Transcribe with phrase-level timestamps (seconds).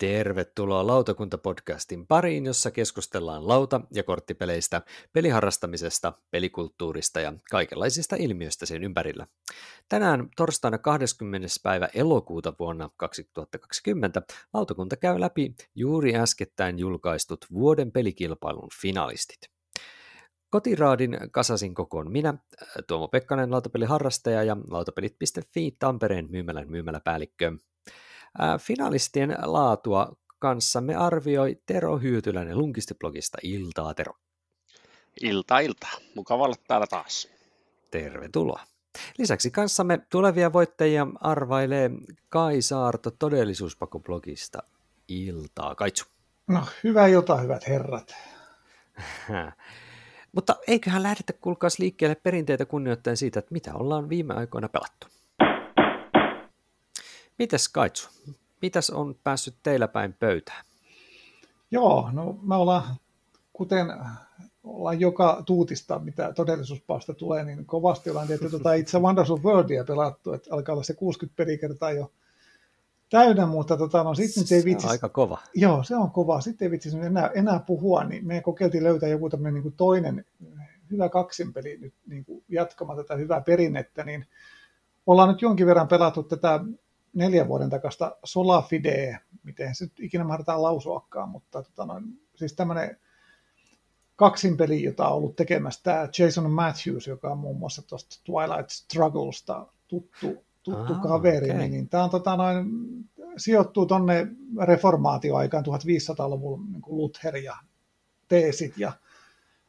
[0.00, 4.82] Tervetuloa Lautakunta-podcastin pariin, jossa keskustellaan lauta- ja korttipeleistä,
[5.12, 9.26] peliharrastamisesta, pelikulttuurista ja kaikenlaisista ilmiöistä sen ympärillä.
[9.88, 11.48] Tänään torstaina 20.
[11.62, 19.40] päivä elokuuta vuonna 2020 lautakunta käy läpi juuri äskettäin julkaistut vuoden pelikilpailun finalistit.
[20.50, 22.34] Kotiraadin kasasin kokoon minä,
[22.86, 27.52] Tuomo Pekkanen, lautapeliharrastaja ja lautapelit.fi Tampereen myymälän myymäläpäällikkö.
[28.58, 33.38] Finalistien laatua kanssamme arvioi Tero Hyytyläinen Lunkistiblogista.
[33.42, 34.12] Iltaa, Tero.
[35.20, 35.88] Ilta, ilta.
[36.14, 37.28] Mukava olla täällä taas.
[37.90, 38.60] Tervetuloa.
[39.18, 41.90] Lisäksi kanssamme tulevia voittajia arvailee
[42.28, 44.62] Kai Saarto todellisuuspakoblogista.
[45.08, 46.04] Iltaa, Kaitsu.
[46.48, 48.14] No, hyvää iltaa, hyvät herrat.
[50.32, 55.06] Mutta eiköhän lähdetä kuulkaas liikkeelle perinteitä kunnioittaen siitä, että mitä ollaan viime aikoina pelattu.
[57.40, 58.08] Mites Kaitsu,
[58.62, 60.64] mitäs on päässyt teillä päin pöytään?
[61.70, 62.96] Joo, no me ollaan,
[63.52, 63.86] kuten
[64.64, 69.84] ollaan joka tuutista, mitä todellisuuspausta tulee, niin kovasti ollaan tehty tuota itse Wonders of Worldia
[69.84, 72.12] pelattu, että alkaa olla se 60 pelikertaa jo
[73.10, 74.86] täynnä, mutta tota, no, sitten ei vitsi...
[74.86, 75.38] aika kova.
[75.54, 76.40] Joo, se on kova.
[76.40, 80.24] Sitten ei vitsi enää, enää puhua, niin me kokeiltiin löytää joku tämmöinen niin toinen
[80.90, 84.26] hyvä kaksinpeli nyt niin kuin jatkamaan tätä hyvää perinnettä, niin
[85.06, 86.60] ollaan nyt jonkin verran pelattu tätä
[87.12, 92.96] neljän vuoden takasta Solafide, miten se nyt ikinä mahdetaan lausuakaan, mutta tota noin, siis tämmöinen
[94.16, 99.66] kaksinpeli, jota on ollut tekemässä tämä Jason Matthews, joka on muun muassa tuosta Twilight Strugglesta
[99.88, 101.68] tuttu, tuttu ah, kaveri, okay.
[101.68, 102.66] niin tämä on tota noin,
[103.36, 104.26] sijoittuu tuonne
[104.62, 107.56] reformaatioaikaan 1500-luvun niin Luther ja
[108.28, 108.92] teesit ja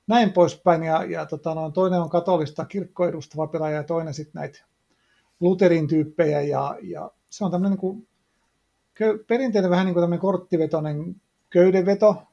[0.08, 0.84] näin poispäin.
[0.84, 4.66] Ja, ja tota noin, toinen on katolista kirkkoa edustava pelaaja ja toinen sitten näitä
[5.40, 8.08] Lutherin tyyppejä ja, ja se on tämmöinen niin kuin,
[9.28, 12.24] perinteinen vähän niin kuin tämmöinen korttivetoinen köydenveto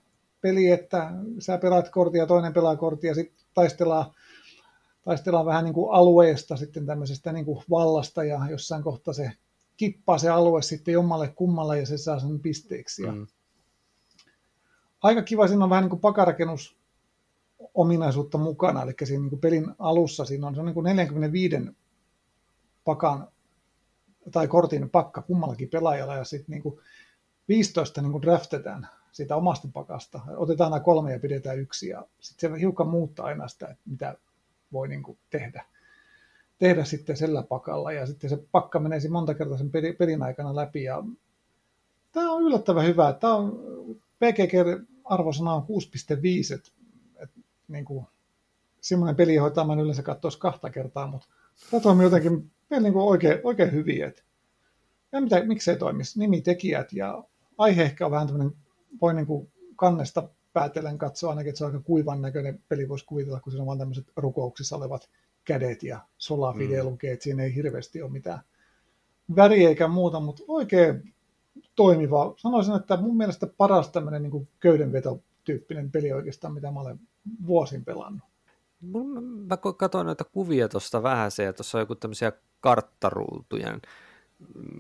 [0.41, 4.13] peli, että sä pelaat korttia, toinen pelaa korttia, sitten taistellaan,
[5.05, 9.33] taistellaan vähän niin kuin alueesta sitten tämmöisestä niin kuin vallasta ja jossain kohtaa se
[9.77, 13.07] kippaa se alue sitten jommalle kummalle ja se saa sen pisteeksi.
[13.07, 13.27] Mm.
[15.03, 16.77] Aika kiva, siinä on vähän niin kuin pakarakennus
[17.75, 21.57] ominaisuutta mukana, eli siinä niin kuin pelin alussa siinä on, se on niin kuin 45
[22.85, 23.29] pakan
[24.31, 26.81] tai kortin pakka kummallakin pelaajalla ja sitten niin
[27.49, 30.21] 15 niin draftetaan siitä omasta pakasta.
[30.37, 34.17] Otetaan nämä kolme ja pidetään yksi ja sitten se hiukan muuttaa aina sitä, että mitä
[34.73, 35.65] voi niin kuin tehdä,
[36.59, 40.83] tehdä sitten sellä pakalla ja sitten se pakka menee monta kertaa sen pelin aikana läpi
[40.83, 41.03] ja
[42.13, 43.13] tämä on yllättävän hyvä.
[43.13, 43.61] Tämä on,
[44.19, 46.71] PGG-arvosana on 6.5, että,
[47.23, 48.07] että niin kuin,
[48.81, 51.29] semmoinen peli, johon mä yleensä katsoisi kahta kertaa, mutta
[51.71, 54.07] tämä toimii jotenkin niin kuin oikein, oikein hyviä.
[54.07, 54.25] Et,
[55.13, 56.19] ja mitä, miksei toimisi?
[56.19, 57.25] Nimitekijät ja
[57.59, 58.57] aihe ehkä on vähän tämmöinen,
[59.01, 63.05] voi niin kuin kannesta päätellen katsoa ainakin, että se on aika kuivan näköinen peli, voisi
[63.05, 65.09] kuvitella, kun siinä on vain tämmöiset rukouksissa olevat
[65.45, 66.89] kädet ja solafide mm.
[66.89, 68.41] lukee, että siinä ei hirveästi ole mitään
[69.37, 71.15] väriä eikä muuta, mutta oikein
[71.75, 72.35] toimiva.
[72.37, 77.01] Sanoisin, että mun mielestä paras tämmöinen niin köydenvetotyyppinen peli oikeastaan, mitä mä olen
[77.47, 78.23] vuosin pelannut.
[78.81, 83.79] Mä katsoin noita kuvia tuosta vähän se, ja tuossa on joku tämmöisiä karttaruutuja,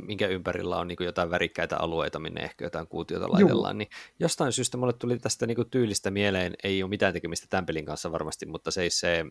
[0.06, 3.78] minkä ympärillä on niin jotain värikkäitä alueita, minne ehkä jotain kuutiota laitellaan, Juh.
[3.78, 7.86] niin jostain syystä mulle tuli tästä niin tyylistä mieleen, ei ole mitään tekemistä tämän pelin
[7.86, 9.24] kanssa varmasti, mutta se ei se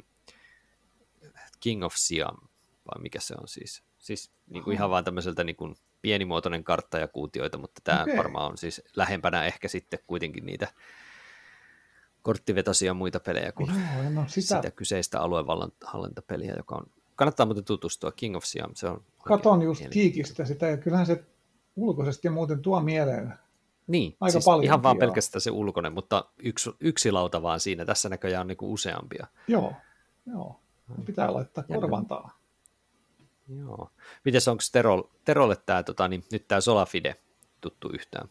[1.60, 2.38] King of Siam,
[2.86, 3.84] vai mikä se on siis?
[3.98, 8.18] Siis niin kuin ihan vaan tämmöiseltä niin kuin pienimuotoinen kartta ja kuutioita, mutta tämä okay.
[8.18, 10.68] varmaan on siis lähempänä ehkä sitten kuitenkin niitä
[12.28, 14.56] korttivetosia muita pelejä kuin Joo, no sitä...
[14.56, 19.90] sitä kyseistä aluehallintapeliä, joka on kannattaa muuten tutustua, King of Siam, se on Katon just
[19.90, 21.24] Kiikistä sitä, ja kyllähän se
[21.76, 23.34] ulkoisesti muuten tuo mieleen
[23.88, 24.64] niin, aika siis paljon.
[24.64, 27.86] ihan vaan pelkästään se ulkoinen, mutta yksi, yksi lauta vaan siinä.
[27.86, 29.28] Tässä näköjään on niinku useampia.
[29.48, 29.74] Joo,
[30.26, 30.60] joo.
[31.06, 32.38] Pitää laittaa korvantaa.
[33.58, 33.90] Joo.
[34.26, 37.16] Mites onko Terol, Terolle tämä tota, niin, nyt tämä Solafide
[37.62, 38.30] tuttu yhtään?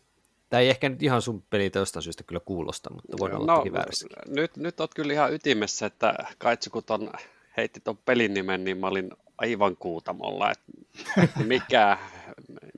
[0.50, 3.64] Tämä ei ehkä nyt ihan sun pelitä jostain syystä kyllä kuulosta, mutta voi olla no,
[3.72, 4.06] väärässä.
[4.26, 7.10] Nyt, nyt oot kyllä ihan ytimessä, että Kaitsu kun ton
[7.56, 10.72] heitti tuon pelin nimen, niin mä olin aivan kuutamolla, että
[11.44, 11.98] mikä,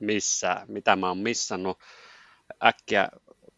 [0.01, 1.79] missä, mitä mä oon missannut.
[2.65, 3.09] Äkkiä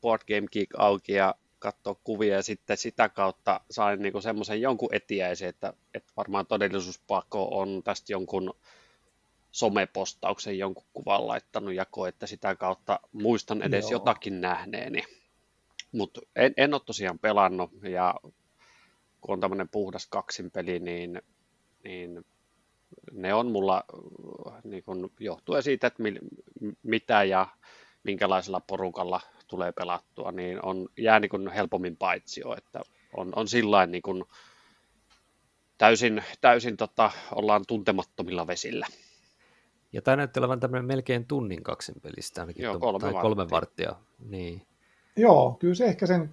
[0.01, 4.95] Board Game Geek auki ja katsoa kuvia ja sitten sitä kautta sain niinku semmoisen jonkun
[4.95, 8.53] etiäisen, että, että varmaan todellisuuspako on tästä jonkun
[9.51, 13.91] somepostauksen jonkun kuvan laittanut jako, että sitä kautta muistan edes Joo.
[13.91, 15.03] jotakin nähneeni.
[15.91, 18.15] Mutta en, en ole tosiaan pelannut ja
[19.21, 21.21] kun on tämmöinen puhdas kaksinpeli, niin,
[21.83, 22.25] niin
[23.11, 23.83] ne on mulla
[24.63, 26.13] niin kun, johtuen siitä, että mi,
[26.83, 27.47] mitä ja
[28.03, 32.81] minkälaisella porukalla tulee pelattua, niin on, jää niin kuin helpommin paitsio, että
[33.17, 34.23] on, on sillä niin kuin
[35.77, 38.87] täysin, täysin tota, ollaan tuntemattomilla vesillä.
[39.93, 43.21] Ja tämä näyttää olevan tämmöinen melkein tunnin kaksin pelistä, ainakin Joo, kolme tai varttia.
[43.21, 43.95] kolme varttia.
[44.19, 44.61] Niin.
[45.15, 46.29] Joo, kyllä se ehkä sen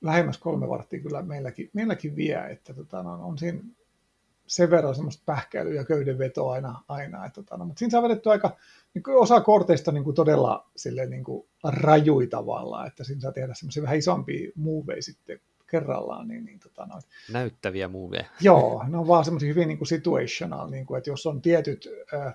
[0.00, 3.60] lähemmäs kolme varttia kyllä meilläkin, meilläkin vie, että tota, no, on siinä
[4.46, 8.30] sen verran semmoista pähkäilyä ja köydenvetoa aina, aina että, tota, no, mutta siinä saa vedetty
[8.30, 8.56] aika,
[8.94, 13.32] niin kuin osa korteista niin kuin todella sille, niin kuin rajui tavallaan, että siinä saa
[13.32, 17.00] tehdä semmoisia vähän isompia moveja sitten kerrallaan, niin, niin tota, no,
[17.32, 18.24] Näyttäviä muoveja.
[18.40, 21.88] Joo, ne on vaan semmoisia hyvin niin kuin situational, niin kuin, että jos on tietyt
[22.14, 22.32] ä,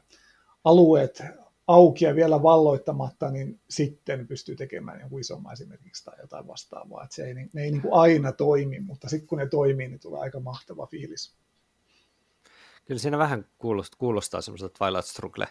[0.63, 1.23] alueet
[1.67, 7.03] auki ja vielä valloittamatta, niin sitten pystyy tekemään jonkun isomman esimerkiksi tai jotain vastaavaa.
[7.03, 9.99] Että se ei, ne ei niin kuin aina toimi, mutta sitten kun ne toimii, niin
[9.99, 11.35] tulee aika mahtava fiilis.
[12.85, 15.47] Kyllä siinä vähän kuulostaa, kuulostaa semmoiselta Twilight Struggle,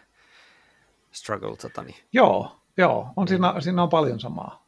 [1.13, 1.97] struggle tota, niin.
[2.13, 4.64] Joo, joo on siinä, siinä on paljon samaa.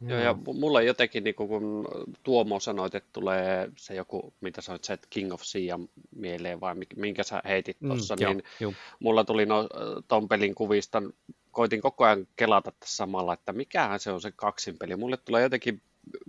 [0.00, 1.88] Joo, ja mulla jotenkin, niin kun
[2.22, 5.78] Tuomo sanoit, että tulee se joku, mitä sanoit, se että King of Sea
[6.16, 8.72] mieleen, vai minkä sä heitit tuossa, Mm, niin joo.
[9.00, 9.68] mulla tuli no,
[10.08, 11.02] ton pelin kuvista,
[11.50, 14.96] koitin koko ajan kelata tässä samalla, että mikähän se on se kaksinpeli.
[14.96, 15.82] Mulle tulee jotenkin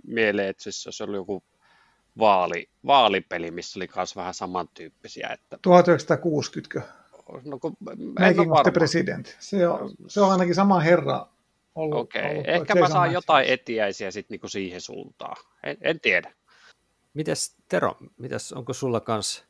[0.06, 1.42] mieleen, että siis se oli joku
[2.18, 5.28] vaali, vaalipeli, missä oli myös vähän samantyyppisiä.
[5.32, 6.80] Että, 1960,
[7.44, 8.70] no, kun, en Making of the.
[8.70, 9.36] President.
[9.38, 11.26] Se on, se on ainakin sama herra
[11.74, 11.98] ollut.
[11.98, 15.36] Okei, ollut ehkä mä saan jotain etiäisiä sitten niinku siihen suuntaan.
[15.62, 16.32] En, en tiedä.
[17.14, 19.44] Mites Tero, mitäs, onko sulla kans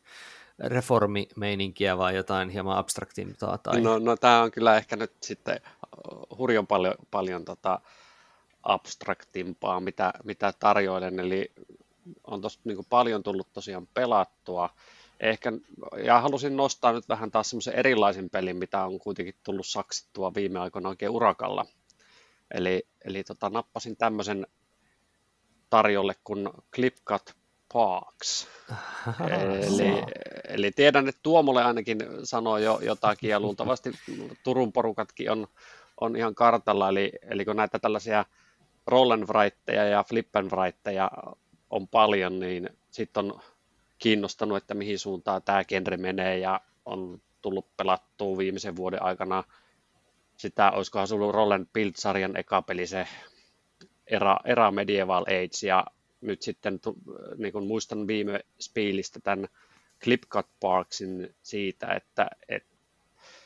[0.58, 3.58] reformimeininkiä vai jotain hieman abstraktimpaa?
[3.58, 3.80] Tai...
[3.80, 5.60] No, no tämä on kyllä ehkä nyt sitten
[6.38, 7.80] hurjan paljon, paljon tota
[8.62, 11.52] abstraktimpaa, mitä, mitä tarjoilen, eli
[12.24, 14.70] on tosta niin paljon tullut tosiaan pelattua.
[15.20, 15.52] Ehkä,
[16.04, 20.58] ja halusin nostaa nyt vähän taas semmoisen erilaisen pelin, mitä on kuitenkin tullut saksittua viime
[20.58, 21.66] aikoina oikein urakalla.
[22.54, 24.46] Eli, eli tota, nappasin tämmöisen
[25.70, 27.34] tarjolle kuin Clipcut
[27.72, 28.48] Parks.
[29.66, 30.02] Eli,
[30.48, 33.92] eli tiedän, että Tuomolle ainakin sanoo jo jotakin ja luultavasti
[34.44, 35.46] Turun porukatkin on,
[36.00, 36.88] on ihan kartalla.
[36.88, 38.24] Eli, eli kun näitä tällaisia
[38.86, 41.10] rollenvrightteja ja flippenvrightteja
[41.70, 43.40] on paljon, niin sitten on
[43.98, 49.44] kiinnostanut, että mihin suuntaan tämä genre menee ja on tullut pelattua viimeisen vuoden aikana
[50.38, 53.06] sitä, olisikohan se ollut Roll Build-sarjan eka peli se
[54.06, 55.86] Era, Era Medieval Age ja
[56.20, 56.80] nyt sitten
[57.36, 59.48] niin kuin muistan viime spiilistä tämän
[60.02, 62.76] Clipcut Parksin siitä, että, että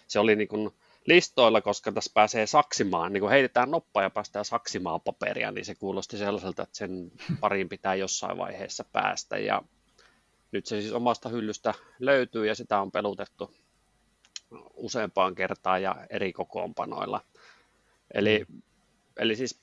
[0.07, 0.71] se oli niin kuin
[1.07, 5.75] listoilla, koska tässä pääsee saksimaan, niin kun heitetään noppa ja päästään saksimaan paperia, niin se
[5.75, 9.63] kuulosti sellaiselta, että sen pariin pitää jossain vaiheessa päästä ja
[10.53, 13.55] nyt se siis omasta hyllystä löytyy ja sitä on pelutettu
[14.75, 17.21] useampaan kertaan ja eri kokoonpanoilla.
[18.15, 18.47] Eli,
[19.17, 19.59] eli siis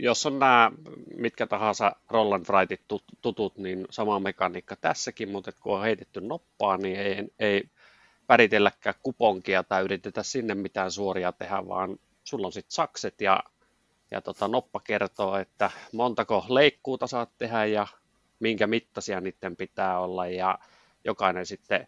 [0.00, 0.72] jos on nämä
[1.16, 2.80] mitkä tahansa Roland Wrightit
[3.22, 7.64] tutut, niin sama mekaniikka tässäkin, mutta kun on heitetty noppaa, niin ei, ei
[8.28, 13.44] väritelläkään kuponkia tai yritetä sinne mitään suoria tehdä, vaan sulla on sitten sakset ja,
[14.10, 17.86] ja tota, noppa kertoo, että montako leikkuuta saat tehdä ja
[18.40, 20.58] minkä mittaisia niiden pitää olla ja
[21.04, 21.86] jokainen sitten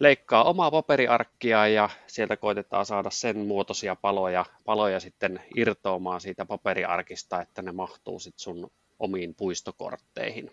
[0.00, 7.40] leikkaa omaa paperiarkkia ja sieltä koitetaan saada sen muotoisia paloja, paloja sitten irtoamaan siitä paperiarkista,
[7.40, 10.52] että ne mahtuu sitten sun omiin puistokortteihin.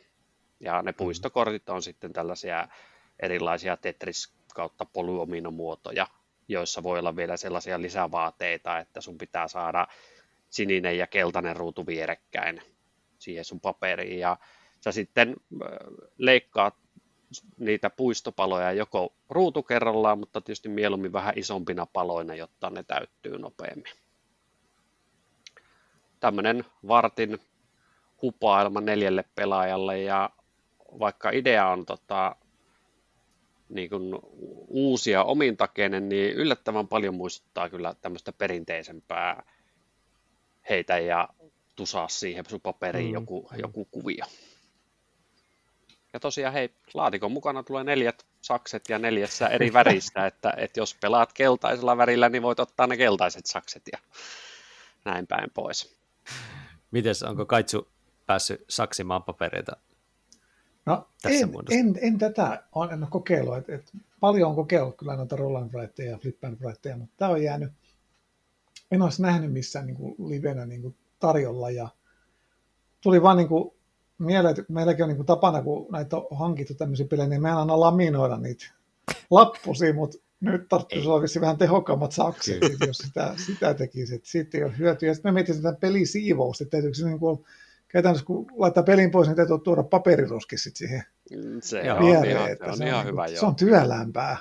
[0.59, 2.67] Ja ne puistokortit on sitten tällaisia
[3.19, 6.07] erilaisia Tetris kautta polyominomuotoja,
[6.47, 9.87] joissa voi olla vielä sellaisia lisävaateita, että sun pitää saada
[10.49, 12.61] sininen ja keltainen ruutu vierekkäin
[13.19, 14.19] siihen sun paperiin.
[14.19, 14.37] Ja
[14.81, 15.35] sä sitten
[16.17, 16.75] leikkaat
[17.57, 23.93] niitä puistopaloja joko ruutu kerrallaan, mutta tietysti mieluummin vähän isompina paloina, jotta ne täyttyy nopeammin.
[26.19, 27.39] Tämmöinen vartin
[28.21, 30.29] hupailma neljälle pelaajalle ja
[30.99, 32.35] vaikka idea on tota,
[33.69, 34.19] niin kuin
[34.67, 39.43] uusia omintakeinen, niin yllättävän paljon muistuttaa kyllä tämmöistä perinteisempää
[40.69, 41.29] heitä ja
[41.75, 43.13] tusaa siihen sun paperiin mm.
[43.13, 44.25] joku, joku kuvio.
[46.15, 50.95] Ja tosiaan hei, laatikon mukana tulee neljät sakset ja neljässä eri väristä, että, että jos
[51.01, 53.97] pelaat keltaisella värillä, niin voit ottaa ne keltaiset sakset ja
[55.05, 55.95] näin päin pois.
[56.91, 57.87] Mites, onko Kaitsu
[58.25, 59.77] päässyt saksimaan papereita
[60.85, 61.79] No, tässä en, muodossa?
[61.79, 63.57] en, en, tätä on, en ole kokeillut.
[63.57, 67.31] Et, et, paljon on kokeillut kyllä noita Roland Wrightteja ja Flip and Wrightteja, mutta tämä
[67.31, 67.71] on jäänyt,
[68.91, 71.89] en olisi nähnyt missään niin kuin livenä niin kuin tarjolla ja
[73.01, 73.71] tuli vaan niin kuin
[74.17, 77.57] mieleen, että meilläkin on niin kuin tapana, kun näitä on hankittu tämmöisiä pelejä, niin mehän
[77.57, 78.65] aina laminoida niitä
[79.31, 84.21] lappusia, mutta Nyt tarvitsisi olla vähän tehokkaammat sakset, jos sitä, sitä tekisi.
[84.23, 85.13] Sitten ei ole hyötyä.
[85.13, 87.45] Sitten mä mietin sitä pelisiivousta, että täytyykö se niin kuin,
[87.87, 91.03] käytännössä kun laittaa pelin pois, niin täytyy tuoda paperiroski sitten siihen
[91.61, 94.37] se on, viereen, ihan, että on, se, ihan on, hyvä, se on työlämpää.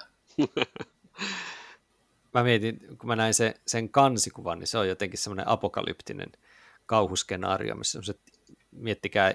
[2.34, 6.32] mä mietin, kun mä näin se, sen kansikuvan, niin se on jotenkin semmoinen apokalyptinen
[6.86, 8.14] kauhuskenaario, missä se
[8.74, 9.32] miettikää,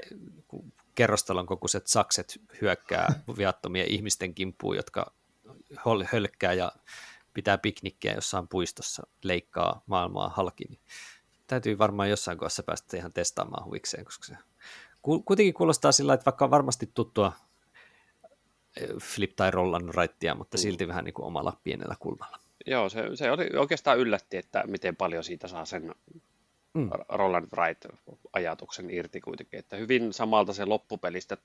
[0.95, 5.13] kerrostalon kokoiset sakset hyökkää viattomia ihmisten kimppuun, jotka
[6.11, 6.71] hölkkää ja
[7.33, 10.79] pitää piknikkiä jossain puistossa, leikkaa maailmaa halki, niin
[11.47, 14.37] täytyy varmaan jossain kohdassa päästä ihan testaamaan huvikseen, koska se
[15.01, 17.31] kuitenkin kuulostaa sillä, että vaikka on varmasti tuttua
[18.77, 20.61] eh, flip- tai rollan raittia, mutta mm.
[20.61, 22.39] silti vähän niin kuin omalla pienellä kulmalla.
[22.65, 25.95] Joo, se, se oli oikeastaan yllätti, että miten paljon siitä saa sen
[26.73, 26.89] mm.
[27.09, 27.47] roll and
[28.33, 31.37] ajatuksen irti kuitenkin, että hyvin samalta se loppupelistä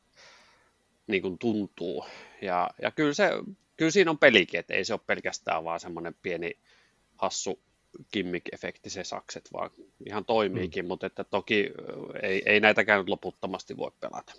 [1.06, 2.04] niin kuin tuntuu.
[2.42, 3.30] Ja, ja kyllä, se,
[3.76, 6.58] kyllä siinä on pelikin, että ei se ole pelkästään vaan semmoinen pieni
[7.16, 7.60] hassu
[8.12, 9.70] gimmick-efekti se sakset, vaan
[10.06, 10.88] ihan toimiikin, mm.
[10.88, 11.70] mutta että toki
[12.22, 14.32] ei, ei näitäkään nyt loputtomasti voi pelata.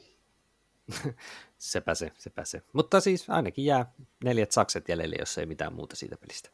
[1.57, 2.61] sepä se, sepä se.
[2.73, 6.49] Mutta siis ainakin jää neljät sakset jäljelle, jos ei mitään muuta siitä pelistä.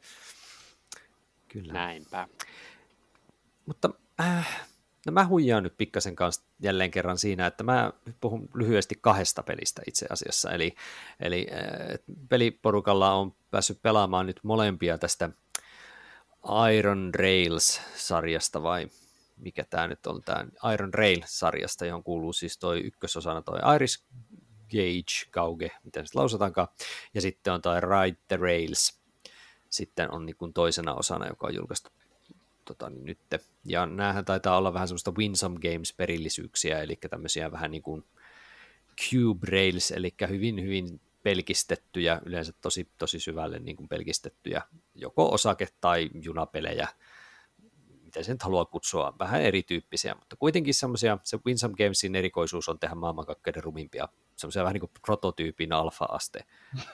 [1.48, 1.74] Kyllä.
[1.74, 2.28] Näinpä.
[3.66, 3.90] Mutta
[4.22, 4.68] äh,
[5.06, 9.82] no mä huijaan nyt pikkasen kanssa jälleen kerran siinä, että mä puhun lyhyesti kahdesta pelistä
[9.88, 10.52] itse asiassa.
[10.52, 10.76] Eli,
[11.20, 12.00] eli äh,
[12.30, 15.30] peliporukalla on päässyt pelaamaan nyt molempia tästä
[16.78, 18.88] Iron Rails-sarjasta vai
[19.38, 24.06] mikä tämä nyt on, tämä Iron Rail-sarjasta, johon kuuluu siis toi ykkösosana toi Iris
[24.72, 26.68] Gage, Gauge, miten se lausutaankaan,
[27.14, 29.02] ja sitten on toi Ride the Rails,
[29.70, 31.90] sitten on niin kuin toisena osana, joka on julkaistu
[32.76, 33.20] tota, niin nyt.
[33.66, 38.04] Ja näähän taitaa olla vähän semmoista Winsome Games-perillisyyksiä, eli tämmöisiä vähän niin kuin
[39.02, 44.62] Cube Rails, eli hyvin, hyvin pelkistettyjä, yleensä tosi, tosi syvälle niin kuin pelkistettyjä,
[44.96, 46.88] joko osake- tai junapelejä,
[48.04, 52.96] miten sen haluaa kutsua, vähän erityyppisiä, mutta kuitenkin semmoisia, se Winsome Gamesin erikoisuus on tehdä
[52.96, 56.46] maailmankaikkeuden rumimpia, semmoisia vähän niin kuin prototyypin alfa-aste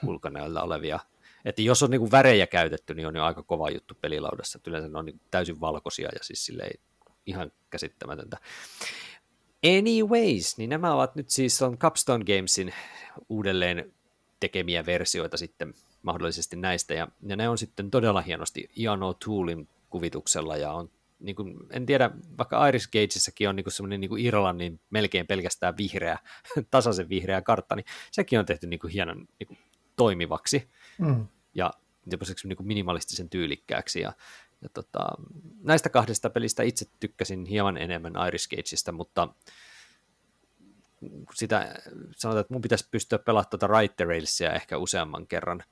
[0.06, 1.00] ulkonäöllä olevia
[1.48, 4.58] että jos on niinku värejä käytetty, niin on jo aika kova juttu pelilaudassa.
[4.58, 6.80] Että yleensä ne on niinku täysin valkoisia ja siis silleen
[7.26, 8.36] ihan käsittämätöntä.
[9.78, 12.74] Anyways, niin nämä ovat nyt siis on Capstone Gamesin
[13.28, 13.92] uudelleen
[14.40, 20.56] tekemiä versioita sitten mahdollisesti näistä, ja, ja ne on sitten todella hienosti Ian O'Toolin kuvituksella,
[20.56, 20.90] ja on
[21.20, 26.18] niin kuin, en tiedä, vaikka Iris Gagesissäkin on niin semmoinen niin Irlannin melkein pelkästään vihreä,
[26.70, 29.58] tasaisen vihreä kartta, niin sekin on tehty niin kuin hienon niin kuin
[29.96, 30.70] toimivaksi.
[30.98, 31.26] Mm
[31.58, 31.70] ja
[32.44, 34.00] niin minimalistisen tyylikkääksi.
[34.00, 34.12] Ja,
[34.62, 35.08] ja tota,
[35.62, 39.28] näistä kahdesta pelistä itse tykkäsin hieman enemmän Iris Gageista, mutta
[41.34, 41.74] sitä
[42.16, 45.64] sanotaan, että mun pitäisi pystyä pelaamaan tuota Right Railsia ehkä useamman kerran.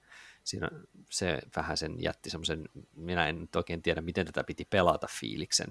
[0.45, 0.69] Siinä
[1.11, 5.71] se vähän sen jätti semmoisen, minä en nyt oikein tiedä, miten tätä piti pelata fiiliksen.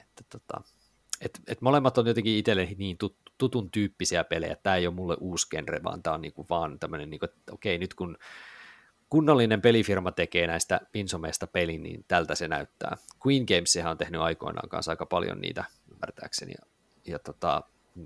[0.00, 0.60] Että tota,
[1.20, 4.56] et, et molemmat on jotenkin itselle niin tut, tutun tyyppisiä pelejä.
[4.62, 7.78] Tämä ei ole mulle uusi genre, vaan tämä on niinku vaan tämmöinen, niinku, että okei,
[7.78, 8.18] nyt kun
[9.10, 12.96] kunnollinen pelifirma tekee näistä pinsomeista pelin, niin tältä se näyttää.
[13.26, 16.66] Queen Games on tehnyt aikoinaan kanssa aika paljon niitä, ymmärtääkseni, ja,
[17.06, 17.62] ja tota,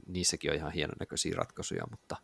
[0.07, 2.17] niissäkin on ihan hienon näköisiä ratkaisuja, mutta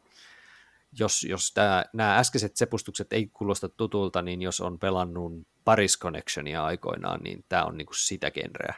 [0.98, 5.32] jos, jos tää, nämä äskeiset sepustukset ei kuulosta tutulta, niin jos on pelannut
[5.64, 8.74] Paris Connectionia aikoinaan, niin tämä on niinku sitä genreä.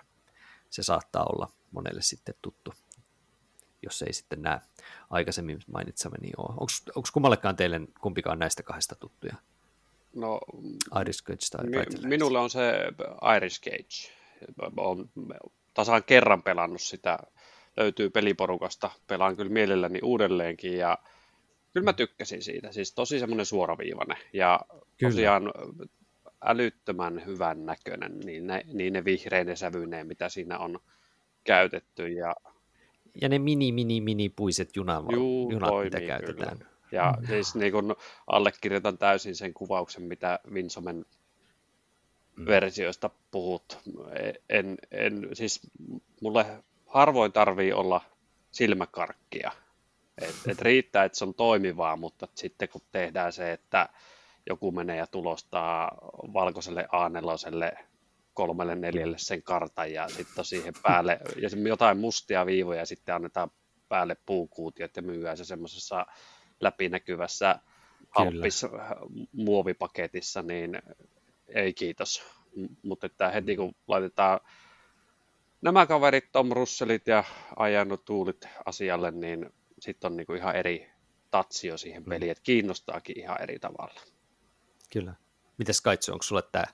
[0.71, 2.75] Se saattaa olla monelle sitten tuttu,
[3.83, 4.61] jos ei sitten nämä
[5.11, 6.54] aikaisemmin mainitsemani ole.
[6.95, 9.37] Onko kummallekaan teille kumpikaan näistä kahdesta tuttuja?
[10.14, 10.40] No,
[11.00, 12.72] Iris Cage tai mi- Minulle on se
[13.36, 14.14] Iris Cage.
[14.76, 15.10] Olen
[15.74, 17.18] tasan kerran pelannut sitä.
[17.76, 18.90] Löytyy peliporukasta.
[19.06, 20.98] Pelaan kyllä mielelläni uudelleenkin ja
[21.72, 22.72] kyllä mä tykkäsin siitä.
[22.72, 24.60] Siis tosi semmoinen suoraviivainen ja
[24.98, 25.10] kyllä.
[25.10, 25.52] tosiaan
[26.44, 30.78] älyttömän hyvän näköinen, niin ne, niin ne vihreinen sävyneen, mitä siinä on
[31.44, 32.08] käytetty.
[32.08, 32.36] Ja,
[33.20, 36.58] ja ne mini, mini, mini puiset junat, Juu, junat toimii, mitä käytetään.
[36.58, 36.70] Kyllä.
[36.92, 37.26] Ja mm.
[37.26, 41.06] siis niin kun allekirjoitan täysin sen kuvauksen, mitä Vinsomen
[42.37, 42.47] mm.
[42.47, 43.78] versioista puhut.
[44.49, 45.61] En, en, siis
[46.20, 46.47] mulle
[46.87, 48.00] harvoin tarvii olla
[48.50, 49.52] silmäkarkkia.
[50.18, 53.88] Et, et riittää, että se on toimivaa, mutta sitten kun tehdään se, että
[54.47, 55.99] joku menee ja tulostaa
[56.32, 57.85] valkoiselle A4
[58.35, 63.50] kolmelle neljälle sen kartan ja sitten siihen päälle ja jotain mustia viivoja ja sitten annetaan
[63.88, 66.06] päälle puukuutiot ja myyään se semmoisessa
[66.60, 67.60] läpinäkyvässä
[68.10, 68.66] happis
[69.32, 70.82] muovipaketissa, niin
[71.48, 72.22] ei kiitos.
[72.82, 74.40] Mutta että heti kun laitetaan
[75.62, 77.24] nämä kaverit, Tom Russellit ja
[77.56, 80.90] ajanut tuulit asialle, niin sitten on niinku ihan eri
[81.30, 82.08] tatsio siihen mm.
[82.08, 84.00] peliin, että kiinnostaakin ihan eri tavalla.
[84.92, 85.14] Kyllä.
[85.58, 86.64] Mites Kaitsu, onko sulle tämä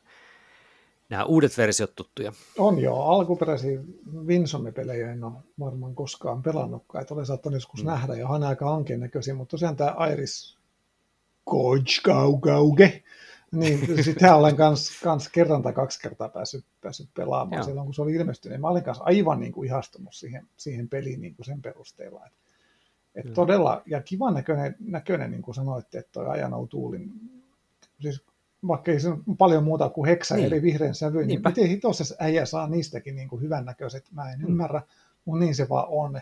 [1.08, 2.32] nämä uudet versiot tuttuja?
[2.58, 3.80] On joo, alkuperäisiä
[4.26, 7.86] Winsomme-pelejä en ole varmaan koskaan pelannutkaan, että olen saattanut joskus mm.
[7.86, 10.58] nähdä ja on aika hankeen näköisiä, mutta tosiaan tämä Iris
[12.42, 13.02] Gauge,
[13.52, 17.64] niin sitten olen kans, kans kerran tai kaksi kertaa päässyt, päässyt pelaamaan Joo.
[17.64, 18.60] silloin, kun se oli ilmestynyt.
[18.60, 22.26] Mä olin kanssa aivan niin kuin ihastunut siihen, siihen peliin niin kuin sen perusteella.
[22.26, 22.32] Et,
[23.14, 27.12] et todella, ja kivan näköinen, näköinen niin kuin sanoitte, että toi Ajanau Tuulin,
[28.00, 28.24] siis
[28.66, 29.08] vaikka ei se
[29.38, 30.46] paljon muuta kuin heksa niin.
[30.46, 31.48] eri vihreän sävy, niin Niinpä.
[31.48, 34.46] miten hitosessa äijä saa niistäkin niin kuin hyvännäköiset, mä en mm.
[34.48, 34.82] ymmärrä,
[35.24, 36.20] mutta niin se vaan on.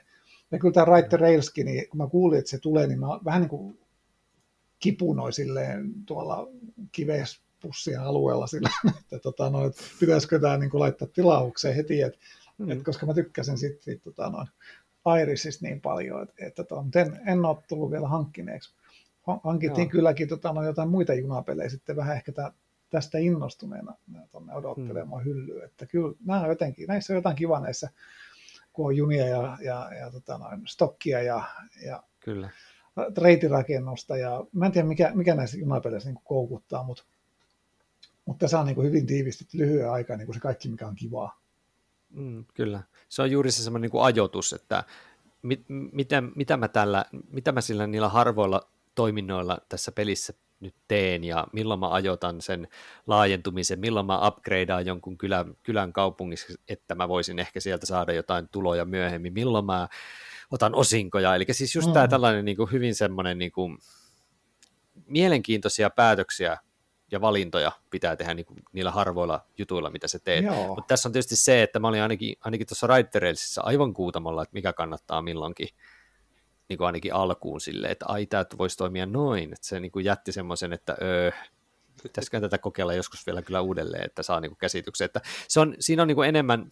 [0.51, 3.41] Ja kyllä tämä Right Railskin, niin kun mä kuulin, että se tulee, niin mä vähän
[3.41, 3.79] niin kuin
[4.79, 6.49] kipunoi silleen tuolla
[6.93, 12.19] kivespussien alueella sillä, että, tota, no, että pitäisikö tämä niin kuin, laittaa tilaukseen heti, että,
[12.59, 12.71] mm.
[12.71, 14.49] että koska mä tykkäsin sitten tota, noin
[15.23, 18.75] Irisista niin paljon, että, että tota, mutta en, en ole tullut vielä hankkineeksi.
[19.45, 19.91] Hankittiin Joo.
[19.91, 22.53] kylläkin tota, no, jotain muita junapelejä sitten vähän ehkä tä,
[22.91, 23.95] tästä innostuneena
[24.31, 25.25] tuonne odottelemaan mm.
[25.25, 27.91] hyllyyn, että kyllä nämä on jotenkin, näissä on jotain kiva näissä,
[28.73, 31.43] kun on junia ja, ja, ja tota, noin, stokkia ja,
[31.87, 32.51] ja Kyllä
[33.23, 37.05] reitirakennusta ja mä en tiedä mikä, mikä näissä junapeleissä niin koukuttaa, mutta,
[38.25, 40.95] mutta tässä on niin kuin hyvin tiivistetty lyhyen aikaa niin kuin se kaikki, mikä on
[40.95, 41.41] kivaa.
[42.11, 42.83] Mm, kyllä.
[43.09, 44.85] Se on juuri se semmoinen niin ajoitus, että
[45.43, 51.25] mit, mitä, mitä, mä tällä, mitä mä sillä niillä harvoilla toiminnoilla tässä pelissä nyt teen
[51.25, 52.69] ja milloin mä ajoitan sen
[53.07, 58.49] laajentumisen, milloin mä upgradeaan jonkun kylän, kylän kaupungissa, että mä voisin ehkä sieltä saada jotain
[58.49, 59.89] tuloja myöhemmin, milloin mä
[60.51, 61.35] otan osinkoja.
[61.35, 61.93] Eli siis just mm.
[61.93, 63.79] tämä tällainen niin kuin hyvin semmoinen niin kuin,
[65.07, 66.59] mielenkiintoisia päätöksiä
[67.11, 70.45] ja valintoja pitää tehdä niin kuin, niillä harvoilla jutuilla, mitä sä teet.
[70.67, 74.55] Mutta tässä on tietysti se, että mä olin ainakin, ainakin tuossa Raittereilsissä aivan kuutamalla, että
[74.55, 75.69] mikä kannattaa milloinkin
[76.69, 80.05] niin kuin ainakin alkuun silleen, että ai tämä voisi toimia noin, että se niin kuin
[80.05, 81.31] jätti semmoisen, että öö,
[82.03, 85.75] pitäisikö tätä kokeilla joskus vielä kyllä uudelleen, että saa niin kuin käsityksen, että se on,
[85.81, 86.71] siinä on niin kuin enemmän,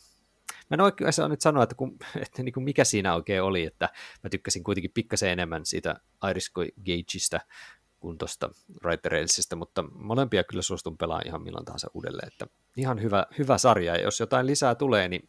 [0.71, 3.65] Mä en oikein saa nyt sanoa, että, kun, että niin kuin mikä siinä oikein oli,
[3.65, 3.89] että
[4.23, 6.01] mä tykkäsin kuitenkin pikkasen enemmän siitä
[6.31, 6.53] Iris
[6.87, 7.41] Gageista
[8.01, 8.51] kuin tuosta
[8.85, 13.59] Right Railsista, mutta molempia kyllä suostun pelaamaan ihan milloin tahansa uudelleen, että ihan hyvä, hyvä
[13.59, 15.29] sarja, ja jos jotain lisää tulee, niin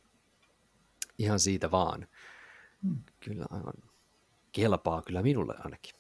[1.17, 2.07] ihan siitä vaan.
[2.83, 3.03] Hmm.
[3.19, 3.73] Kyllä aivan
[4.53, 5.95] kelpaa kyllä minulle ainakin.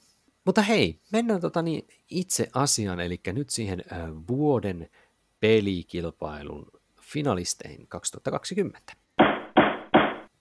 [0.45, 3.83] Mutta hei, mennään tota niin itse asiaan, eli nyt siihen
[4.27, 4.89] vuoden
[5.39, 8.93] pelikilpailun finalisteihin 2020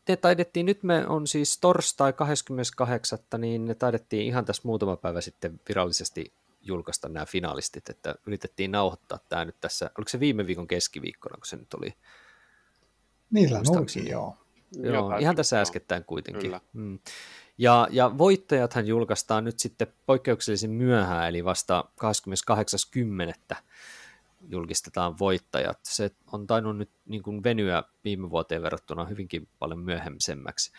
[0.05, 3.19] te taidettiin, nyt me on siis torstai 28.
[3.39, 9.19] niin ne taidettiin ihan tässä muutama päivä sitten virallisesti julkaista nämä finalistit, että yritettiin nauhoittaa
[9.29, 11.95] tämä nyt tässä, oliko se viime viikon keskiviikkona, kun se nyt oli?
[13.31, 14.37] Niillä onkin, joo.
[14.83, 16.61] Joo, ihan tässä äskettäin kuitenkin.
[16.73, 16.99] Mm.
[17.63, 21.85] Ja, ja voittajathan julkaistaan nyt sitten poikkeuksellisen myöhään, eli vasta
[23.51, 23.57] 28.10
[24.49, 25.79] julkistetaan voittajat.
[25.83, 30.73] Se on tainnut nyt niin kuin venyä viime vuoteen verrattuna hyvinkin paljon myöhemmisemmäksi.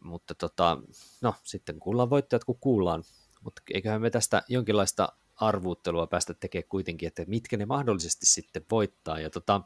[0.00, 0.78] Mutta tota,
[1.20, 3.04] no, sitten kuullaan voittajat, kun kuullaan.
[3.40, 9.20] Mutta eiköhän me tästä jonkinlaista arvuuttelua päästä tekemään kuitenkin, että mitkä ne mahdollisesti sitten voittaa.
[9.20, 9.60] Ja tota,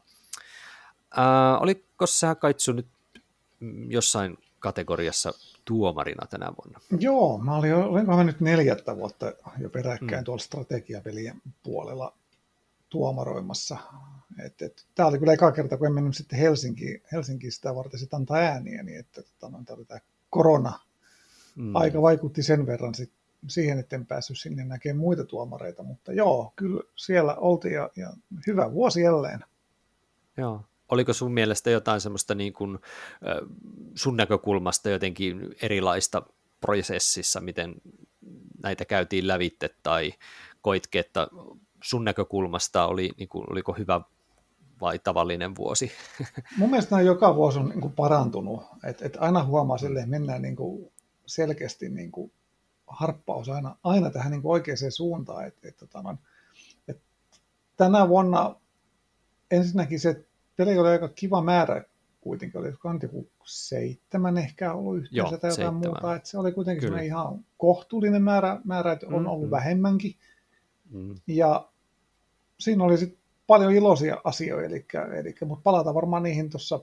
[1.15, 2.87] ää, oliko sä Kaitsu nyt
[3.87, 5.33] jossain kategoriassa
[5.67, 6.79] tuomarina tänä vuonna?
[6.99, 10.23] Joo, mä olin, olinko mä nyt neljättä vuotta jo peräkkäin mm.
[10.23, 12.13] tuolla strategiapelien puolella
[12.89, 13.77] tuomaroimassa.
[14.45, 17.99] Et, et, tämä oli kyllä eka kerta, kun en mennyt sitten Helsinkiin, Helsinkiin sitä varten
[17.99, 19.99] sitten antaa ääniä, niin että tota, no, tämä
[20.29, 20.79] korona
[21.55, 21.75] mm.
[21.75, 23.11] aika vaikutti sen verran sit
[23.47, 28.13] siihen, että en päässyt sinne näkemään muita tuomareita, mutta joo, kyllä siellä oltiin ja, ja
[28.47, 29.39] hyvä vuosi jälleen.
[30.37, 30.61] Joo.
[30.89, 32.79] Oliko sun mielestä jotain semmoista niin kuin,
[33.95, 36.23] sun näkökulmasta jotenkin erilaista
[36.61, 37.75] prosessissa, miten
[38.63, 40.13] näitä käytiin lävitte tai
[40.61, 41.27] koitke, että
[41.83, 44.01] sun näkökulmasta oli, niin kuin, oliko hyvä
[44.81, 45.91] vai tavallinen vuosi?
[46.57, 48.63] Mun mielestä on joka vuosi on niin kuin parantunut.
[48.83, 50.91] Et, et aina huomaa että mennään niin kuin
[51.25, 52.31] selkeästi niin kuin
[52.87, 55.47] harppaus aina, aina tähän niin kuin oikeaan suuntaan.
[55.47, 56.15] Et, et, tota,
[56.87, 57.01] et
[57.77, 58.55] tänä vuonna
[59.51, 60.25] ensinnäkin se
[60.57, 61.83] peli oli aika kiva määrä
[62.21, 65.73] kuitenkin, oli joku seitsemän ehkä ollut yhteensä Joo, tai jotain seitsemän.
[65.73, 66.15] muuta.
[66.15, 69.51] Et se oli kuitenkin ihan kohtuullinen määrä, määrä että on ollut mm-hmm.
[69.51, 70.15] vähemmänkin.
[70.89, 71.15] Mm.
[71.27, 71.67] Ja
[72.59, 74.85] siinä oli sitten paljon iloisia asioita, eli,
[75.19, 76.79] eli, mutta palataan varmaan niihin tuossa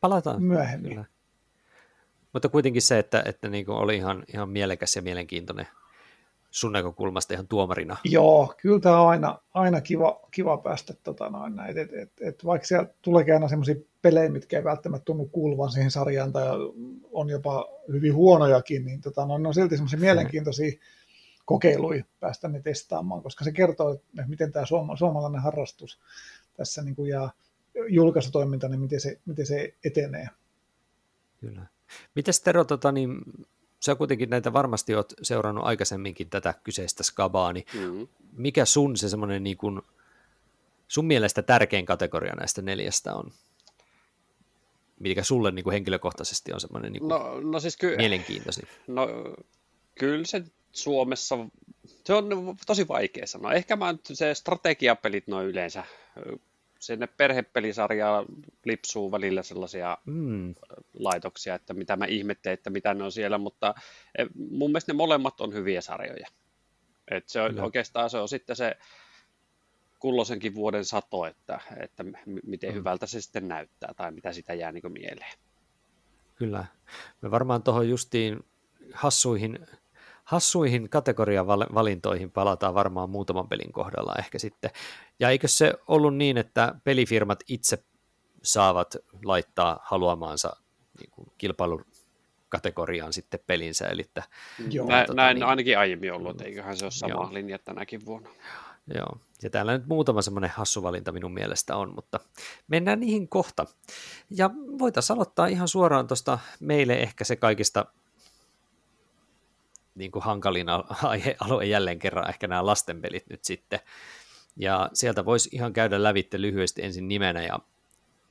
[0.00, 0.90] palataan myöhemmin.
[0.90, 1.04] Kyllä.
[2.32, 5.66] Mutta kuitenkin se, että, että niin oli ihan, ihan mielekäs ja mielenkiintoinen
[6.56, 7.96] sun näkökulmasta ihan tuomarina.
[8.04, 11.78] Joo, kyllä tämä on aina, aina kiva, kiva päästä tota noin näin.
[11.78, 15.90] Et, et, et vaikka siellä tuleekin aina semmoisia pelejä, mitkä ei välttämättä tunnu kuuluvan siihen
[15.90, 16.44] sarjaan tai
[17.12, 20.72] on jopa hyvin huonojakin, niin tota, no, ne on silti semmoisia mielenkiintoisia
[21.44, 26.00] kokeiluja päästä ne testaamaan, koska se kertoo, että miten tämä suoma, suomalainen harrastus
[26.56, 27.30] tässä niin kuin, ja
[27.88, 30.28] julkaisutoiminta, niin miten se, miten se etenee.
[31.40, 31.66] Kyllä.
[32.14, 33.18] Mites Tero, tota, niin,
[33.80, 38.08] sä kuitenkin näitä varmasti oot seurannut aikaisemminkin tätä kyseistä skabaa, niin mm-hmm.
[38.32, 39.82] mikä sun se semmoinen niin kuin,
[40.88, 43.32] sun mielestä tärkein kategoria näistä neljästä on?
[45.00, 48.68] Mikä sulle niin kuin henkilökohtaisesti on semmoinen niin kuin no, no siis ky- mielenkiintoisin?
[48.86, 49.08] No
[49.98, 51.38] kyllä se Suomessa,
[52.04, 53.52] se on tosi vaikea sanoa.
[53.52, 55.84] Ehkä mä se strategiapelit noin yleensä,
[56.86, 58.26] sinne perhepelisarjaan
[58.64, 60.54] lipsuu välillä sellaisia mm.
[60.94, 63.74] laitoksia, että mitä mä ihmettelen, että mitä ne on siellä, mutta
[64.18, 66.26] e, mun mielestä ne molemmat on hyviä sarjoja.
[67.10, 68.76] Et se on, oikeastaan se on sitten se
[69.98, 72.04] kulloisenkin vuoden sato, että, että
[72.46, 72.74] miten mm.
[72.74, 75.38] hyvältä se sitten näyttää tai mitä sitä jää niin mieleen.
[76.34, 76.64] Kyllä.
[77.22, 78.44] Me varmaan tuohon justiin
[78.94, 79.66] hassuihin,
[80.26, 84.70] hassuihin kategoriavalintoihin palataan varmaan muutaman pelin kohdalla ehkä sitten.
[85.20, 87.78] Ja eikö se ollut niin, että pelifirmat itse
[88.42, 90.56] saavat laittaa haluamaansa
[90.98, 93.86] niin kuin kilpailukategoriaan sitten pelinsä.
[93.86, 94.22] Eli että,
[94.70, 94.86] Joo.
[94.86, 97.34] Näin, tota, näin niin, ainakin aiemmin ollut, että eiköhän se ole sama Joo.
[97.34, 98.30] linja tänäkin vuonna.
[98.94, 102.20] Joo, ja täällä nyt muutama semmoinen hassu valinta minun mielestä on, mutta
[102.68, 103.66] mennään niihin kohta.
[104.30, 107.86] Ja voitaisiin aloittaa ihan suoraan tuosta meille ehkä se kaikista
[109.96, 110.66] niin kuin hankalin
[111.02, 113.80] aihealue jälleen kerran, ehkä nämä lastenpelit nyt sitten.
[114.56, 117.58] Ja sieltä voisi ihan käydä lävitte lyhyesti ensin nimenä ja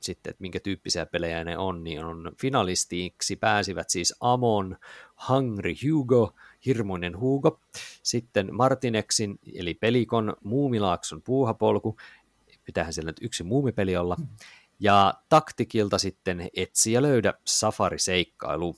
[0.00, 4.76] sitten, että minkä tyyppisiä pelejä ne on, niin on finalistiksi pääsivät siis Amon,
[5.28, 6.34] Hungry Hugo,
[6.66, 7.60] Hirmuinen Hugo,
[8.02, 11.96] sitten Martinexin eli Pelikon, Muumilaakson puuhapolku,
[12.64, 14.16] pitäähän siellä nyt yksi muumipeli olla,
[14.80, 18.76] ja Taktikilta sitten Etsi ja löydä Safari-seikkailu.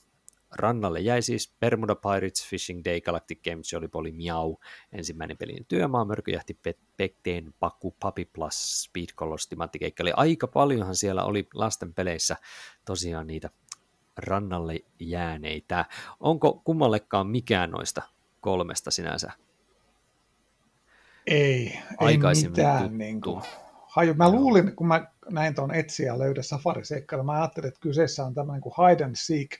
[0.56, 4.56] Rannalle jäi siis Bermuda Pirates, Fishing Day, Galactic Games, Jolly Polly, Miau,
[4.92, 6.58] ensimmäinen pelin työmaa, Mörköjähti,
[6.96, 12.36] Pekteen, Paku, Papi Plus, Speed Colors, Timantikeikka, eli aika paljonhan siellä oli lasten peleissä
[12.84, 13.50] tosiaan niitä
[14.16, 15.84] rannalle jääneitä.
[16.20, 18.02] Onko kummallekaan mikään noista
[18.40, 19.32] kolmesta sinänsä
[21.26, 22.98] ei, aikaisemmin ei mitään.
[22.98, 23.42] Niin kuin,
[23.86, 24.14] haju.
[24.14, 26.82] Mä luulin, kun mä näin tuon etsiä löydä safari
[27.22, 29.50] mä ajattelin, että kyseessä on tämmöinen kuin hide and seek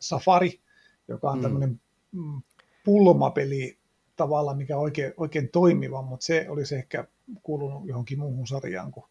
[0.00, 0.60] safari,
[1.08, 1.42] joka on mm.
[1.42, 1.80] tämmöinen
[2.12, 2.42] mm,
[2.84, 3.78] pulmapeli
[4.16, 7.04] tavalla, mikä on oikein, oikein toimiva, mutta se olisi ehkä
[7.42, 9.06] kuulunut johonkin muuhun sarjaan kuin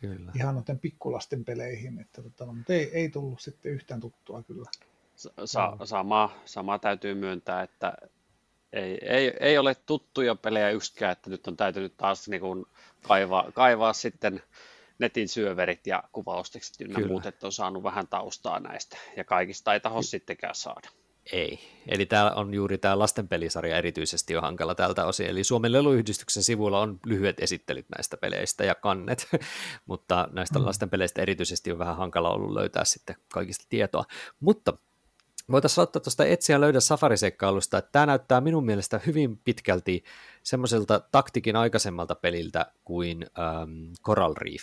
[0.00, 0.32] kyllä.
[0.34, 4.70] ihan noiden pikkulasten peleihin, että tota, no, mutta ei, ei tullut sitten yhtään tuttua kyllä.
[5.44, 7.92] Sa- sama, sama täytyy myöntää, että
[8.72, 12.66] ei, ei, ei ole tuttuja pelejä yksikään, että nyt on täytynyt taas niin kuin
[13.08, 14.42] kaivaa, kaivaa sitten
[15.00, 19.80] netin syöverit ja kuvaustekstit ynnä muut, että on saanut vähän taustaa näistä, ja kaikista ei
[19.80, 20.88] taho sittenkään saada.
[21.32, 21.58] Ei.
[21.88, 25.26] Eli täällä on juuri tämä lastenpelisarja erityisesti jo hankala tältä osin.
[25.26, 29.28] Eli Suomen leluyhdistyksen sivuilla on lyhyet esittelyt näistä peleistä ja kannet,
[29.86, 30.64] mutta näistä mm.
[30.64, 34.04] lastenpeleistä erityisesti on vähän hankala ollut löytää sitten kaikista tietoa.
[34.40, 34.72] Mutta
[35.50, 40.04] voitaisiin ottaa tuosta etsiä löydä safariseikkailusta, että tämä näyttää minun mielestä hyvin pitkälti
[40.42, 44.62] semmoiselta taktikin aikaisemmalta peliltä kuin ähm, Coral Reef,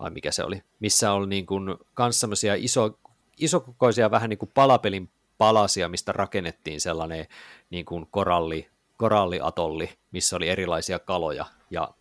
[0.00, 2.98] vai mikä se oli, missä oli niin kuin kans semmoisia iso,
[3.38, 7.26] isokokoisia vähän niin kuin palapelin palasia, mistä rakennettiin sellainen
[7.70, 11.94] niin kuin koralli, koralliatolli, missä oli erilaisia kaloja ja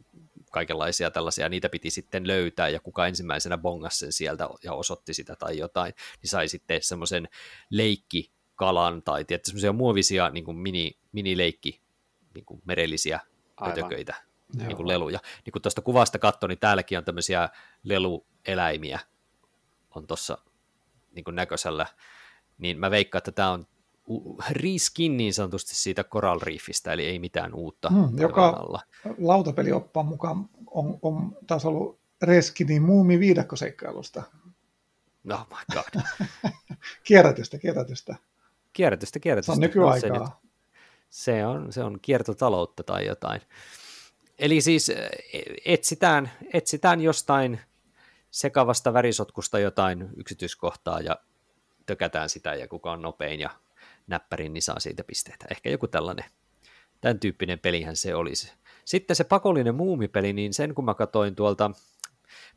[0.52, 5.36] kaikenlaisia tällaisia, niitä piti sitten löytää, ja kuka ensimmäisenä bongas sen sieltä ja osoitti sitä
[5.36, 7.30] tai jotain, niin sai sitten semmoisen
[7.70, 11.82] leikkikalan tai tietysti semmoisia muovisia niin kuin mini, mini-leikki
[12.34, 13.20] niin kuin merellisiä
[14.56, 15.20] niin kuin leluja.
[15.46, 17.50] Niin kuin tuosta kuvasta katsoin, niin täälläkin on tämmöisiä
[17.84, 19.00] lelueläimiä
[19.96, 20.38] on tuossa
[21.12, 21.86] niin kuin näköisellä
[22.58, 23.68] niin mä veikkaan, että tämä on
[24.50, 27.90] riskin niin sanotusti siitä Coral Reefistä, eli ei mitään uutta.
[27.90, 28.82] Hmm, joka alla.
[29.18, 34.24] lautapelioppaan mukaan on, on taas ollut Reskinin muumi viidakkoseikkailusta.
[35.32, 36.02] Oh my god.
[37.08, 38.16] kierrätystä, kierrätystä.
[38.74, 39.54] Kierrätystä, kierrätystä.
[39.54, 40.20] Se on nykyaikaa.
[40.20, 40.32] No, se,
[41.10, 43.42] se, on, se on kiertotaloutta tai jotain.
[44.40, 45.10] Eli siis e,
[45.66, 47.60] etsitään, etsitään jostain
[48.32, 51.16] sekavasta värisotkusta jotain yksityiskohtaa ja
[51.86, 53.50] tökätään sitä ja kuka on nopein ja
[54.08, 55.46] näppärin, niin saa siitä pisteitä.
[55.52, 56.26] Ehkä joku tällainen,
[57.02, 58.52] tämän tyyppinen pelihän se olisi.
[58.86, 61.72] Sitten se pakollinen muumipeli, niin sen kun mä katsoin tuolta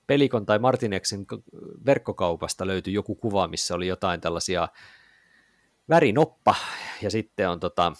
[0.06, 1.26] Pelikon tai Martinexin
[1.86, 4.68] verkkokaupasta löytyi joku kuva, missä oli jotain tällaisia
[5.88, 6.54] värinoppa
[7.02, 7.92] ja sitten on tota,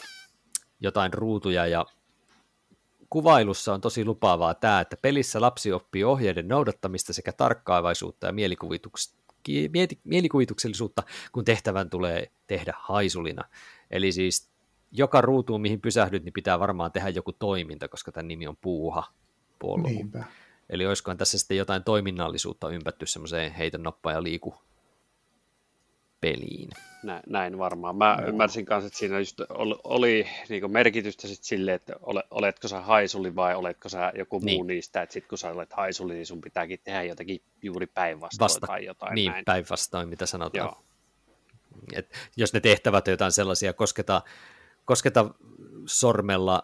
[0.80, 1.86] jotain ruutuja ja
[3.12, 8.32] kuvailussa on tosi lupaavaa tämä, että pelissä lapsi oppii ohjeiden noudattamista sekä tarkkaavaisuutta ja
[10.04, 13.44] mielikuvituksellisuutta, kun tehtävän tulee tehdä haisulina.
[13.90, 14.50] Eli siis
[14.92, 19.04] joka ruutuun, mihin pysähdyt, niin pitää varmaan tehdä joku toiminta, koska tämän nimi on Puuha.
[19.82, 20.24] Niinpä.
[20.70, 24.54] Eli olisikohan tässä sitten jotain toiminnallisuutta ympätty semmoiseen heiton nappa ja liiku
[26.22, 26.68] peliin.
[27.02, 27.96] Näin, näin varmaan.
[27.96, 28.28] Mä no.
[28.28, 32.80] ymmärsin kanssa, että siinä just oli, oli niin merkitystä sit sille, että ole, oletko sä
[32.80, 34.56] haisuli vai oletko sä joku niin.
[34.56, 38.44] muu niistä, että sit kun sä olet haisuli, niin sun pitääkin tehdä jotakin juuri päinvastoin
[38.44, 39.44] Vasta, tai jotain Niin, näin.
[39.44, 40.66] päinvastoin, mitä sanotaan.
[40.66, 40.82] Joo.
[41.92, 44.22] Et jos ne tehtävät on jotain sellaisia, kosketa,
[44.84, 45.34] kosketa
[45.86, 46.62] sormella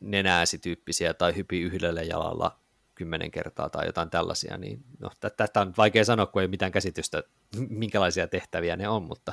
[0.00, 2.58] nenääsi tyyppisiä tai hypi yhdellä jalalla
[2.98, 7.22] kymmenen kertaa tai jotain tällaisia, niin no, tätä on vaikea sanoa, kun ei mitään käsitystä,
[7.68, 9.32] minkälaisia tehtäviä ne on, mutta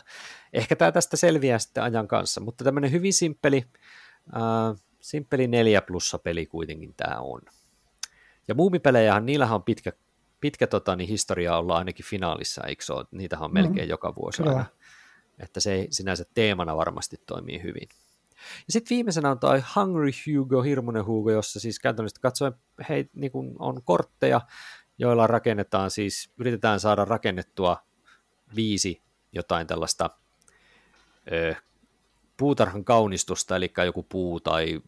[0.54, 3.66] ehkä tämä tästä selviää sitten ajan kanssa, mutta tämmöinen hyvin simppeli,
[4.36, 7.42] äh, simppeli 4 plussa peli kuitenkin tämä on.
[8.48, 9.94] Ja muumipelejähän, niillähän on pitkä,
[10.42, 13.06] pitkä tota, niin historia olla ainakin finaalissa, eikö se ole?
[13.12, 14.52] Niitähän on melkein mm, joka vuosi kyllä.
[14.52, 14.66] aina.
[15.40, 17.90] Että se sinänsä teemana varmasti toimii hyvin.
[18.68, 22.54] Ja sitten viimeisenä on toi Hungry Hugo, Hirmunen Hugo, jossa siis käytännössä katsoen
[22.90, 24.42] hei, niin kun on kortteja,
[24.98, 27.78] joilla rakennetaan siis, yritetään saada rakennettua
[28.56, 30.10] viisi jotain tällaista
[31.32, 31.56] ö,
[32.38, 34.82] puutarhan kaunistusta, eli joku puu tai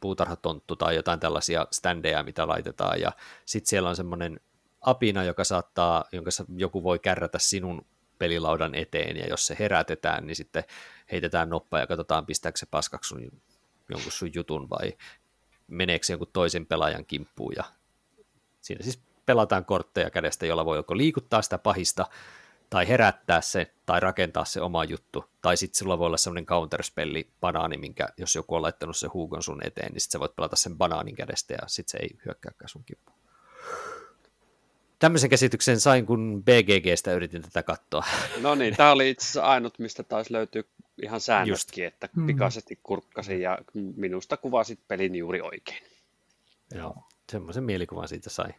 [0.00, 3.12] puutarhatonttu tai jotain tällaisia standeja, mitä laitetaan, ja
[3.44, 4.40] sitten siellä on semmoinen
[4.80, 7.86] apina, joka saattaa, jonka joku voi kärrätä sinun
[8.18, 10.64] pelilaudan eteen, ja jos se herätetään, niin sitten
[11.12, 13.42] heitetään noppa ja katsotaan, pistääkö se paskaksi sun,
[13.90, 14.92] jonkun sun jutun vai
[15.66, 17.52] meneekö se jonkun toisen pelaajan kimppuun.
[17.56, 17.64] Ja
[18.60, 22.06] siinä siis pelataan kortteja kädestä, jolla voi joko liikuttaa sitä pahista,
[22.70, 25.24] tai herättää se, tai rakentaa se oma juttu.
[25.42, 29.42] Tai sitten sulla voi olla semmoinen counterspelli, banaani, minkä jos joku on laittanut se huukon
[29.42, 32.68] sun eteen, niin sitten sä voit pelata sen banaanin kädestä, ja sitten se ei hyökkääkään
[32.68, 33.16] sun kimppuun
[34.98, 38.04] tämmöisen käsityksen sain, kun BGGstä yritin tätä katsoa.
[38.40, 40.62] No niin, tämä oli itse asiassa ainut, mistä taisi löytyä
[41.02, 41.94] ihan säännötkin, Just.
[41.94, 42.26] että mm.
[42.26, 43.58] pikaisesti kurkkasin ja
[43.96, 45.82] minusta kuvasit pelin juuri oikein.
[46.74, 46.96] Joo,
[47.32, 48.50] semmoisen mielikuvan siitä sai.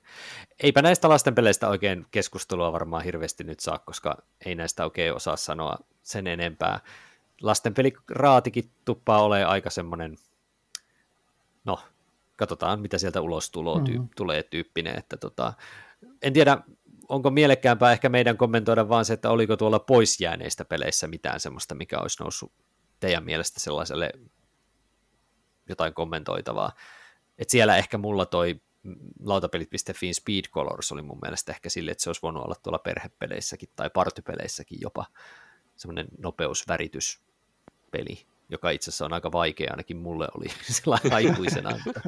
[0.63, 5.35] Eipä näistä lasten peleistä oikein keskustelua varmaan hirveästi nyt saa, koska ei näistä oikein osaa
[5.35, 6.79] sanoa sen enempää.
[7.41, 10.17] Lasten peliraatikin tuppaa ole aika semmoinen,
[11.65, 11.79] no,
[12.35, 14.09] katsotaan mitä sieltä ulos tulo, tyy- mm-hmm.
[14.15, 15.53] tulee tyyppinen, että tota,
[16.21, 16.57] en tiedä,
[17.09, 21.75] onko mielekkäämpää ehkä meidän kommentoida vaan se, että oliko tuolla pois jääneistä peleissä mitään semmoista,
[21.75, 22.51] mikä olisi noussut
[22.99, 24.11] teidän mielestä sellaiselle
[25.69, 26.71] jotain kommentoitavaa.
[27.37, 28.61] Et siellä ehkä mulla toi
[29.19, 33.69] lautapelit.fiin Speed Colors oli mun mielestä ehkä sille, että se olisi voinut olla tuolla perhepeleissäkin
[33.75, 35.05] tai partypeleissäkin jopa
[35.75, 40.47] semmoinen nopeusvärityspeli, joka itse asiassa on aika vaikea, ainakin mulle oli
[40.81, 41.79] sellainen aikuisena.
[41.85, 42.01] mutta,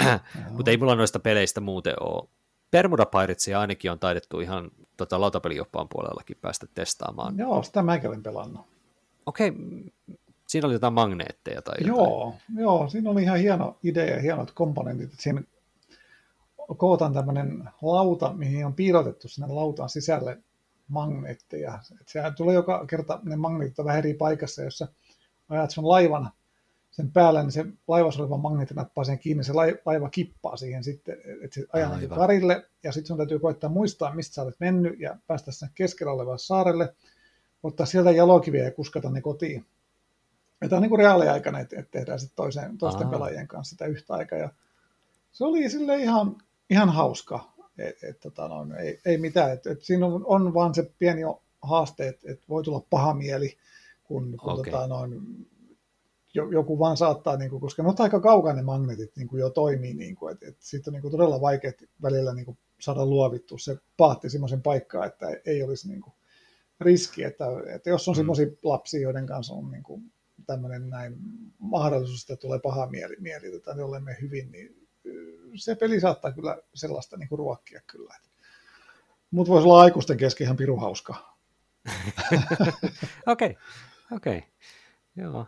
[0.56, 2.28] mutta ei mulla noista peleistä muuten ole
[2.70, 7.38] Bermuda Piratsia ainakin on taidettu ihan tota, lautapelioppaan puolellakin päästä testaamaan.
[7.38, 8.66] Joo, sitä mäkin olen pelannut.
[9.26, 9.60] Okei, okay.
[10.48, 11.96] siinä oli jotain magneetteja tai jotain.
[11.96, 15.10] Joo, joo, siinä oli ihan hieno idea ja hienot komponentit.
[15.18, 15.42] Siinä
[16.76, 20.38] kootaan tämmöinen lauta, mihin on piilotettu sinne lautan sisälle
[20.88, 21.78] magneetteja.
[22.00, 24.88] Et sehän tulee joka kerta, ne magneetit vähän eri paikassa, jossa
[25.48, 26.30] ajat sun laivan
[26.96, 29.52] sen päällä, niin se laivassa oleva magneetti nappaa sen kiinni, se
[29.84, 34.34] laiva kippaa siihen sitten, että se ajaa karille, ja sitten sun täytyy koittaa muistaa, mistä
[34.34, 36.94] sä olet mennyt, ja päästä sen keskellä olevalle saarelle,
[37.62, 39.66] ottaa sieltä jalokiviä ja kuskata ne kotiin.
[40.60, 43.86] Ja tämä on niin kuin reaaliaikana, että, että tehdään sitten toisen, toisten pelaajien kanssa sitä
[43.86, 44.48] yhtä aikaa, ja
[45.32, 46.36] se oli sille ihan,
[46.70, 50.74] ihan hauska, että et, tota, no, ei, ei mitään, että et siinä on, on vaan
[50.74, 51.22] se pieni
[51.62, 53.56] haaste, että et voi tulla paha mieli,
[54.04, 54.72] kun, kun okay.
[54.72, 55.20] tota, noin,
[56.52, 59.94] joku vaan saattaa, niin kuin, koska ne on aika kaukainen magneetit niin kuin jo toimii,
[59.94, 61.72] niin kuin, että, että siitä on niin kuin todella vaikea
[62.02, 66.14] välillä niin kuin saada luovittua se paatti semmoisen paikkaan, että ei olisi niin kuin
[66.80, 67.44] riski, että,
[67.74, 68.16] että jos on mm.
[68.16, 70.12] semmoisia lapsia, joiden kanssa on niin kuin
[70.46, 71.16] tämmöinen näin
[71.58, 74.86] mahdollisuus, että tulee paha mieli, mieli että ne olemme hyvin, niin
[75.54, 78.14] se peli saattaa kyllä sellaista niin kuin ruokkia kyllä.
[79.30, 81.38] Mutta voisi olla aikuisten kesken ihan piru hauskaa.
[83.26, 83.56] Okei, okei.
[83.56, 83.58] Okay.
[84.16, 84.42] Okay.
[85.16, 85.46] Joo,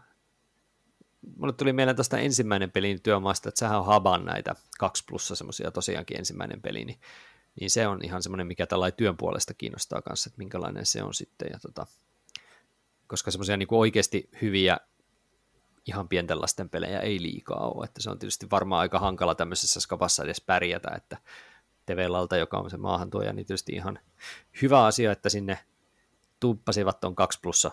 [1.37, 5.71] mulle tuli mieleen tästä ensimmäinen pelin työmaasta, että sehän on Haban näitä kaksi plussa semmoisia
[5.71, 7.01] tosiaankin ensimmäinen peli, niin,
[7.61, 11.15] niin se on ihan semmoinen, mikä tällainen työn puolesta kiinnostaa kanssa, että minkälainen se on
[11.15, 11.49] sitten.
[11.53, 11.87] Ja tota,
[13.07, 14.77] koska semmoisia niin oikeasti hyviä
[15.87, 19.81] ihan pienten lasten pelejä ei liikaa ole, että se on tietysti varmaan aika hankala tämmöisessä
[19.81, 21.17] skapassa edes pärjätä, että
[21.87, 23.99] TV-lalta, joka on se maahantuoja, niin tietysti ihan
[24.63, 25.59] hyvä asia, että sinne
[26.41, 27.71] tuppasivat on kaksi plussa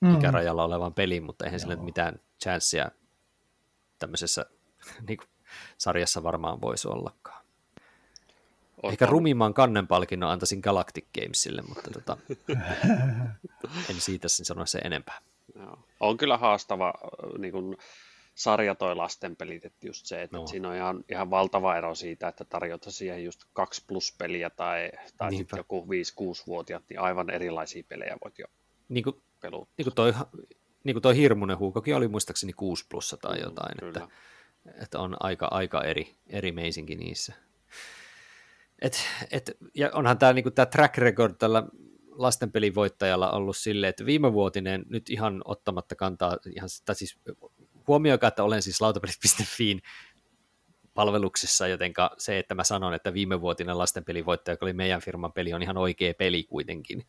[0.00, 0.14] mm.
[0.14, 1.70] ikärajalla olevan pelin, mutta eihän Joo.
[1.70, 2.90] sillä mitään chanceja
[3.98, 4.46] tämmöisessä
[5.08, 5.28] niin kuin,
[5.78, 7.44] sarjassa varmaan voisi ollakaan.
[8.76, 8.92] Otan.
[8.92, 12.16] Ehkä rumimman kannenpalkinnon antaisin Galactic Gamesille, mutta tota,
[13.90, 15.20] en siitä sen sano se enempää.
[15.54, 15.78] Joo.
[16.00, 16.94] On kyllä haastava
[17.38, 17.76] niin kuin,
[18.34, 20.46] sarja toi lastenpelit, että just se, että, no.
[20.46, 24.90] siinä on ihan, ihan valtava ero siitä, että tarjota siihen just kaksi plus peliä tai,
[25.16, 28.46] tai sitten joku 5-6-vuotiaat, niin aivan erilaisia pelejä voit jo
[28.88, 29.74] niin kuin, peluttaa.
[29.76, 30.12] Niin kuin toi,
[30.84, 34.08] niin kuin toi Hirmunen huukokin oli muistaakseni 6 plussa tai mm, jotain, mm, että,
[34.82, 37.32] että, on aika, aika eri, eri meisinkin niissä.
[38.82, 38.98] Et,
[39.30, 41.62] et, ja onhan tämä niinku, track record tällä
[42.10, 47.18] lastenpelin voittajalla ollut silleen, että viime vuotinen nyt ihan ottamatta kantaa, ihan, tai siis
[47.88, 49.82] huomioikaa, että olen siis lautapelit.fiin
[50.94, 55.32] palveluksessa, jotenka se, että mä sanon, että viime vuotinen lastenpelin voittaja, joka oli meidän firman
[55.32, 57.04] peli, on ihan oikea peli kuitenkin,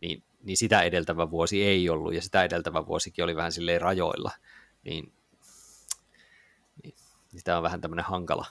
[0.00, 4.30] niin, niin sitä edeltävä vuosi ei ollut, ja sitä edeltävä vuosikin oli vähän silleen rajoilla,
[4.84, 5.12] niin,
[6.82, 6.94] niin
[7.36, 8.46] sitä on vähän tämmöinen hankala,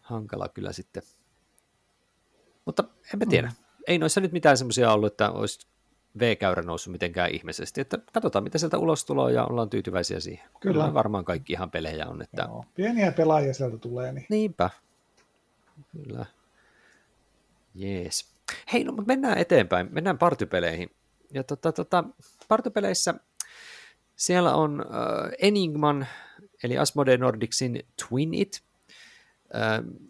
[0.00, 1.02] hankala kyllä sitten.
[2.64, 3.48] Mutta en mä tiedä.
[3.48, 3.54] Mm.
[3.86, 5.66] Ei noissa nyt mitään semmoisia ollut, että olisi
[6.18, 7.80] V-käyrä noussut mitenkään ihmeisesti.
[7.80, 10.48] Että katsotaan, mitä sieltä ulos tulee ja ollaan tyytyväisiä siihen.
[10.60, 10.72] Kyllä.
[10.72, 12.22] Kyllä varmaan kaikki ihan pelejä on.
[12.22, 12.42] Että...
[12.42, 12.64] Joo.
[12.74, 14.12] Pieniä pelaajia sieltä tulee.
[14.12, 14.26] Niin...
[14.28, 14.70] Niinpä.
[15.92, 16.26] Kyllä.
[17.74, 18.37] Jees.
[18.72, 19.88] Hei, no, mutta mennään eteenpäin.
[19.90, 20.90] Mennään partypeleihin.
[21.32, 22.04] Ja tota, tota,
[22.48, 23.14] partypeleissä
[24.16, 26.06] siellä on uh, Enigman,
[26.62, 28.62] eli Asmodee Nordicsin Twin It,
[29.44, 30.08] uh,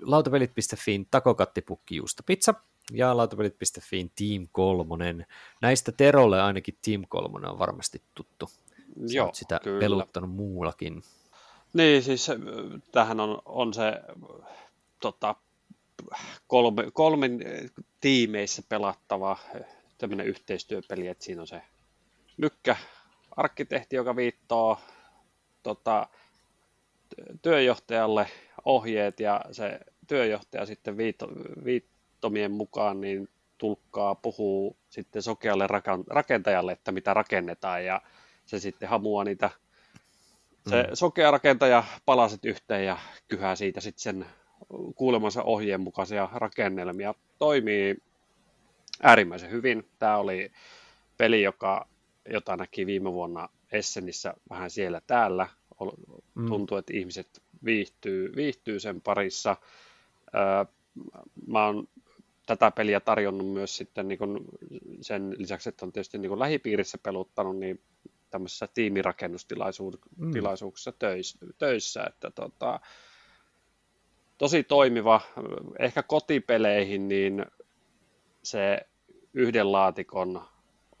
[0.00, 2.54] lautapelit.fiin takokattipukki juustopizza,
[2.92, 5.26] ja lautapelit.fiin Team 3.
[5.62, 8.50] Näistä Terolle ainakin Team 3 on varmasti tuttu.
[9.06, 9.80] Sä Joo, sitä kyllä.
[9.80, 11.02] peluttanut muullakin.
[11.72, 12.30] Niin, siis
[12.92, 14.00] tähän on, on se
[15.00, 15.34] tota,
[16.46, 17.40] kolme, kolmen
[18.02, 19.38] tiimeissä pelattava
[19.98, 21.62] tämmöinen yhteistyöpeli, että siinä on se
[22.36, 22.76] lykkä,
[23.36, 24.78] arkkitehti, joka viittoo
[25.62, 26.06] tota,
[27.42, 28.26] työjohtajalle
[28.64, 31.28] ohjeet ja se työjohtaja sitten viitto,
[31.64, 35.66] viit, nimettömien mukaan niin tulkkaa puhuu sitten sokealle
[36.08, 38.02] rakentajalle, että mitä rakennetaan ja
[38.46, 39.50] se sitten hamuaa niitä
[40.70, 40.88] se mm.
[40.94, 44.26] sokea rakentaja palaset yhteen ja kyhää siitä sitten sen
[44.94, 47.14] kuulemansa ohjeen mukaisia rakennelmia.
[47.42, 47.96] Toimii
[49.02, 49.88] äärimmäisen hyvin.
[49.98, 50.52] Tämä oli
[51.16, 51.88] peli, joka,
[52.30, 55.48] jota näki viime vuonna Essenissä vähän siellä täällä.
[56.34, 56.48] Mm.
[56.48, 59.56] Tuntuu, että ihmiset viihtyy, viihtyy sen parissa.
[61.46, 61.88] Mä oon
[62.46, 64.38] tätä peliä tarjonnut myös sitten niin kuin
[65.00, 67.80] sen lisäksi, että on tietysti niin kuin lähipiirissä peluttanut, niin
[68.30, 70.96] tämmöisessä tiimirakennustilaisuuksissa mm.
[70.98, 72.80] töissä, töissä, että tota,
[74.38, 75.20] tosi toimiva,
[75.78, 77.46] ehkä kotipeleihin, niin
[78.42, 78.78] se
[79.34, 80.42] yhden laatikon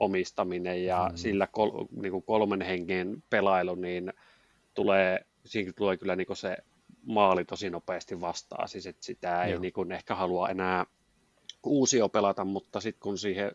[0.00, 1.16] omistaminen ja mm.
[1.16, 4.12] sillä kol, niin kuin kolmen hengen pelailu, niin
[4.74, 6.56] tulee, siinä tulee kyllä niin kuin se
[7.02, 10.86] maali tosi nopeasti vastaan, siis että sitä ei niin kuin ehkä halua enää
[11.66, 13.52] uusio pelata, mutta sitten kun siihen,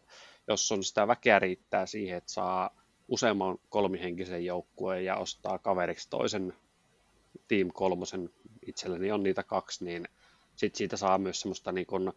[0.47, 2.69] jos on sitä väkeä riittää siihen, että saa
[3.07, 6.53] useamman kolmihenkisen joukkueen ja ostaa kaveriksi toisen
[7.47, 8.29] Team kolmosen,
[8.67, 10.07] itselleni on niitä kaksi, niin
[10.55, 12.13] sitten siitä saa myös semmoista niin kun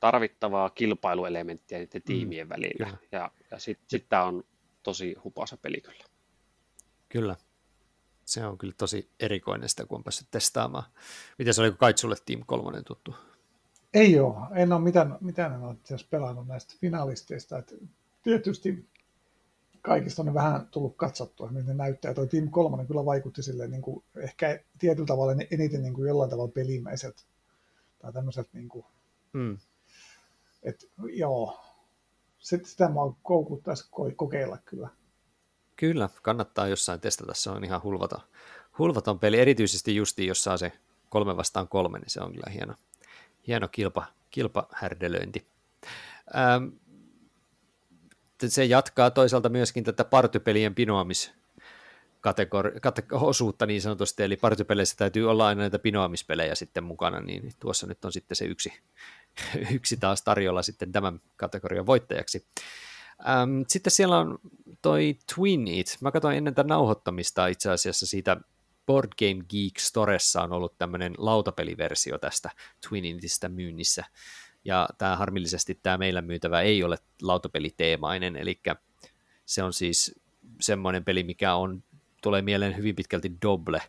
[0.00, 2.86] tarvittavaa kilpailuelementtiä niiden mm, tiimien mm, välillä.
[2.86, 2.98] Kyllä.
[3.12, 4.44] Ja, ja sitten sit tämä on
[4.82, 6.04] tosi hupasa peli kyllä.
[7.08, 7.36] Kyllä.
[8.24, 10.84] Se on kyllä tosi erikoinen sitä, kun on päässyt testaamaan.
[11.38, 13.14] Miten se oli, kun Kaitsulle Team 3 tuttu?
[13.94, 14.34] Ei ole.
[14.54, 15.76] En ole mitään, mitään en ole
[16.10, 17.58] pelannut näistä finalisteista.
[17.58, 17.74] Että
[18.22, 18.88] tietysti
[19.82, 22.14] kaikista on vähän tullut katsottua, miten ne näyttää.
[22.14, 26.30] Toi Team 3 kyllä vaikutti silleen, niin kuin, ehkä tietyllä tavalla eniten niin kuin jollain
[26.30, 27.22] tavalla pelimäiseltä.
[27.98, 28.84] Tai tämmöiseltä, niin kuin,
[29.32, 29.58] mm.
[30.62, 31.60] että joo,
[32.38, 34.88] sitä mä koukuttaisi kokeilla kyllä.
[35.76, 38.20] Kyllä, kannattaa jossain testata, se on ihan hulvaton,
[38.78, 40.72] hulvaton peli, erityisesti justi jos saa se
[41.08, 42.74] kolme vastaan kolme, niin se on kyllä hieno,
[43.46, 45.46] hieno kilpa, kilpahärdelöinti.
[46.36, 46.68] Ähm,
[48.46, 51.32] se jatkaa toisaalta myöskin tätä partypelien pinoamis
[53.12, 58.04] osuutta niin sanotusti, eli partypeleissä täytyy olla aina näitä pinoamispelejä sitten mukana, niin tuossa nyt
[58.04, 58.72] on sitten se yksi,
[59.74, 62.46] yksi taas tarjolla sitten tämän kategorian voittajaksi.
[63.28, 64.38] Ähm, sitten siellä on
[64.82, 65.96] toi Twin It.
[66.00, 68.36] Mä katsoin ennen tämän nauhoittamista itse asiassa siitä
[68.86, 72.50] Board Game Geek Storessa on ollut tämmöinen lautapeliversio tästä
[72.88, 74.04] Twin Itistä myynnissä,
[74.68, 78.60] ja tämä harmillisesti tämä meillä myytävä ei ole lautapeliteemainen, eli
[79.46, 80.20] se on siis
[80.60, 81.82] semmoinen peli, mikä on,
[82.22, 83.82] tulee mieleen hyvin pitkälti doble,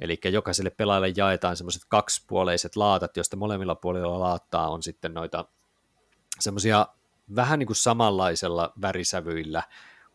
[0.00, 5.44] eli jokaiselle pelaajalle jaetaan semmoiset kaksipuoleiset laatat, joista molemmilla puolilla laattaa on sitten noita
[6.40, 6.86] semmoisia
[7.36, 9.62] vähän niin kuin samanlaisella värisävyillä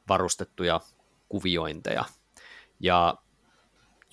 [0.09, 0.81] varustettuja
[1.29, 2.05] kuviointeja.
[2.79, 3.15] Ja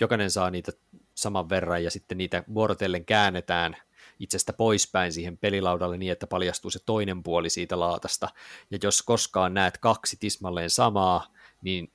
[0.01, 0.73] jokainen saa niitä
[1.15, 3.77] saman verran ja sitten niitä vuorotellen käännetään
[4.19, 8.29] itsestä poispäin siihen pelilaudalle niin, että paljastuu se toinen puoli siitä laatasta.
[8.71, 11.27] Ja jos koskaan näet kaksi tismalleen samaa,
[11.63, 11.93] niin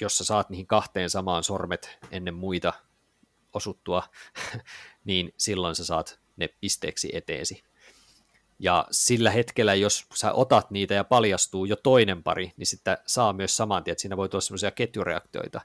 [0.00, 2.72] jos sä saat niihin kahteen samaan sormet ennen muita
[3.52, 4.02] osuttua,
[5.04, 7.64] niin silloin sä saat ne pisteeksi eteesi.
[8.58, 13.32] Ja sillä hetkellä, jos sä otat niitä ja paljastuu jo toinen pari, niin sitten saa
[13.32, 15.60] myös saman tien, että siinä voi tulla semmoisia ketjureaktioita,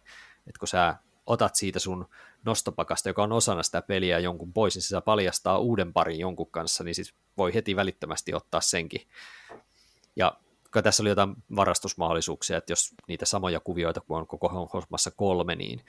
[0.47, 2.05] että kun sä otat siitä sun
[2.45, 6.83] nostopakasta, joka on osana sitä peliä jonkun pois, niin se paljastaa uuden parin jonkun kanssa,
[6.83, 9.07] niin sit voi heti välittömästi ottaa senkin.
[10.15, 10.37] Ja
[10.83, 15.85] tässä oli jotain varastusmahdollisuuksia, että jos niitä samoja kuvioita, kun on koko hommassa kolme, niin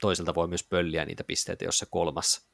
[0.00, 2.48] toiselta voi myös pölliä niitä pisteitä, jos se kolmas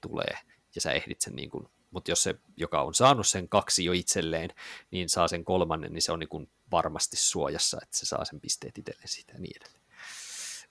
[0.00, 0.38] tulee,
[0.74, 3.92] ja sä ehdit sen niin kuin, mutta jos se, joka on saanut sen kaksi jo
[3.92, 4.50] itselleen,
[4.90, 8.40] niin saa sen kolmannen, niin se on niin kuin varmasti suojassa, että se saa sen
[8.40, 9.83] pisteet itselleen siitä ja niin edelleen.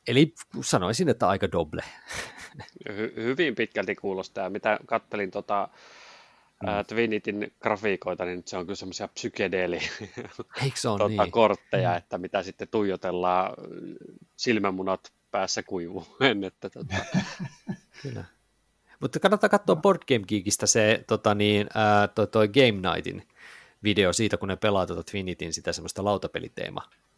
[0.08, 1.84] Eli sanoisin, että aika doble.
[2.90, 4.50] Hy- hyvin pitkälti kuulostaa.
[4.50, 5.70] Mitä kattelin tota,
[6.64, 6.86] mm.
[6.88, 9.80] Twinitin grafiikoita, niin se on kyllä semmoisia psykedeeli
[10.84, 11.32] tota, niin?
[11.32, 11.98] kortteja, mm.
[11.98, 13.54] että mitä sitten tuijotellaan
[14.38, 16.44] silmämunat päässä kuivuen.
[16.44, 16.96] Että, tota...
[18.04, 18.26] kyllä.
[19.00, 23.28] Mutta kannattaa katsoa Board Game Geekistä se tota niin, ää, toi, toi Game Nightin
[23.84, 26.04] video siitä, kun ne pelaa tuota Twinitin sitä semmoista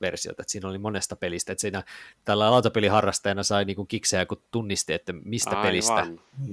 [0.01, 1.83] lautapeliteema-versiota, että siinä oli monesta pelistä, että siinä
[2.25, 5.63] tällä lautapeliharrastajana sai niinku kiksejä, kun tunnisti, että mistä Aivan.
[5.63, 6.07] pelistä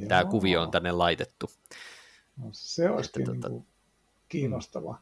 [0.08, 1.50] tämä kuvio on tänne laitettu.
[2.36, 3.66] No, se olisikin että, niin
[4.28, 4.98] kiinnostava.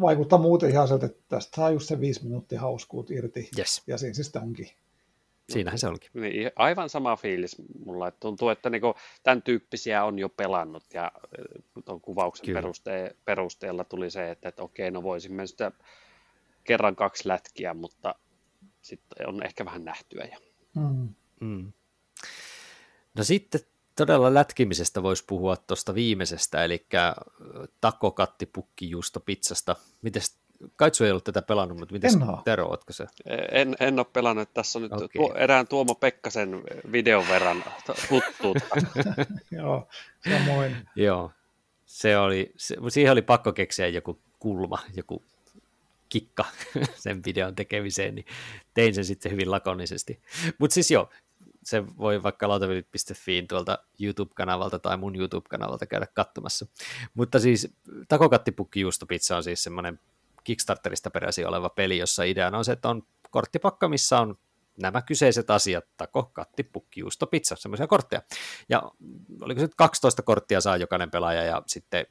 [0.00, 3.82] Vaikuttaa muuten ihan sieltä, että tästä saa just se viisi minuuttia hauskuut irti, yes.
[3.86, 4.70] ja siinä sitten onkin.
[5.48, 6.10] Siinähän se olikin.
[6.14, 11.12] Niin, aivan sama fiilis mulla, että tuntuu, että niinku tämän tyyppisiä on jo pelannut ja
[11.84, 15.72] tuon kuvauksen peruste- perusteella tuli se, että, että okei, no voisimme sitä
[16.66, 18.14] kerran kaksi lätkiä, mutta
[18.82, 20.24] sitten on ehkä vähän nähtyä.
[20.24, 20.38] Ja...
[20.74, 21.14] Mm.
[21.40, 21.72] Mm.
[23.14, 23.60] No sitten
[23.96, 26.86] todella lätkimisestä voisi puhua tuosta viimeisestä, eli
[27.80, 29.76] takokattipukki juusto pizzasta.
[30.02, 30.38] Mites
[30.76, 32.10] Kaitsu ei ollut tätä pelannut, mutta miten
[32.44, 33.06] Tero, ootko se?
[33.50, 34.54] En, en ole pelannut.
[34.54, 35.08] Tässä on nyt okay.
[35.16, 36.62] tuo, erään Tuomo Pekkasen
[36.92, 37.64] videon verran
[38.08, 38.76] tuttuutta.
[39.58, 39.88] Joo,
[40.28, 40.76] samoin.
[40.96, 41.30] Joo,
[41.86, 45.22] se oli, se, siihen oli pakko keksiä joku kulma, joku
[46.08, 46.44] kikka
[47.04, 48.26] sen videon tekemiseen, niin
[48.74, 50.20] tein sen sitten hyvin lakonisesti.
[50.58, 51.10] Mutta siis joo,
[51.62, 56.66] se voi vaikka lautavilit.fiin tuolta YouTube-kanavalta tai mun YouTube-kanavalta käydä katsomassa.
[57.14, 57.68] Mutta siis
[58.08, 60.00] takokattipukki juustopizza on siis semmoinen
[60.44, 64.38] Kickstarterista peräisin oleva peli, jossa ideana on se, että on korttipakka, missä on
[64.80, 68.22] nämä kyseiset asiat, tako, katti, pukki, juusto, pizza, semmoisia kortteja.
[68.68, 68.82] Ja
[69.40, 72.06] oliko se 12 korttia saa jokainen pelaaja ja sitten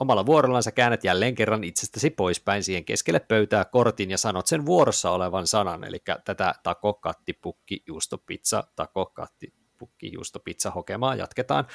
[0.00, 4.66] omalla vuorollaan sä käännät jälleen kerran itsestäsi poispäin siihen keskelle pöytää kortin ja sanot sen
[4.66, 10.70] vuorossa olevan sanan, eli tätä tako, katti, pukki, juusto, pizza, tako, katti, pukki, juusto, pizza
[10.70, 11.66] hokemaa jatketaan.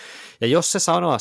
[0.42, 1.18] Ja jos se sanoo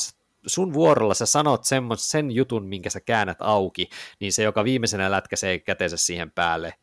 [0.46, 3.88] sun vuorolla sä sanot sen, sen jutun, minkä sä käännät auki,
[4.20, 6.74] niin se, joka viimeisenä lätkäsee kätensä siihen päälle,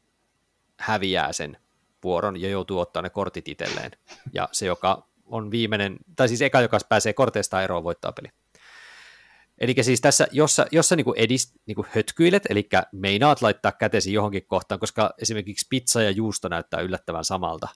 [0.80, 1.58] häviää sen
[2.04, 3.92] vuoron ja joutuu ottaa ne kortit itselleen.
[4.34, 8.28] Ja se, joka on viimeinen, tai siis eka, joka pääsee korteista eroon, voittaa peli.
[9.60, 14.14] Eli siis tässä, jos sä, jos sä niinku edist, niinku hötkyilet, eli meinaat laittaa kätesi
[14.14, 17.68] johonkin kohtaan, koska esimerkiksi pizza ja juusto näyttää yllättävän samalta,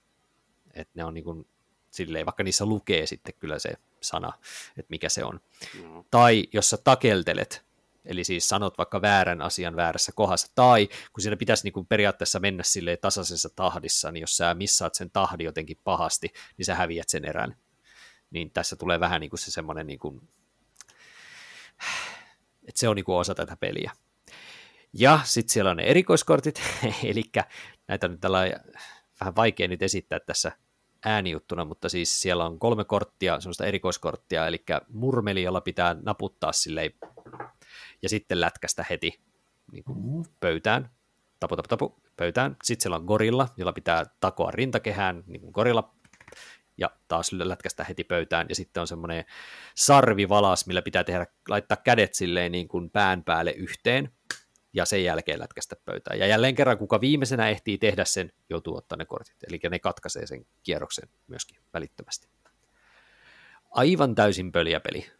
[0.74, 1.48] että ne on niinku
[1.92, 4.34] silleen, vaikka niissä lukee sitten kyllä se sana,
[4.78, 5.40] että mikä se on.
[5.84, 6.06] No.
[6.12, 7.66] Tai jos sä takeltelet,
[8.06, 12.40] eli siis sanot vaikka väärän asian väärässä kohdassa, tai kun siinä pitäisi niin kuin periaatteessa
[12.40, 17.10] mennä silleen tasaisessa tahdissa, niin jos sä missaat sen tahdin jotenkin pahasti, niin sä häviät
[17.10, 17.56] sen erän.
[18.32, 20.22] Niin tässä tulee vähän niin kuin se semmoinen, niin kuin,
[22.68, 23.92] että se on niin kuin osa tätä peliä.
[24.94, 26.62] Ja sitten siellä on ne erikoiskortit,
[27.04, 27.24] eli
[27.88, 28.40] näitä nyt tällä
[29.20, 30.52] vähän vaikea nyt esittää tässä
[31.06, 36.92] äänijuttuna, mutta siis siellä on kolme korttia, semmoista erikoiskorttia, eli murmeli, jolla pitää naputtaa silleen,
[38.02, 39.20] ja sitten lätkästä heti
[39.72, 40.90] niin kuin pöytään,
[41.40, 42.58] tapu, tapu, tapu, pöytään.
[42.64, 45.94] Sitten siellä on gorilla, jolla pitää takoa rintakehään, niin kuin gorilla,
[46.78, 49.26] ja taas lätkästä heti pöytään, ja sitten on semmoinen
[49.76, 54.12] sarvivalas, millä pitää tehdä, laittaa kädet silleen niin kuin pään päälle yhteen,
[54.74, 56.20] ja sen jälkeen lätkästä pöytään.
[56.20, 59.36] Ja jälleen kerran, kuka viimeisenä ehtii tehdä sen, joutuu ottaa ne kortit.
[59.48, 62.28] Eli ne katkaisee sen kierroksen myöskin välittömästi.
[63.72, 65.12] Aivan täysin pöliäpeli.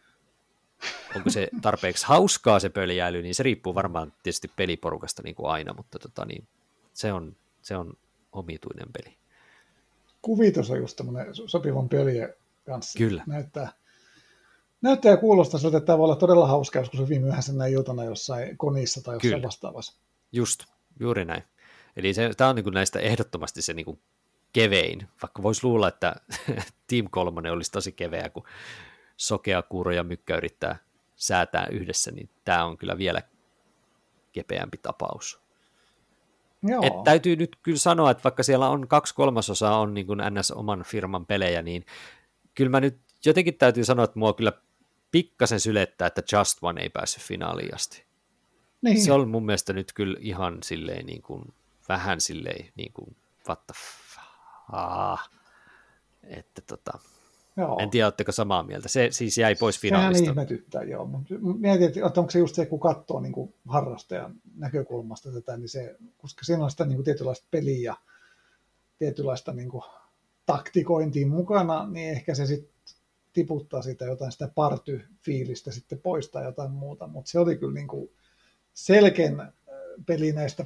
[1.16, 5.74] Onko se tarpeeksi hauskaa se pöljäily, niin se riippuu varmaan tietysti peliporukasta niin kuin aina,
[5.74, 6.48] mutta tota, niin,
[6.92, 7.94] se, on, se on
[8.32, 9.16] omituinen peli.
[10.24, 12.28] Kuvitus on just tämmöinen sopivan pöliä
[12.66, 12.98] kanssa.
[12.98, 13.24] Kyllä.
[13.26, 13.72] Näyttää,
[14.82, 18.58] näyttää ja kuulostaa siltä, että tämä voi olla todella hauska joskus hyvin myöhäisenä iltana jossain
[18.58, 19.46] konissa tai jossain Kyllä.
[19.46, 20.00] vastaavassa.
[20.32, 20.64] Just,
[21.00, 21.42] juuri näin.
[21.96, 23.98] Eli se, tämä on niin kuin näistä ehdottomasti se niin kuin
[24.52, 26.16] kevein, vaikka voisi luulla, että
[26.90, 28.44] Team 3 olisi tosi keveä, kun
[29.16, 30.76] sokea kuuro ja mykkä yrittää
[31.16, 33.22] säätää yhdessä, niin tämä on kyllä vielä
[34.32, 35.43] kepeämpi tapaus.
[36.64, 36.86] Joo.
[36.86, 40.50] Et täytyy nyt kyllä sanoa, että vaikka siellä on kaksi kolmasosaa on niin kuin NS
[40.50, 41.86] oman firman pelejä, niin
[42.54, 44.52] kyllä mä nyt jotenkin täytyy sanoa, että mua kyllä
[45.10, 48.04] pikkasen sylettää, että Just One ei päässyt finaaliin asti.
[48.82, 49.04] Niin.
[49.04, 51.54] Se on mun mielestä nyt kyllä ihan silleen niin kuin,
[51.88, 53.16] vähän silleen niin kuin,
[53.48, 54.20] what the f-
[54.72, 55.30] ah.
[56.22, 56.98] että tota,
[57.56, 57.78] Joo.
[57.80, 58.88] En tiedä, oletteko samaa mieltä.
[58.88, 60.24] Se siis jäi pois finaalista.
[60.24, 61.06] Sehän ihmetyttää, joo.
[61.06, 65.68] Mutta mietin, että onko se just se, kun katsoo niin kuin harrastajan näkökulmasta tätä, niin
[65.68, 67.96] se, koska siinä on sitä niin kuin tietynlaista peliä ja
[68.98, 69.84] tietynlaista niin kuin
[70.46, 72.74] taktikointia mukana, niin ehkä se sitten
[73.32, 78.10] tiputtaa sitä jotain sitä party-fiilistä sitten poistaa jotain muuta, mutta se oli kyllä niin kuin
[78.74, 79.50] selkeän äh,
[80.06, 80.64] peli näistä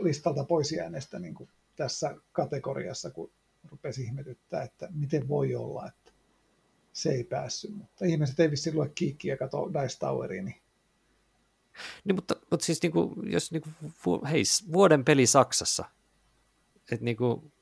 [0.00, 3.30] listalta pois jääneestä niin kuin tässä kategoriassa, kun
[3.70, 6.09] rupesi ihmetyttää, että miten voi olla, että
[6.92, 10.60] se ei päässyt, mutta ihmiset ei vissiin lue kiikkiä ja katso Dice Toweriin, niin
[12.04, 13.62] niin, mutta, mutta siis niin kuin, jos niin
[14.04, 15.84] kuin, hei, vuoden peli Saksassa,
[16.92, 17.52] että niin kuin,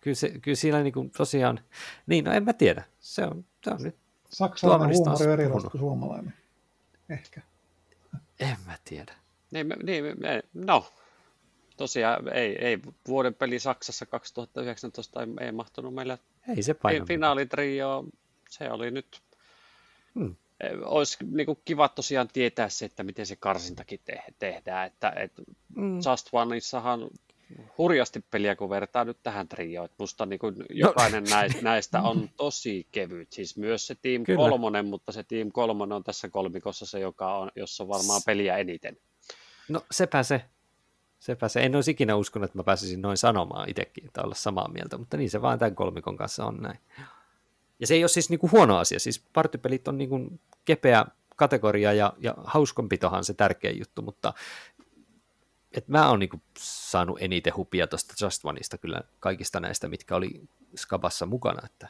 [0.00, 1.60] kyllä, se, kyllä siinä niin kuin, tosiaan,
[2.06, 3.96] niin no en mä tiedä, se on, se on nyt
[4.30, 6.34] Saksalainen huumori on erilaista kuin suomalainen,
[7.08, 7.42] ehkä.
[8.40, 9.14] En mä tiedä.
[9.50, 10.04] Niin, niin
[10.54, 10.86] no,
[11.76, 16.18] tosiaan ei, ei vuoden peli Saksassa 2019 ei, ei mahtunut meillä
[16.56, 17.06] ei se paina.
[17.06, 18.04] Finaalitrio,
[18.50, 19.22] se oli nyt,
[20.14, 20.36] hmm.
[20.84, 25.32] olisi niin kuin kiva tosiaan tietää se, että miten se karsintakin te- tehdään, että et
[25.76, 25.96] hmm.
[25.96, 27.10] Just Oneissahan
[27.78, 29.88] hurjasti peliä, kun vertaa nyt tähän trioon.
[29.98, 31.60] Musta niin kuin jokainen no.
[31.62, 33.32] näistä on tosi kevyt.
[33.32, 34.36] Siis myös se Team Kyllä.
[34.38, 38.56] kolmonen, mutta se Team kolmonen on tässä kolmikossa se, joka on, jossa on varmaan peliä
[38.56, 38.96] eniten.
[39.68, 40.44] No sepä se.
[41.24, 41.60] Sepä se.
[41.60, 45.16] En olisi ikinä uskonut, että mä pääsisin noin sanomaan itsekin, että olla samaa mieltä, mutta
[45.16, 46.78] niin se vaan tämän kolmikon kanssa on näin.
[47.80, 51.04] Ja se ei ole siis niinku huono asia, siis partipelit on niinku kepeä
[51.36, 54.34] kategoria ja, ja hauskonpitohan se tärkeä juttu, mutta
[55.72, 60.42] et mä oon niinku saanut eniten hupia tuosta Just Oneista kyllä kaikista näistä, mitkä oli
[60.76, 61.88] Skabassa mukana, että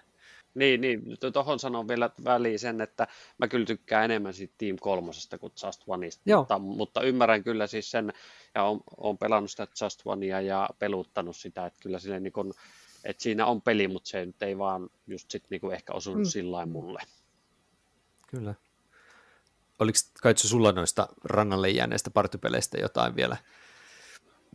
[0.55, 1.03] niin, niin.
[1.33, 3.07] tuohon sanon vielä väliin sen, että
[3.39, 6.41] mä kyllä tykkään enemmän siitä Team kolmosesta kuin Just Oneista, Joo.
[6.41, 8.13] Mutta, mutta, ymmärrän kyllä siis sen,
[8.55, 12.55] ja on, on pelannut sitä Just Onea ja peluttanut sitä, että kyllä sille niin kun,
[13.05, 16.25] että siinä on peli, mutta se nyt ei vaan just sit niin ehkä osunut mm.
[16.25, 17.01] sillä mulle.
[18.27, 18.55] Kyllä.
[19.79, 23.37] Oliko Kaitsu sulla noista rannalle jääneistä partypeleistä jotain vielä?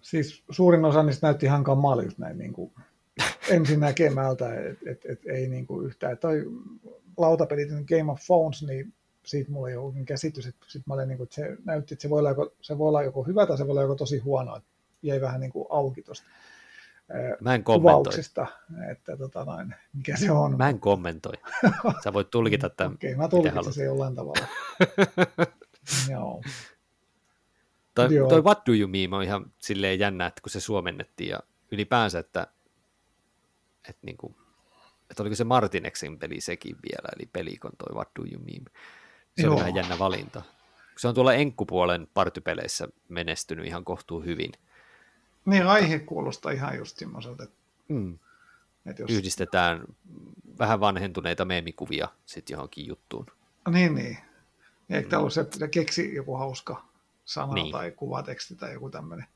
[0.02, 2.74] Siis suurin osa niistä näytti ihan kamalilta näin niin kuin
[3.50, 6.18] ensin näkemältä, että et, et, ei niin kuin yhtään.
[6.18, 6.46] Toi
[7.18, 8.94] lautapelit, Game of Phones, niin
[9.26, 12.02] siitä mulla ei ole käsitys, että, sit mä olin, niin kuin, että se näytti, että
[12.02, 14.20] se voi, olla joko, se voi olla joko hyvä tai se voi olla joko tosi
[14.20, 14.70] huono, että
[15.02, 16.26] jäi vähän niin kuin auki tuosta
[17.42, 18.14] Mä en kommentoi.
[18.92, 20.58] että tota noin, mikä se on.
[20.58, 21.34] Mä en kommentoi.
[22.04, 22.94] Sä voit tulkita tämän.
[22.94, 24.48] Okei, okay, mä tulkitsin se jollain tavalla.
[26.12, 26.42] Joo.
[27.96, 31.40] Toi, toi What Do You Meme on ihan silleen jännä, että kun se suomennettiin ja
[31.72, 32.48] ylipäänsä, että
[33.90, 34.36] että niin kuin,
[35.10, 38.70] että oliko se Martinexin peli sekin vielä, eli pelikon toi What Do You Meme.
[39.38, 39.52] Se Joo.
[39.52, 40.42] oli vähän jännä valinta.
[40.98, 44.52] Se on tuolla enkkupuolen partypeleissä menestynyt ihan kohtuu hyvin.
[45.46, 47.56] Niin, aihe kuulostaa ihan just semmoiselta, että,
[47.88, 48.20] mm.
[49.00, 49.12] jos...
[49.12, 49.84] yhdistetään
[50.60, 53.26] vähän vanhentuneita meemikuvia sitten johonkin juttuun.
[53.70, 54.18] Niin, niin.
[54.90, 56.86] Eikö tämä ollut se, että keksi joku hauska
[57.26, 57.72] sana niin.
[57.72, 59.28] tai kuvateksti tai joku tämmöinen.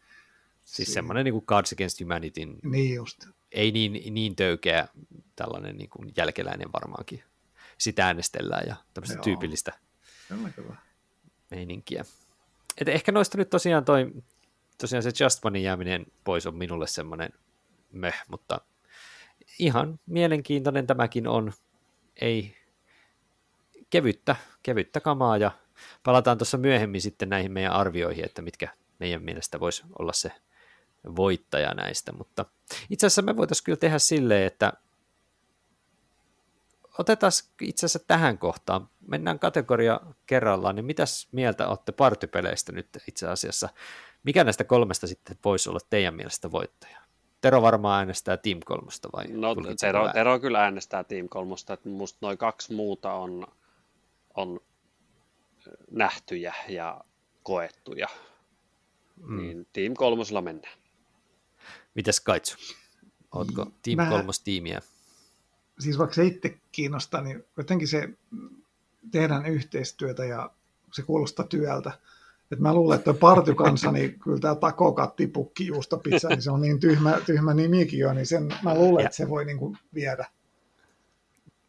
[0.64, 2.41] Siis semmoinen niin kuin Cards Against Humanity.
[2.64, 4.88] Niin just ei niin, niin töykeä
[5.36, 7.24] tällainen niin kuin jälkeläinen varmaankin.
[7.78, 9.24] Sitä äänestellään ja tämmöistä Joo.
[9.24, 9.74] tyypillistä
[10.55, 10.76] kyllä.
[11.51, 12.05] meininkiä.
[12.78, 14.11] Et ehkä noista nyt tosiaan toi,
[14.78, 17.30] tosiaan se Just Onein jääminen pois on minulle semmoinen
[17.91, 18.61] möh, mutta
[19.59, 21.53] ihan mielenkiintoinen tämäkin on.
[22.22, 22.55] Ei
[23.89, 25.51] kevyttä, kevyttä kamaa ja
[26.03, 28.68] palataan tuossa myöhemmin sitten näihin meidän arvioihin, että mitkä
[28.99, 30.32] meidän mielestä voisi olla se
[31.16, 32.45] voittaja näistä, mutta
[32.89, 34.74] itse asiassa me voitaisiin kyllä tehdä silleen, että
[36.99, 37.32] otetaan
[37.62, 43.70] itse asiassa tähän kohtaan, mennään kategoria kerrallaan, niin mitäs mieltä olette partypeleistä nyt itse asiassa?
[44.24, 46.97] Mikä näistä kolmesta sitten voisi olla teidän mielestä voittaja?
[47.41, 49.28] Tero varmaan äänestää Team kolmosta vai?
[49.28, 53.47] No Tero, Tero kyllä äänestää Team kolmosta, että musta noin kaksi muuta on,
[54.34, 54.60] on
[55.91, 57.04] nähtyjä ja
[57.43, 58.08] koettuja.
[59.22, 59.38] Mm.
[59.38, 60.83] Niin Team kolmosella mennään.
[61.96, 62.58] Mitäs Kaitsu?
[63.36, 64.82] Ootko Team Mä, kolmos tiimiä?
[65.80, 68.10] Siis vaikka se itse kiinnostaa, niin jotenkin se
[69.12, 70.50] tehdään yhteistyötä ja
[70.94, 71.91] se kuulostaa työltä.
[72.52, 76.80] Et mä luulen, että partykansa, niin kyllä tämä takokatti pukki juustopizza, niin se on niin
[76.80, 79.06] tyhmä, tyhmä nimikin jo, niin sen, mä luulen, ja.
[79.06, 80.26] että se voi niin kuin viedä.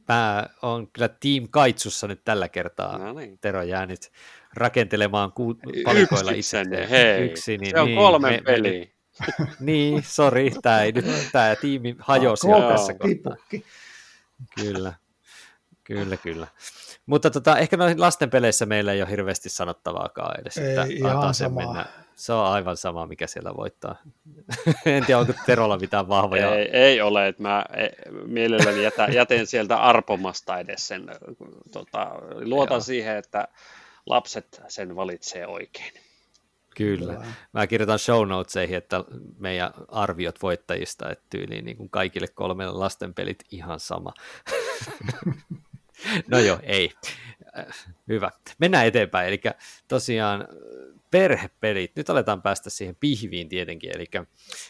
[0.08, 2.98] Mä oon kyllä Team Kaitsussa nyt tällä kertaa.
[2.98, 3.38] No niin.
[3.38, 4.12] Tero jää nyt
[4.54, 6.64] rakentelemaan ku- palikoilla itse.
[6.90, 8.86] Hei, Yksi, niin, se on niin, kolme me, peliä.
[9.60, 13.64] niin, sori, tämä, ei nyt, tämä tiimi hajosi Koko tässä tipukki.
[14.60, 14.92] Kyllä,
[15.84, 16.46] kyllä, kyllä.
[17.06, 20.58] Mutta tota, ehkä noihin lasten peleissä meillä ei ole hirveästi sanottavaakaan edes.
[20.58, 21.66] Ei, että ihan antaa sen samaa.
[21.66, 21.86] mennä.
[22.14, 23.96] Se on aivan sama, mikä siellä voittaa.
[24.86, 26.54] en tiedä, onko Terolla mitään vahvoja.
[26.54, 31.06] Ei, ei ole, että mä e- mielelläni jätä, jäten sieltä arpomasta edes sen.
[31.72, 32.80] Tota, luotan Joo.
[32.80, 33.48] siihen, että
[34.06, 35.92] lapset sen valitsee oikein.
[36.74, 37.12] Kyllä.
[37.14, 37.26] Kyllä.
[37.52, 39.04] Mä kirjoitan show notesihin, että
[39.38, 44.12] meidän arviot voittajista, että tyyliin niin kuin kaikille kolmelle lasten pelit ihan sama.
[46.30, 46.92] no joo, ei.
[48.08, 48.30] Hyvä.
[48.58, 49.28] Mennään eteenpäin.
[49.28, 49.40] Eli
[49.88, 50.46] tosiaan äh,
[51.10, 51.96] perhepelit.
[51.96, 53.90] Nyt aletaan päästä siihen pihviin tietenkin.
[53.96, 54.06] Eli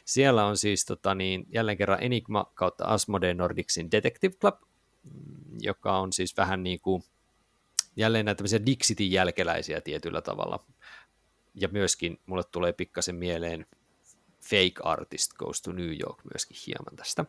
[0.04, 4.54] siellä on siis tota, niin, jälleen kerran Enigma kautta Asmodee Nordicsin Detective Club,
[5.02, 7.02] mm, joka on siis vähän niin kuin
[7.96, 10.64] jälleen näitä tämmöisiä Dixitin jälkeläisiä tietyllä tavalla.
[11.54, 13.66] Ja myöskin mulle tulee pikkasen mieleen
[14.40, 17.24] Fake Artist Goes to New York myöskin hieman tästä.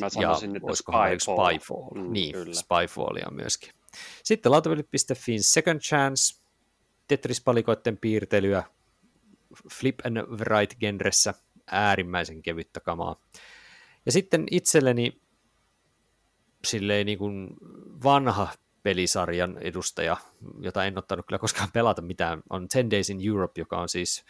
[0.00, 1.58] Mä sanoisin, ja oliko Spyfall.
[1.58, 1.90] Spyfall.
[1.94, 2.54] Mm, niin, kyllä.
[2.54, 3.70] Spyfallia myöskin.
[4.22, 6.42] Sitten lautapelit.fin Second Chance,
[7.08, 8.62] Tetris-palikoiden piirtelyä,
[9.72, 11.34] Flip and Write genressä,
[11.66, 13.20] äärimmäisen kevyttä kamaa.
[14.06, 15.20] Ja sitten itselleni
[16.64, 17.48] silleen niin kuin
[18.04, 18.48] vanha
[18.86, 20.16] pelisarjan edustaja,
[20.60, 24.24] jota en ottanut kyllä koskaan pelata mitään, on 10 Days in Europe, joka on siis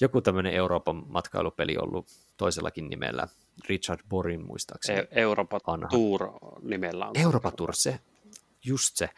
[0.00, 2.06] joku tämmöinen Euroopan matkailupeli ollut
[2.36, 3.28] toisellakin nimellä,
[3.68, 4.98] Richard Borin muistaakseni.
[4.98, 5.60] E- Euroopan.
[5.90, 6.30] Tour
[6.62, 7.18] nimellä on.
[7.18, 8.00] Europa Tour, se,
[8.64, 9.10] just se,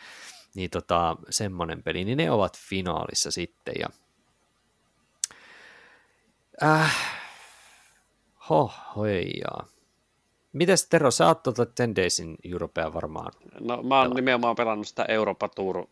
[0.55, 3.89] niin tota, semmoinen peli, niin ne ovat finaalissa sitten, ja
[6.63, 6.97] äh,
[8.51, 9.67] ho, hoijaa.
[10.57, 14.15] Mites Tero, sä oot tuota 10 Daysin Europea varmaan, No, mä oon Pelaa.
[14.15, 15.87] nimenomaan pelannut sitä Europa Tour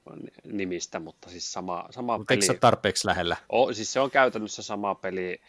[0.45, 2.41] nimistä, mutta siis sama, sama eikö peli.
[2.51, 3.37] ole tarpeeksi lähellä?
[3.53, 5.41] O, siis se on käytännössä sama peli,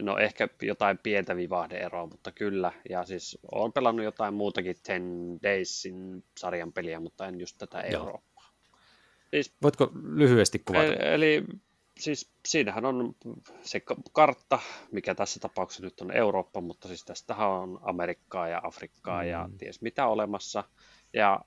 [0.00, 2.72] no ehkä jotain pientä vivahdeeroa, mutta kyllä.
[2.90, 8.00] Ja siis olen pelannut jotain muutakin Ten Daysin sarjan peliä, mutta en just tätä Joo.
[8.04, 8.50] Eurooppaa.
[9.30, 10.92] Siis, Voitko lyhyesti kuvata?
[10.94, 11.44] eli
[11.98, 13.14] siis siinähän on
[13.62, 14.58] se ka- kartta,
[14.92, 19.28] mikä tässä tapauksessa nyt on Eurooppa, mutta siis tästähän on Amerikkaa ja Afrikkaa mm.
[19.28, 20.64] ja ties mitä olemassa.
[21.12, 21.40] Ja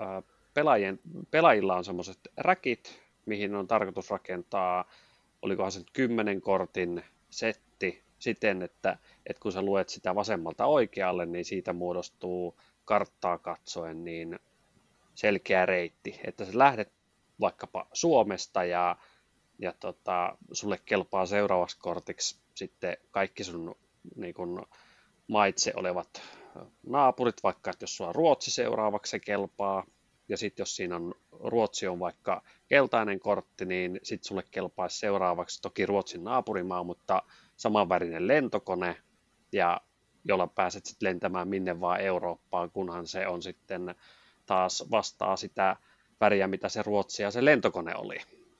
[0.00, 0.22] äh,
[0.54, 1.00] pelaajien,
[1.30, 4.84] pelaajilla on semmoiset räkit, mihin on tarkoitus rakentaa,
[5.42, 11.26] olikohan se nyt kymmenen kortin setti siten, että, että kun sä luet sitä vasemmalta oikealle,
[11.26, 14.38] niin siitä muodostuu karttaa katsoen niin
[15.14, 16.92] selkeä reitti, että sä lähdet
[17.40, 18.96] vaikkapa Suomesta ja,
[19.62, 23.76] ja tota, sulle kelpaa seuraavaksi kortiksi sitten kaikki sun
[24.16, 24.66] niin kun,
[25.26, 26.22] maitse olevat
[26.86, 29.84] naapurit, vaikka että jos sulla on Ruotsi seuraavaksi se kelpaa,
[30.28, 35.62] ja sitten jos siinä on Ruotsi on vaikka keltainen kortti, niin sitten sulle kelpaisi seuraavaksi
[35.62, 37.22] toki Ruotsin naapurimaa, mutta
[37.56, 38.96] samanvärinen lentokone,
[39.52, 39.80] ja
[40.24, 43.94] jolla pääset sitten lentämään minne vaan Eurooppaan, kunhan se on sitten
[44.46, 45.76] taas vastaa sitä
[46.20, 48.16] väriä, mitä se Ruotsi ja se lentokone oli.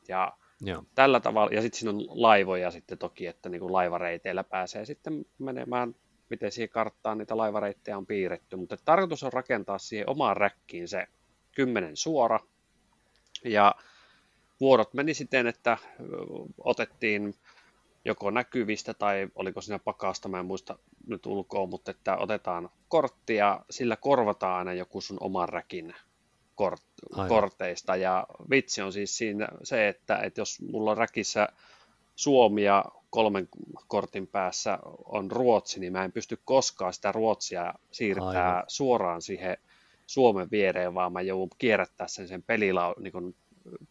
[0.09, 0.33] Ja
[0.65, 0.83] Joo.
[0.95, 5.25] tällä tavalla, ja sitten siinä on laivoja sitten toki, että niin kuin laivareiteillä pääsee sitten
[5.39, 5.95] menemään,
[6.31, 11.07] miten siihen karttaan niitä laivareittejä on piirretty, mutta tarkoitus on rakentaa siihen omaan räkkiin se
[11.53, 12.41] kymmenen suora,
[13.45, 13.75] ja
[14.61, 15.79] vuorot meni siten, että
[16.59, 17.35] otettiin
[18.05, 23.35] joko näkyvistä tai oliko siinä pakasta, mä en muista nyt ulkoa, mutta että otetaan kortti
[23.35, 25.95] ja sillä korvataan aina joku sun oman räkin
[26.55, 26.83] kort,
[27.13, 27.29] Aivan.
[27.29, 27.97] korteista.
[27.97, 31.49] Ja vitsi on siis siinä se, että, että jos mulla on räkissä
[32.17, 33.49] Suomi ja kolmen
[33.89, 38.65] kortin päässä on Ruotsi, niin mä en pysty koskaan sitä Ruotsia siirtää Aivan.
[38.69, 39.57] suoraan siihen
[40.07, 43.35] Suomen viereen, vaan mä joudun kierrättää sen sen pelila, niin kuin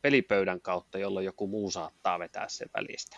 [0.01, 3.17] pelipöydän kautta, jolloin joku muu saattaa vetää sen välistä.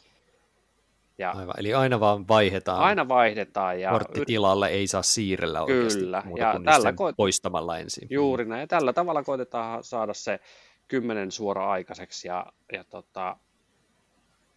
[1.17, 1.55] Ja Aivan.
[1.57, 2.79] Eli aina vaan vaihdetaan.
[2.79, 7.77] aina vaihdetaan ja Korttitilalle ei saa siirrellä oikeasti Kyllä, muuta ja kuin tällä koet- poistamalla
[7.77, 8.07] ensin.
[8.11, 8.61] Juuri näin.
[8.61, 10.39] Ja tällä tavalla koitetaan saada se
[10.87, 13.37] kymmenen suora aikaiseksi ja, ja tota,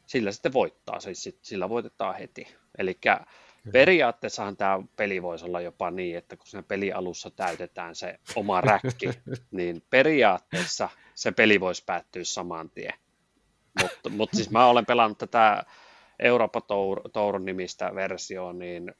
[0.06, 2.48] sillä sitten voittaa, siis sit- sillä voitetaan heti.
[2.78, 2.98] Eli
[3.72, 9.10] periaatteessahan tämä peli voisi olla jopa niin, että kun siinä pelialussa täytetään se oma räkki,
[9.50, 12.94] niin periaatteessa se peli voisi päättyä saman tien.
[13.82, 15.64] Mutta mut siis mä olen pelannut tätä
[16.18, 18.94] Eurooppa Tour, Tour nimistä versioa, niin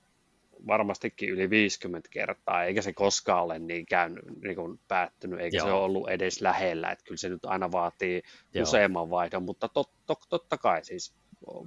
[0.67, 5.67] varmastikin yli 50 kertaa, eikä se koskaan ole niin käynyt, niin kuin päättynyt, eikä Joo.
[5.67, 8.23] se ole ollut edes lähellä, että kyllä se nyt aina vaatii
[8.55, 8.63] Joo.
[8.63, 11.15] Useamman vaihdon, mutta tot, tot, totta kai siis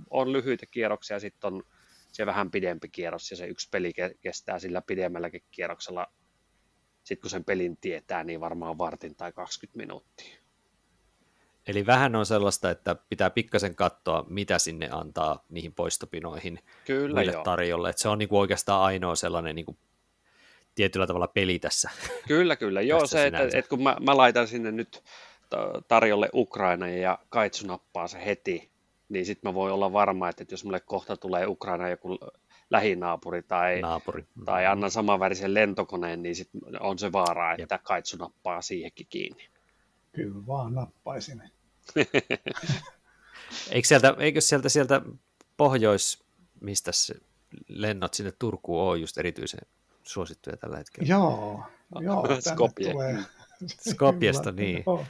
[0.09, 1.63] on lyhyitä kierroksia, sitten on
[2.11, 6.07] se vähän pidempi kierros, ja se yksi peli ke- kestää sillä pidemmälläkin kierroksella,
[7.03, 10.38] sitten kun sen pelin tietää, niin varmaan vartin tai 20 minuuttia.
[11.69, 17.43] Eli vähän on sellaista, että pitää pikkasen katsoa, mitä sinne antaa niihin poistopinoihin Kyllä joo.
[17.43, 17.89] tarjolle.
[17.89, 19.77] Että se on niin kuin oikeastaan ainoa sellainen niin kuin
[20.75, 21.89] tietyllä tavalla peli tässä.
[22.27, 22.81] Kyllä, kyllä.
[22.81, 25.03] Joo, se, että, että kun mä, mä laitan sinne nyt
[25.87, 28.71] tarjolle Ukraina ja Kaitsu nappaa se heti,
[29.09, 32.17] niin sitten mä voin olla varma, että jos mulle kohta tulee Ukraina joku
[32.69, 34.25] lähinaapuri tai, Naapuri.
[34.45, 36.49] tai annan samanvärisen lentokoneen, niin sit
[36.79, 37.83] on se vaara, että Jep.
[37.83, 39.49] Kaitsu nappaa siihenkin kiinni.
[40.11, 41.43] Kyllä vaan nappaisin.
[43.71, 45.01] eikö, sieltä, eikö sieltä, sieltä
[45.57, 46.23] pohjois,
[46.61, 47.15] mistä se
[47.67, 49.61] lennot sinne Turkuun on just erityisen
[50.03, 51.09] suosittuja tällä hetkellä?
[51.09, 51.63] Joo,
[51.99, 52.91] joo Skopje.
[52.91, 53.17] tulee.
[53.91, 54.83] Skopjesta, niin.
[54.85, 55.05] Joo.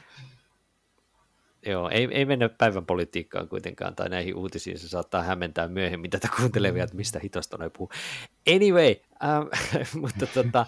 [1.66, 6.28] Joo, ei, ei mennä päivän politiikkaan kuitenkaan tai näihin uutisiin, se saattaa hämmentää myöhemmin tätä
[6.36, 7.90] kuuntelevia, että mistä hitosta noin puhuu.
[8.54, 10.66] Anyway, äh, mutta tota,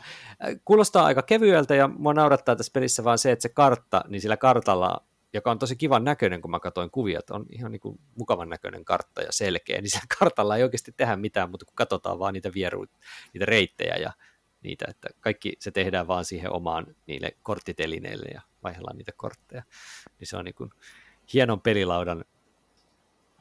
[0.65, 4.37] kuulostaa aika kevyeltä ja mua naurattaa tässä pelissä vaan se, että se kartta, niin sillä
[4.37, 5.03] kartalla,
[5.33, 8.49] joka on tosi kivan näköinen, kun mä katsoin kuvia, että on ihan niin kuin mukavan
[8.49, 12.35] näköinen kartta ja selkeä, niin sillä kartalla ei oikeasti tehdä mitään, mutta kun katsotaan vaan
[12.35, 12.99] niitä vieruita,
[13.35, 14.13] niitä reittejä ja
[14.63, 19.63] niitä, että kaikki se tehdään vaan siihen omaan niille korttitelineille ja vaihdellaan niitä kortteja.
[20.19, 20.71] Niin se on niin kuin
[21.35, 22.25] hienon pelilaudan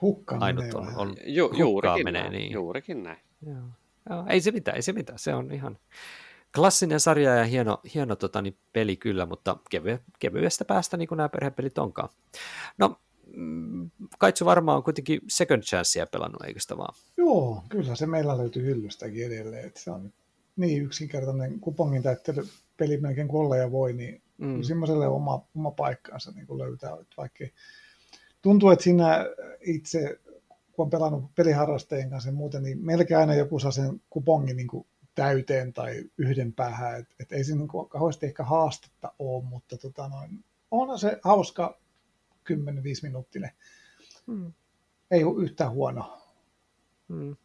[0.01, 2.21] hukkaan ainut on, on Ju, juurikin menee.
[2.21, 2.51] Näin, niin.
[2.51, 3.19] Juurikin näin.
[3.45, 3.63] Joo.
[4.09, 5.19] Joo, ei se mitään, ei se mitään.
[5.19, 5.77] Se on ihan
[6.55, 11.17] klassinen sarja ja hieno, hieno tota, niin peli kyllä, mutta kevy, kevyestä päästä niin kuin
[11.17, 12.09] nämä perhepelit onkaan.
[12.77, 12.99] No,
[13.35, 16.95] mm, Kaitsu varmaan on kuitenkin second chancea pelannut, eikö sitä vaan?
[17.17, 19.65] Joo, kyllä se meillä löytyy hyllystäkin edelleen.
[19.65, 20.13] Että se on
[20.55, 22.47] niin yksinkertainen kupongin täyttely
[22.77, 24.61] peli melkein kuin ja voi, niin mm.
[24.61, 26.91] semmoiselle oma, oma paikkaansa niin kuin löytää.
[27.01, 27.45] Että vaikka
[28.41, 29.25] tuntuu, että siinä
[29.61, 30.19] itse,
[30.71, 34.67] kun on pelannut peliharrastajien kanssa ja muuten, niin melkein aina joku saa sen kupongin niin
[34.67, 36.99] kuin täyteen tai yhden päähän.
[36.99, 41.19] Et, et ei se niin kuin kauheasti ehkä haastetta ole, mutta tota noin, on se
[41.23, 41.79] hauska
[42.53, 42.55] 10-5
[43.03, 43.51] minuuttinen.
[44.27, 44.53] Mm.
[45.11, 46.21] Ei ole yhtään huono.
[47.07, 47.35] Mm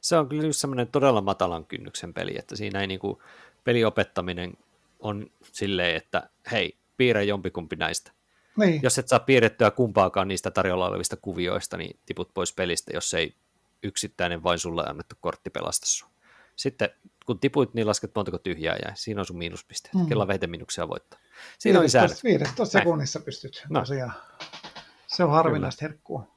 [0.00, 3.22] se on kyllä semmoinen todella matalan kynnyksen peli, että siinä ei niinku,
[3.64, 4.52] peliopettaminen
[4.98, 8.12] on silleen, että hei, piirrä jompikumpi näistä.
[8.56, 8.80] Niin.
[8.82, 13.34] Jos et saa piirrettyä kumpaakaan niistä tarjolla olevista kuvioista, niin tiput pois pelistä, jos ei
[13.82, 16.08] yksittäinen vain sulle annettu kortti pelasta sun.
[16.56, 16.90] Sitten
[17.26, 19.94] kun tipuit, niin lasket montako tyhjää ja siinä on sun miinuspisteet.
[19.94, 20.06] Mm.
[20.06, 21.20] Kella minuksia voittaa.
[21.58, 23.80] Siinä 15, 15 sekunnissa pystyt no.
[23.80, 24.12] tosiaan.
[25.06, 26.34] Se on harvinaista herkkua.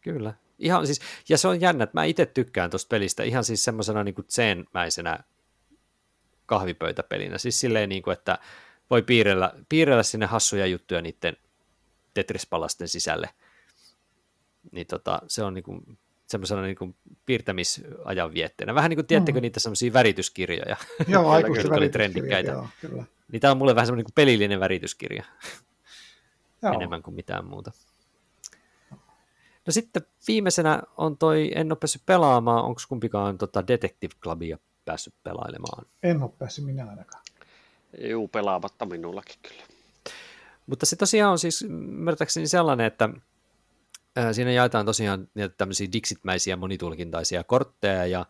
[0.00, 0.34] Kyllä.
[0.58, 4.04] Ihan siis, ja se on jännä, että mä itse tykkään tuosta pelistä ihan siis semmoisena
[4.04, 5.18] niin zen-mäisenä
[6.46, 7.38] kahvipöytäpelinä.
[7.38, 8.38] Siis silleen, niin kuin, että
[8.90, 11.36] voi piirrellä, piirrellä sinne hassuja juttuja niiden
[12.14, 13.28] Tetris-palasten sisälle.
[14.72, 15.98] Niin tota, se on niin kuin,
[16.32, 18.74] semmoisena niin kuin piirtämisajan vietteenä.
[18.74, 19.42] Vähän niin kuin, tiedättekö mm.
[19.42, 20.76] niitä semmoisia värityskirjoja?
[21.08, 22.50] Joo, aikuisten oli trendikkäitä.
[22.50, 23.04] Joo, kyllä.
[23.32, 25.24] Niin tämä on mulle vähän semmoinen niin pelillinen värityskirja.
[26.62, 26.74] Joo.
[26.74, 27.72] Enemmän kuin mitään muuta.
[29.66, 35.14] No sitten viimeisenä on toi, en ole päässyt pelaamaan, onko kumpikaan tota Detective Clubia päässyt
[35.22, 35.86] pelailemaan?
[36.02, 37.24] En ole päässyt minä ainakaan.
[37.98, 39.62] Juu, pelaamatta minullakin kyllä.
[40.66, 43.08] Mutta se tosiaan on siis ymmärtääkseni sellainen, että
[44.32, 48.26] siinä jaetaan tosiaan tämmöisiä Dixit-mäisiä monitulkintaisia kortteja ja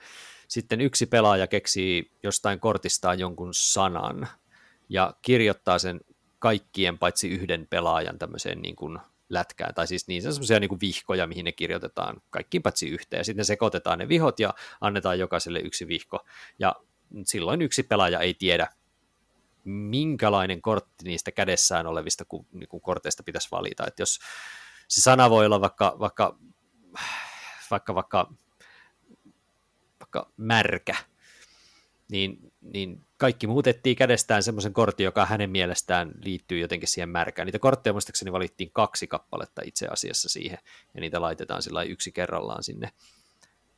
[0.49, 4.29] sitten yksi pelaaja keksii jostain kortistaan jonkun sanan
[4.89, 6.01] ja kirjoittaa sen
[6.39, 11.45] kaikkien paitsi yhden pelaajan tämmöiseen niin kuin lätkää, tai siis niin semmoisia niin vihkoja, mihin
[11.45, 16.25] ne kirjoitetaan kaikkiin paitsi yhteen, ja sitten sekoitetaan ne vihot ja annetaan jokaiselle yksi vihko,
[16.59, 16.75] ja
[17.27, 18.69] silloin yksi pelaaja ei tiedä,
[19.65, 24.19] minkälainen kortti niistä kädessään olevista niin korteista pitäisi valita, että jos
[24.93, 26.39] se sana voi olla vaikka, vaikka,
[27.71, 28.31] vaikka, vaikka,
[30.01, 30.97] vaikka märkä,
[32.11, 37.47] niin, niin kaikki muutettiin kädestään semmoisen kortin, joka hänen mielestään liittyy jotenkin siihen märkään.
[37.47, 40.59] Niitä kortteja muistaakseni valittiin kaksi kappaletta itse asiassa siihen,
[40.95, 42.93] ja niitä laitetaan sillä yksi kerrallaan sinne.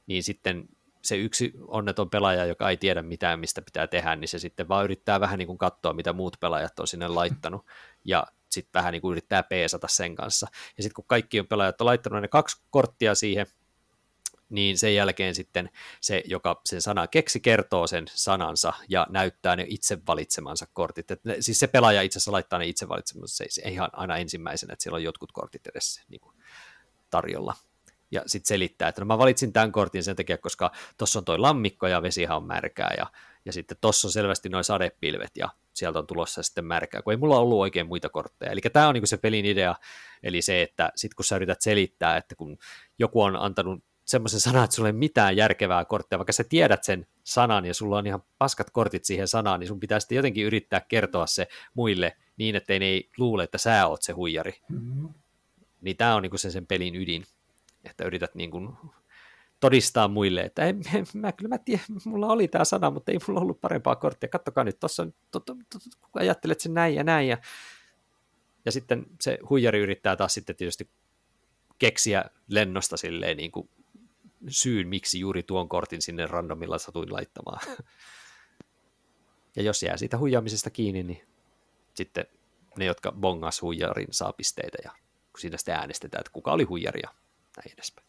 [0.06, 0.68] Niin sitten
[1.02, 4.84] se yksi onneton pelaaja, joka ei tiedä mitään, mistä pitää tehdä, niin se sitten vaan
[4.84, 7.66] yrittää vähän niin kuin katsoa, mitä muut pelaajat on sinne laittanut,
[8.04, 10.46] ja sitten vähän niin kuin yrittää peesata sen kanssa.
[10.76, 13.46] Ja sitten kun kaikki on pelaajat on laittanut ne kaksi korttia siihen,
[14.48, 19.66] niin sen jälkeen sitten se, joka sen sanan keksi, kertoo sen sanansa ja näyttää ne
[19.68, 21.10] itse valitsemansa kortit.
[21.10, 24.16] Et ne, siis se pelaaja itse asiassa laittaa ne itse valitsemansa, se ei ihan aina
[24.16, 26.36] ensimmäisenä, että siellä on jotkut kortit edes niin kuin
[27.10, 27.54] tarjolla.
[28.10, 31.38] Ja sitten selittää, että no mä valitsin tämän kortin sen takia, koska tuossa on toi
[31.38, 33.06] lammikko ja vesihan on märkää ja,
[33.44, 37.16] ja sitten tuossa on selvästi noin sadepilvet ja sieltä on tulossa sitten märkää, kun ei
[37.16, 38.52] mulla ollut oikein muita kortteja.
[38.52, 39.74] Eli tämä on niin se pelin idea,
[40.22, 42.58] eli se, että sitten kun sä yrität selittää, että kun
[42.98, 47.06] joku on antanut semmoisen sanan, että sulla ei mitään järkevää korttia, vaikka sä tiedät sen
[47.24, 50.80] sanan ja sulla on ihan paskat kortit siihen sanaan, niin sun pitää sitten jotenkin yrittää
[50.80, 54.60] kertoa se muille niin, ettei ne ei luule, että sä oot se huijari.
[54.68, 55.08] Mm-hmm.
[55.80, 57.24] Niin tämä on niin kuin se sen pelin ydin,
[57.84, 58.76] että yrität niin kuin
[59.64, 60.72] todistaa muille, että ei,
[61.14, 64.28] mä, kyllä mä tiedän, mulla oli tämä sana, mutta ei mulla ollut parempaa korttia.
[64.28, 65.06] Kattokaa nyt, tuossa
[66.00, 67.28] kun ajattelet sen näin ja näin.
[67.28, 67.38] Ja,
[68.64, 70.90] ja sitten se huijari yrittää taas sitten tietysti
[71.78, 73.70] keksiä lennosta silleen niin kuin
[74.48, 77.60] syyn, miksi juuri tuon kortin sinne randomilla satuin laittamaan.
[79.56, 81.26] Ja jos jää siitä huijaamisesta kiinni, niin
[81.94, 82.26] sitten
[82.76, 84.90] ne, jotka bongas huijarin, saa pisteitä ja
[85.32, 87.14] kun siinä sitten äänestetään, että kuka oli huijari ja
[87.56, 88.08] näin edespäin.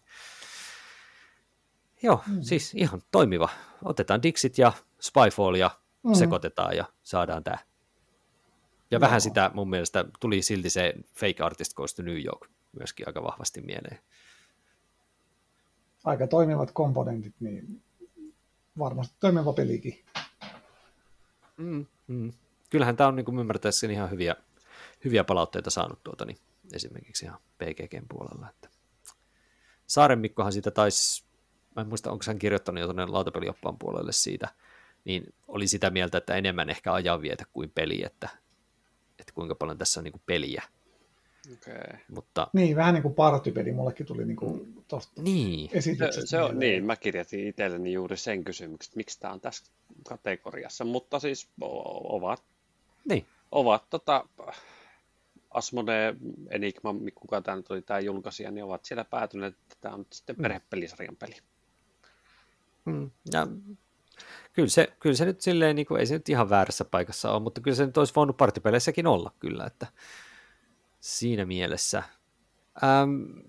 [2.04, 2.41] Joo, mm.
[2.41, 3.50] siis ihan toimiva.
[3.84, 4.72] Otetaan Dixit ja
[5.02, 5.72] Spyfall ja
[6.04, 6.14] mm.
[6.14, 7.58] sekoitetaan ja saadaan tämä.
[8.91, 9.02] Ja Joo.
[9.02, 13.24] vähän sitä mun mielestä tuli silti se Fake Artist Goes to New York myöskin aika
[13.24, 14.00] vahvasti mieleen.
[16.04, 17.82] Aika toimivat komponentit, niin
[18.80, 20.06] varmasti toimiva pelikin.
[21.58, 22.34] Mm, mm.
[22.70, 24.36] Kyllähän tämä on niin ymmärtäessä ihan hyviä,
[25.06, 26.38] hyviä palautteita saanut tuota, niin
[26.74, 28.50] esimerkiksi ihan PGGn puolella.
[28.50, 28.70] Että.
[29.88, 31.25] Saaren Mikkohan siitä taisi,
[31.76, 34.50] mä en muista, onko hän kirjoittanut jo tuonne lautapelioppaan puolelle siitä,
[35.06, 38.30] niin oli sitä mieltä, että enemmän ehkä ajanvietä kuin peli, että,
[39.20, 40.64] että kuinka paljon tässä on niin kuin peliä.
[41.54, 42.00] Okay.
[42.12, 42.48] Mutta...
[42.54, 45.70] Niin, vähän niin kuin partypeli, mullekin tuli niin kuin tosta niin.
[45.74, 46.22] esityksestä.
[46.22, 49.72] Se, se on, niin, mä kirjoitin itselleni juuri sen kysymyksen, että miksi tämä on tässä
[50.10, 52.44] kategoriassa, mutta siis ovat,
[53.10, 53.26] niin.
[53.52, 54.26] ovat tota,
[55.52, 56.16] Asmode,
[56.50, 60.36] Enigma, kuka tämä nyt oli tämä julkaisija, niin ovat siellä päätyneet, että tämä on sitten
[60.36, 60.42] mm.
[60.42, 61.34] perhepelisarjan peli.
[61.34, 61.55] Mm.
[63.34, 63.48] Ja
[64.54, 67.44] kyllä se, kyllä se nyt silleen, niin kuin, ei se nyt ihan väärässä paikassa ole,
[67.44, 69.88] mutta kyllä se nyt olisi voinut partipeleissäkin olla kyllä, että
[71.00, 72.04] siinä mielessä.
[72.84, 73.40] Ähm,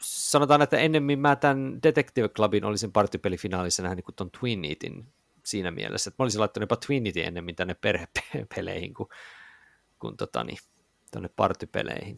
[0.00, 5.06] sanotaan, että ennemmin mä tämän Detective Clubin olisin partipelifinaalissa nähnyt kuin ton Twin Eatin
[5.44, 9.08] siinä mielessä, että mä olisin laittanut jopa Twin Eatin ennemmin tänne perhepeleihin kuin,
[9.98, 10.58] kuin tota, niin,
[11.12, 12.16] tuonne partipeleihin.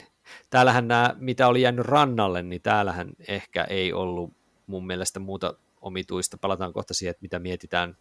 [0.51, 4.33] Täällähän nämä, mitä oli jäänyt rannalle, niin täällähän ehkä ei ollut
[4.67, 5.55] mun mielestä muuta
[5.87, 6.39] omituista.
[6.39, 7.97] Palataan kohta siihen, että mitä mietitään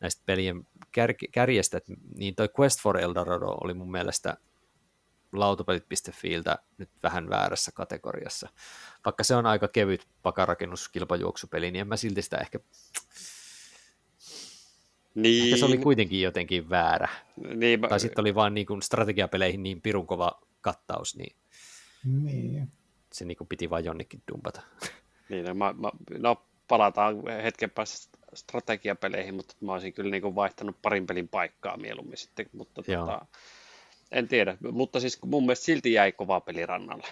[0.00, 0.66] näistä pelien
[0.98, 1.80] kär- kärjestä,
[2.16, 4.36] niin toi Quest for Eldorado oli mun mielestä
[5.32, 8.48] lautapelit.fiiltä nyt vähän väärässä kategoriassa.
[9.04, 12.58] Vaikka se on aika kevyt pakarakennuskilpajuoksupeli, niin en mä silti sitä ehkä...
[15.14, 15.44] Niin.
[15.44, 17.08] Ehkä se oli kuitenkin jotenkin väärä.
[17.54, 21.36] Niin, tai sitten oli vaan niin kuin strategiapeleihin niin pirun kova kattaus, niin,
[22.04, 22.72] niin.
[23.12, 24.62] se niin kuin piti vain jonnekin dumpata.
[25.28, 30.34] Niin, no, mä, mä, no palataan hetken päästä strategiapeleihin, mutta mä olisin kyllä niin kuin
[30.34, 33.26] vaihtanut parin pelin paikkaa mieluummin sitten, mutta tota,
[34.12, 37.06] en tiedä, mutta siis mun mielestä silti jäi kova peli rannalle.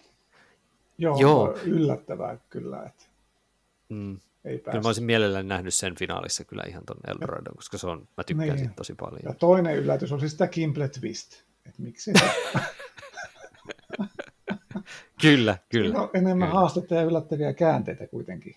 [0.99, 1.59] Joo, Joo.
[1.65, 3.05] yllättävää kyllä, että
[3.89, 4.19] mm.
[4.45, 8.09] ei Kyllä mä olisin mielelläni nähnyt sen finaalissa kyllä ihan ton Eldoradon, koska se on,
[8.17, 8.59] mä tykkään niin.
[8.59, 9.21] siitä tosi paljon.
[9.25, 11.33] Ja toinen yllätys on siis tämä Kimble Twist,
[11.67, 12.13] että miksi
[15.21, 15.99] Kyllä, kyllä.
[15.99, 16.61] On enemmän kyllä.
[16.61, 18.57] haastetta ja yllättäviä käänteitä kuitenkin.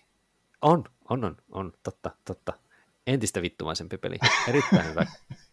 [0.62, 2.52] On, on, on, on, totta, totta
[3.06, 4.16] entistä vittumaisempi peli.
[4.48, 5.06] Erittäin hyvä.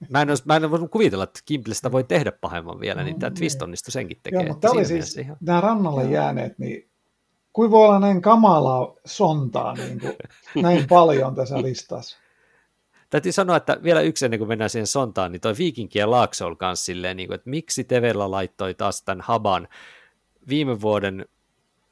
[0.09, 3.31] Mä en, olisi, mä en voinut kuvitella, että Gimplestä voi tehdä pahemman vielä, niin tämä
[3.31, 4.47] twist onnistui senkin tekemään.
[4.47, 5.37] Joo, mutta oli siis, ihan...
[5.41, 6.89] nämä rannalle jääneet, niin
[7.53, 10.13] kuin voi olla näin kamalaa sontaa niin kuin,
[10.63, 12.17] näin paljon tässä listassa?
[13.09, 16.57] Täytyy sanoa, että vielä yksi ennen kuin mennään siihen sontaan, niin toi Viikinkien Laakso on
[16.57, 19.67] kanssa silleen, niin kuin, että miksi Tevellä laittoi taas tämän Haban
[20.49, 21.25] viime vuoden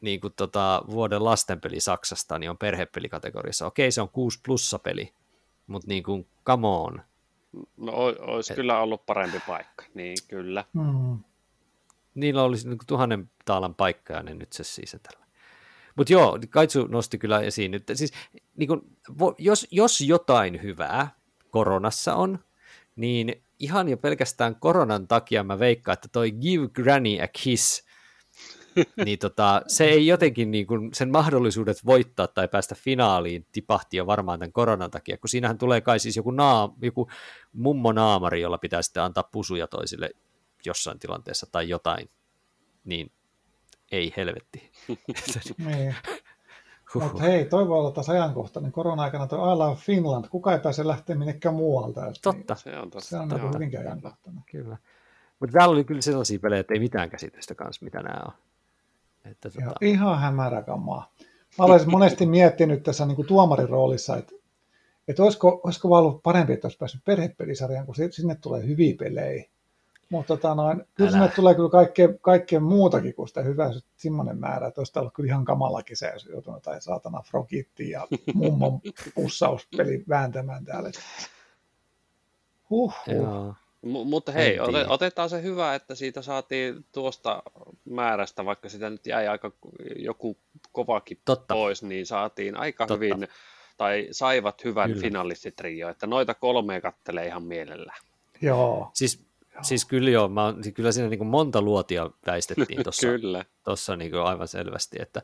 [0.02, 3.68] niin kuin tota, vuoden lastenpeli Saksasta, niin on perhepelikategoriassa.
[3.68, 5.14] Okei, se on 6 plussa peli,
[5.68, 7.02] mutta niin kuin, come on.
[7.78, 8.56] No olisi Et...
[8.56, 10.66] kyllä ollut parempi paikka, niin kyllä.
[10.74, 11.20] Mm.
[12.16, 15.28] Niillä olisi niin kuin tuhannen taalan paikka ja ne nyt se siis tällä.
[15.95, 18.14] Mutta joo, Kaitsu nosti kyllä esiin nyt, siis
[18.56, 18.82] niin kuin,
[19.38, 21.10] jos, jos jotain hyvää
[21.52, 22.39] koronassa on,
[22.95, 27.86] niin ihan jo pelkästään koronan takia mä veikkaan, että toi Give Granny a Kiss
[29.05, 34.05] niin tota, se ei jotenkin niin kuin, sen mahdollisuudet voittaa tai päästä finaaliin tipahti jo
[34.05, 37.09] varmaan tämän koronan takia, kun siinähän tulee kai siis joku, naa, joku
[37.53, 40.09] mummo naamari, jolla pitää sitten antaa pusuja toisille
[40.65, 42.09] jossain tilanteessa tai jotain,
[42.86, 43.11] niin
[43.91, 44.71] ei helvetti.
[45.67, 45.95] niin.
[46.95, 48.71] Mutta hei, toi voi olla taas ajankohtainen.
[48.71, 52.01] Korona-aikana tuo I Love Finland, kuka ei pääse lähteä minnekään muualta.
[52.23, 52.53] Totta.
[52.53, 53.09] Niin, se on, totta.
[53.09, 54.43] se on niin hyvinkin ajankohtainen.
[54.51, 54.78] Kyllä.
[55.39, 58.34] Mutta täällä oli kyllä sellaisia pelejä, että ei mitään käsitystä kanssa, mitä nämä on.
[59.32, 59.73] Että tota...
[59.82, 61.11] Ihan hämärä kamaa.
[61.57, 64.36] Mä olen monesti miettinyt tässä niin kuin tuomarin roolissa, että,
[65.07, 69.43] että olisiko, olisiko vaan ollut parempi, että olisi päässyt perhepelisarjaan, kun sinne tulee hyviä pelejä.
[70.09, 74.67] Mutta tota noin, kyllä sinne tulee kyllä kaikkea, kaikkea muutakin kuin sitä hyvää, semmoinen määrä,
[74.67, 78.80] että olisi ollut kyllä ihan kamala kesä, jos joutunut jotain saatana Frogitti ja mummon
[79.15, 80.91] pussauspeli vääntämään täällä.
[82.69, 83.55] Huh, huh.
[83.88, 87.43] M- mutta hei, ote- otetaan se hyvä, että siitä saatiin tuosta
[87.85, 89.51] määrästä, vaikka sitä nyt jäi aika
[89.95, 90.38] joku
[90.71, 91.53] kovakin Totta.
[91.53, 92.93] pois, niin saatiin aika Totta.
[92.93, 93.27] hyvin,
[93.77, 95.01] tai saivat hyvän Kyllä.
[95.01, 97.93] finalistitrio, että noita kolmea kattelee ihan mielellä.
[98.41, 98.91] Joo.
[98.93, 99.27] Siis
[99.61, 103.07] Siis kyllä joo, mä, siis kyllä siinä niin monta luotia väistettiin tuossa.
[103.63, 104.97] Tossa niin aivan selvästi.
[105.01, 105.21] Että,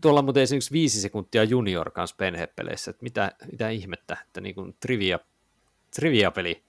[0.00, 4.54] tuolla on muuten esimerkiksi viisi sekuntia junior kanssa penhepeleissä, että mitä, mitä ihmettä, että niin
[4.54, 5.18] kuin trivia,
[5.94, 6.62] trivia-peli,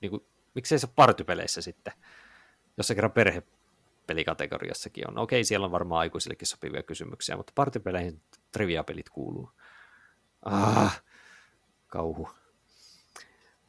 [0.00, 0.24] niin kuin,
[0.54, 1.92] miksei se partypeleissä sitten,
[2.76, 5.18] jos se kerran perhepelikategoriassakin on.
[5.18, 8.22] Okei, siellä on varmaan aikuisillekin sopivia kysymyksiä, mutta partypeleihin
[8.52, 9.50] trivia-pelit kuuluu.
[10.44, 11.02] Ah,
[11.86, 12.28] kauhu.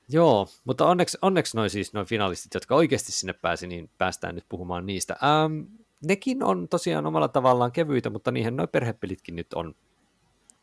[0.09, 4.45] Joo, mutta onneksi, onneksi noin siis noin finalistit, jotka oikeasti sinne pääsi, niin päästään nyt
[4.49, 5.15] puhumaan niistä.
[5.23, 5.61] Ähm,
[6.05, 9.75] nekin on tosiaan omalla tavallaan kevyitä, mutta niihin noin perhepelitkin nyt on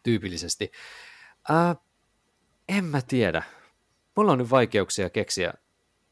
[0.03, 0.73] tyypillisesti.
[1.51, 1.77] Äh,
[2.69, 3.43] en mä tiedä.
[4.17, 5.55] Mulla on nyt vaikeuksia keksiä,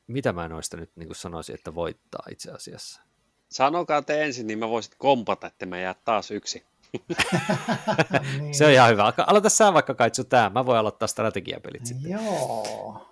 [0.06, 3.02] mitä mä noista nyt niin sanoisin, että voittaa itse asiassa.
[3.48, 6.64] Sanokaa te ensin, niin mä voisit kompata, että mä jää taas yksi.
[8.38, 8.54] niin.
[8.54, 9.12] Se on ihan hyvä.
[9.26, 10.50] Aloita sä vaikka Kaitsu tämä.
[10.50, 12.10] Mä voin aloittaa strategiapelit sitten.
[12.10, 13.06] Joo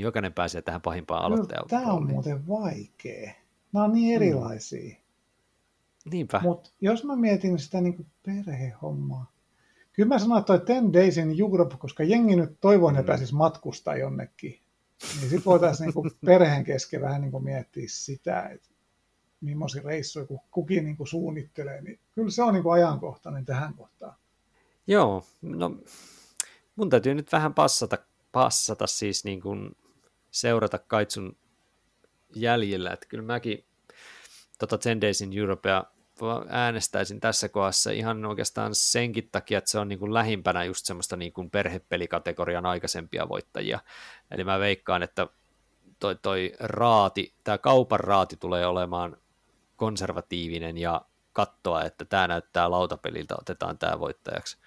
[0.00, 1.64] jokainen pääsee tähän pahimpaan aloittajan.
[1.68, 3.32] Tämä on muuten vaikea.
[3.72, 4.16] Nämä on niin mm.
[4.16, 4.94] erilaisia.
[6.04, 6.10] Mm.
[6.10, 6.40] Niinpä.
[6.42, 9.32] Mutta jos mä mietin sitä niin perhehommaa,
[9.92, 13.06] kyllä mä sanoin, että toi Ten Days in Europe, koska jengi nyt toivoo, että mm.
[13.06, 14.60] pääsisi matkustaa jonnekin,
[15.02, 18.68] niin sitten voitaisiin niin perheen kesken vähän niin miettiä sitä, että
[19.40, 24.14] millaisia reissuja kukin niin suunnittelee, niin kyllä se on niin ajankohtainen tähän kohtaan.
[24.86, 25.76] Joo, no
[26.76, 27.98] mun täytyy nyt vähän passata,
[28.32, 29.76] passata siis niin kuin
[30.30, 31.36] seurata Kaitsun
[32.34, 33.64] jäljellä, että kyllä mäkin
[34.58, 35.84] tota Ten Days in Europea
[36.48, 41.16] äänestäisin tässä kohdassa ihan oikeastaan senkin takia, että se on niin kuin lähimpänä just semmoista
[41.16, 43.80] niin kuin perhepelikategorian aikaisempia voittajia.
[44.30, 45.26] Eli mä veikkaan, että
[45.98, 49.16] toi, toi raati, tämä kaupan raati tulee olemaan
[49.76, 51.02] konservatiivinen ja
[51.32, 54.58] katsoa, että tämä näyttää lautapeliltä, otetaan tämä voittajaksi.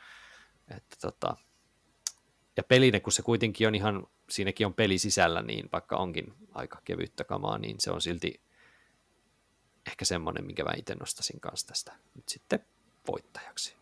[0.77, 1.35] Että tota,
[2.57, 6.81] ja peline, kun se kuitenkin on ihan siinäkin on peli sisällä, niin vaikka onkin aika
[6.85, 8.41] kevyttä kamaa, niin se on silti
[9.87, 12.59] ehkä semmoinen, minkä mä itse nostasin kanssa tästä nyt sitten
[13.07, 13.75] voittajaksi.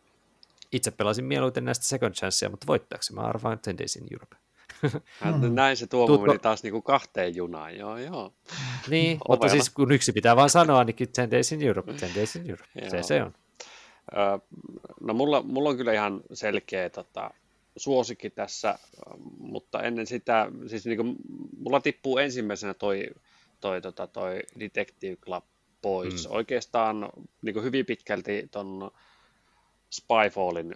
[0.71, 4.35] Itse pelasin mieluiten näistä second chanceja, mutta voittajaksi mä arvaan Ten Days in Europe.
[5.49, 6.27] Näin se tuo Tuutko...
[6.27, 8.33] meni taas niinku kahteen junaan, joo joo.
[8.89, 9.21] Niin, Ovella.
[9.27, 12.49] mutta siis kun yksi pitää vaan sanoa, niin Ten Days in Europe, Ten Days in
[12.49, 13.33] Europe, se se on.
[15.01, 17.31] no mulla, mulla on kyllä ihan selkeä tota,
[17.75, 18.79] suosikki tässä,
[19.37, 21.15] mutta ennen sitä, siis niin kuin,
[21.57, 23.07] mulla tippuu ensimmäisenä toi,
[23.59, 25.43] toi, tota, toi Detective Club
[25.81, 26.27] pois.
[26.27, 26.35] Mm.
[26.35, 27.09] Oikeastaan
[27.41, 28.91] niin kuin hyvin pitkälti ton
[29.89, 30.75] Spyfallin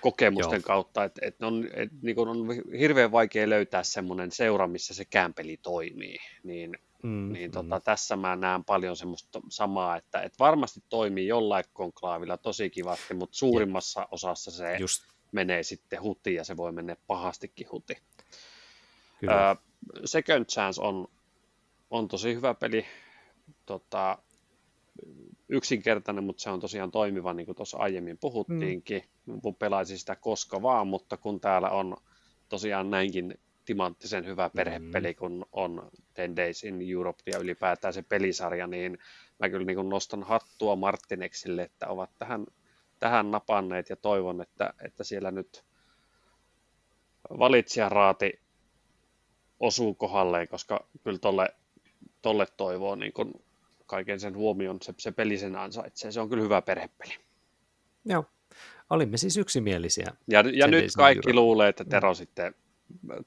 [0.00, 0.66] kokemusten Joo.
[0.66, 2.46] kautta, että et on, et, niin on
[2.78, 7.82] hirveän vaikea löytää semmoinen seura, missä se kämpeli toimii, niin, mm, niin tota, mm.
[7.84, 13.36] tässä mä näen paljon semmoista samaa, että et varmasti toimii jollain konklaavilla tosi kivasti, mutta
[13.36, 14.08] suurimmassa ja.
[14.10, 17.96] osassa se Just menee sitten huti ja se voi mennä pahastikin huti.
[19.20, 19.52] Kyllä.
[19.52, 19.58] Uh,
[20.04, 21.08] Second Chance on,
[21.90, 22.86] on tosi hyvä peli.
[23.66, 24.18] Tota,
[25.48, 29.02] yksinkertainen, mutta se on tosiaan toimiva, niin kuin tuossa aiemmin puhuttiinkin.
[29.26, 29.40] Mm.
[29.58, 31.96] Pelaisin sitä koska vaan, mutta kun täällä on
[32.48, 35.18] tosiaan näinkin timanttisen hyvä perhepeli, mm.
[35.18, 38.98] kun on Ten Days in Europe ja ylipäätään se pelisarja, niin
[39.38, 42.46] mä kyllä niin nostan hattua Martineksille, että ovat tähän
[42.98, 45.64] tähän napanneet ja toivon, että, että siellä nyt
[47.38, 48.40] valitsijaraati
[49.60, 51.48] osuu kohdalleen, koska kyllä tolle,
[52.26, 53.40] tolle toivoo niin kun
[53.86, 56.12] kaiken sen huomion, se, se peli sen ansaitsee.
[56.12, 57.14] Se on kyllä hyvä perhepeli.
[58.04, 58.24] Joo,
[58.90, 60.06] olimme siis yksimielisiä.
[60.28, 61.40] Ja, ja nyt kaikki Euro.
[61.40, 62.54] luulee, että Tero sitten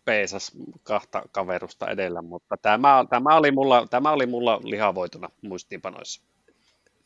[0.06, 0.52] peesas
[0.84, 6.22] kahta kaverusta edellä, mutta tämä, tämä, oli, mulla, tämä oli mulla lihavoituna muistiinpanoissa.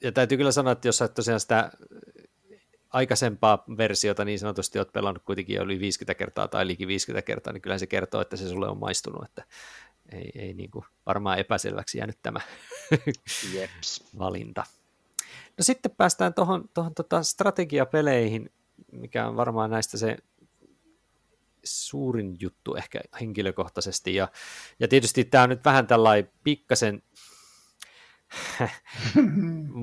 [0.03, 1.71] Ja täytyy kyllä sanoa, että jos sä tosiaan sitä
[2.89, 7.61] aikaisempaa versiota niin sanotusti olet pelannut kuitenkin yli 50 kertaa tai liki 50 kertaa, niin
[7.61, 9.43] kyllä se kertoo, että se sulle on maistunut, että
[10.11, 12.39] ei, ei niin kuin varmaan epäselväksi jäänyt tämä
[13.53, 14.03] Jeps.
[14.17, 14.63] valinta.
[15.57, 18.51] No sitten päästään tuohon tohon tota strategiapeleihin,
[18.91, 20.17] mikä on varmaan näistä se
[21.63, 24.15] suurin juttu ehkä henkilökohtaisesti.
[24.15, 24.27] Ja,
[24.79, 27.03] ja tietysti tämä on nyt vähän tällainen pikkasen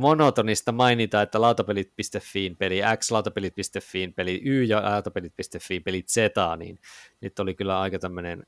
[0.05, 6.17] monotonista mainita, että lautapelit.fiin peli X, lautapelit.fiin peli Y ja lautapelit.fiin peli Z,
[6.59, 6.79] niin
[7.21, 8.47] nyt oli kyllä aika tämmöinen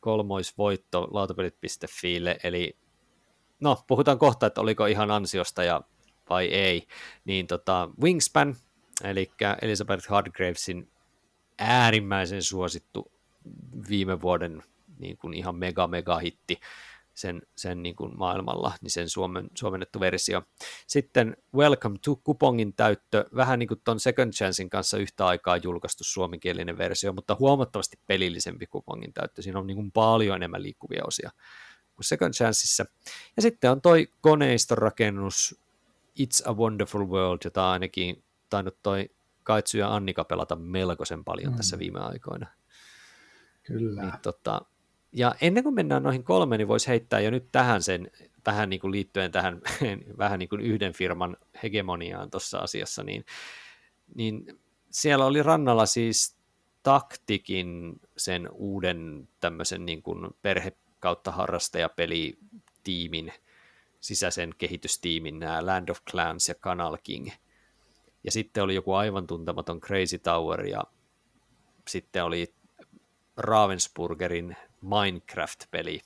[0.00, 2.76] kolmoisvoitto lautapelit.fiille, eli
[3.60, 5.82] no, puhutaan kohta, että oliko ihan ansiosta ja
[6.30, 6.86] vai ei,
[7.24, 8.56] niin tota, Wingspan,
[9.04, 9.30] eli
[9.62, 10.90] Elizabeth Hardgravesin
[11.58, 13.12] äärimmäisen suosittu
[13.88, 14.62] viime vuoden
[14.98, 16.60] niin kuin ihan mega mega hitti,
[17.18, 20.42] sen, sen niin kuin maailmalla, niin sen suomen, suomennettu versio.
[20.86, 26.04] Sitten Welcome to Kupongin täyttö, vähän niin kuin tuon Second Chancein kanssa yhtä aikaa julkaistu
[26.04, 29.42] suomenkielinen versio, mutta huomattavasti pelillisempi Kupongin täyttö.
[29.42, 31.30] Siinä on niin kuin paljon enemmän liikkuvia osia
[31.94, 32.84] kuin Second Chanceissa.
[33.36, 35.60] Ja sitten on toi koneistorakennus
[36.20, 39.10] It's a Wonderful World, jota ainakin tainnut toi
[39.42, 41.56] Kaitsu ja Annika pelata melkoisen paljon mm.
[41.56, 42.46] tässä viime aikoina.
[43.62, 44.02] Kyllä.
[44.02, 44.62] Niin, tota,
[45.12, 48.10] ja ennen kuin mennään noihin kolmeen, niin voisi heittää jo nyt tähän sen,
[48.44, 49.60] tähän niin kuin liittyen tähän
[50.18, 53.24] vähän niin kuin yhden firman hegemoniaan tuossa asiassa, niin,
[54.14, 56.38] niin siellä oli rannalla siis
[56.82, 63.32] Taktikin sen uuden tämmöisen niin kuin perhe kautta harrastajapelitiimin,
[64.00, 67.28] sisäisen kehitystiimin, nämä Land of Clans ja Canal King.
[68.24, 70.84] Ja sitten oli joku aivan tuntematon Crazy Tower ja
[71.88, 72.54] sitten oli
[73.36, 76.00] Ravensburgerin Minecraft-peli.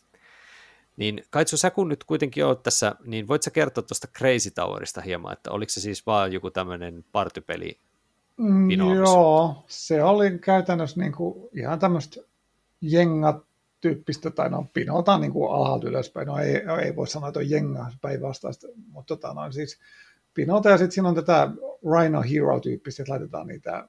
[0.97, 5.01] Niin Kaitsu, sä kun nyt kuitenkin oot tässä, niin voit sä kertoa tuosta Crazy Towerista
[5.01, 7.79] hieman, että oliko se siis vaan joku tämmöinen partypeli
[8.37, 12.21] mm, Joo, se oli käytännössä niin kuin ihan tämmöistä
[12.81, 13.45] jengat
[13.81, 17.51] tyyppistä, tai no pinotaan niin kuin alhaalta ylöspäin, no ei, ei voi sanoa, että on
[17.51, 19.79] jenga päinvastaista, mutta tota, no, siis
[20.35, 21.51] pinota ja sitten siinä on tätä
[21.93, 23.89] Rhino Hero-tyyppistä, että laitetaan niitä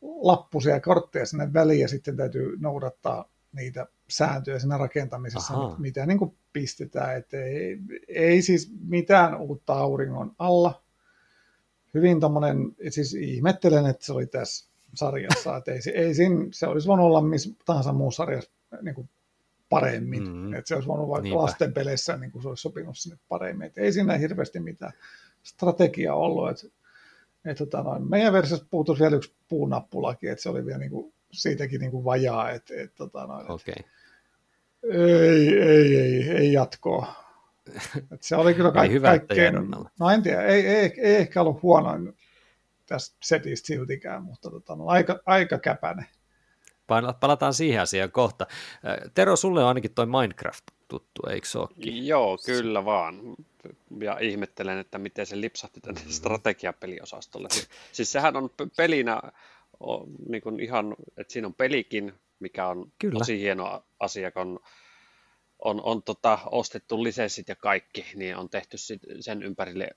[0.00, 5.76] lappusia ja kortteja sinne väliin ja sitten täytyy noudattaa niitä sääntöjä siinä rakentamisessa, Aha.
[5.78, 7.78] mitä niin kuin pistetään, että ei,
[8.08, 10.82] ei siis mitään uutta auringon alla.
[11.94, 16.88] Hyvin tommonen, siis ihmettelen, että se oli tässä sarjassa, että ei, ei siinä, se olisi
[16.88, 18.50] voinut olla missä tahansa muussa sarjassa
[18.82, 19.08] niin kuin
[19.68, 21.42] paremmin, mm, että se olisi voinut vaikka niinpä.
[21.42, 24.92] lasten peleissä niin kuin se olisi sopinut sinne paremmin, että ei siinä hirveästi mitään
[25.42, 26.66] strategiaa ollut, että
[27.44, 31.12] et, tota, noin, meidän versiossa puuttuisi vielä yksi puunappulakin, että se oli vielä niin kuin,
[31.32, 32.50] siitäkin niin kuin vajaa.
[32.50, 33.74] Et, et, tota, noin, okay.
[34.82, 37.12] Ei, ei, ei, ei jatkoa.
[38.12, 39.54] Et se oli kyllä kaik- hyvä, kaikkein,
[39.98, 42.16] no en tiedä, ei, ei, ei ehkä ollut huonoin
[42.86, 46.06] tästä setistä siltikään, mutta tota, no, aika, aika käpäne.
[47.20, 48.46] Palataan siihen asiaan kohta.
[49.14, 52.06] Tero, sulle on ainakin toi Minecraft tuttu, eikö se olekin?
[52.06, 53.20] Joo, kyllä vaan.
[54.00, 56.10] Ja ihmettelen, että miten se lipsahti tänne mm.
[56.10, 57.48] strategiapeliosastolle.
[57.50, 59.22] Siis, siis sehän on pelinä
[59.80, 63.18] on, niin kuin ihan, että siinä on pelikin, mikä on kyllä.
[63.18, 64.60] tosi hieno asia, kun
[65.64, 69.90] on, on, tota, ostettu lisenssit ja kaikki, niin on tehty sit sen ympärille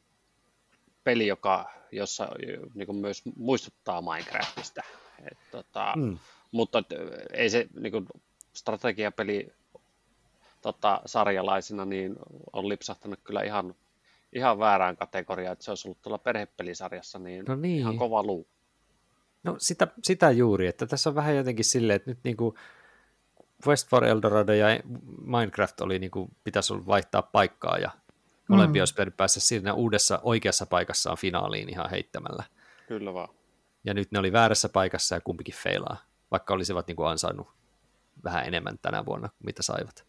[1.03, 2.29] peli, joka, jossa
[2.73, 4.81] niin kuin myös muistuttaa Minecraftista.
[5.31, 6.17] Et, tota, mm.
[6.51, 6.83] Mutta
[7.33, 8.07] ei se niin kuin,
[8.53, 9.47] strategiapeli
[10.61, 12.15] tota, sarjalaisina niin
[12.53, 13.75] on lipsahtanut kyllä ihan,
[14.33, 17.79] ihan väärään kategoriaan, että se olisi ollut tuolla perhepelisarjassa niin, no niin.
[17.79, 18.47] ihan kova luu.
[19.43, 22.55] No sitä, sitä juuri, että tässä on vähän jotenkin silleen, että nyt niin kuin
[23.67, 24.67] West for Eldorado ja
[25.25, 27.91] Minecraft oli niin kuin, pitäisi vaihtaa paikkaa ja
[28.47, 28.81] molempia mm.
[28.81, 32.43] olisi päässä siinä uudessa oikeassa paikassaan finaaliin ihan heittämällä.
[32.87, 33.29] Kyllä vaan.
[33.83, 35.97] Ja nyt ne oli väärässä paikassa ja kumpikin feilaa,
[36.31, 37.47] vaikka olisivat niin kuin ansainnut
[38.23, 40.05] vähän enemmän tänä vuonna kuin mitä saivat.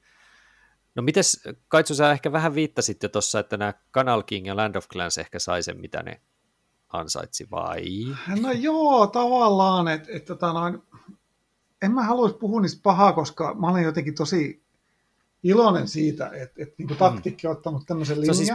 [0.94, 4.74] No mites, Kaitsu, sä ehkä vähän viittasit jo tuossa, että nämä Canal King ja Land
[4.74, 6.20] of Clans ehkä sai sen, mitä ne
[6.92, 7.84] ansaitsi, vai?
[8.40, 10.82] No joo, tavallaan, että et, tota noin,
[11.82, 14.62] en mä haluaisi puhua niistä pahaa, koska mä olen jotenkin tosi
[15.42, 18.36] iloinen siitä, että et, niin taktikki on ottanut tämmöisen linjan.
[18.36, 18.52] Siis,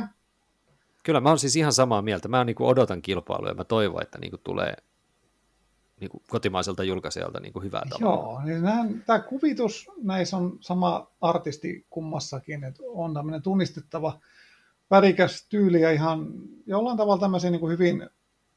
[1.03, 2.27] kyllä, mä oon siis ihan samaa mieltä.
[2.27, 4.73] Mä niin odotan kilpailua ja mä toivon, että niin tulee
[5.99, 8.11] niin kuin kotimaiselta julkaisijalta niin kuin hyvää tavalla.
[8.11, 14.19] Joo, niin tämä kuvitus näissä on sama artisti kummassakin, että on tämmöinen tunnistettava
[14.91, 16.27] värikäs tyyli ja ihan
[16.65, 18.09] jollain tavalla tämmöisiä niin kuin hyvin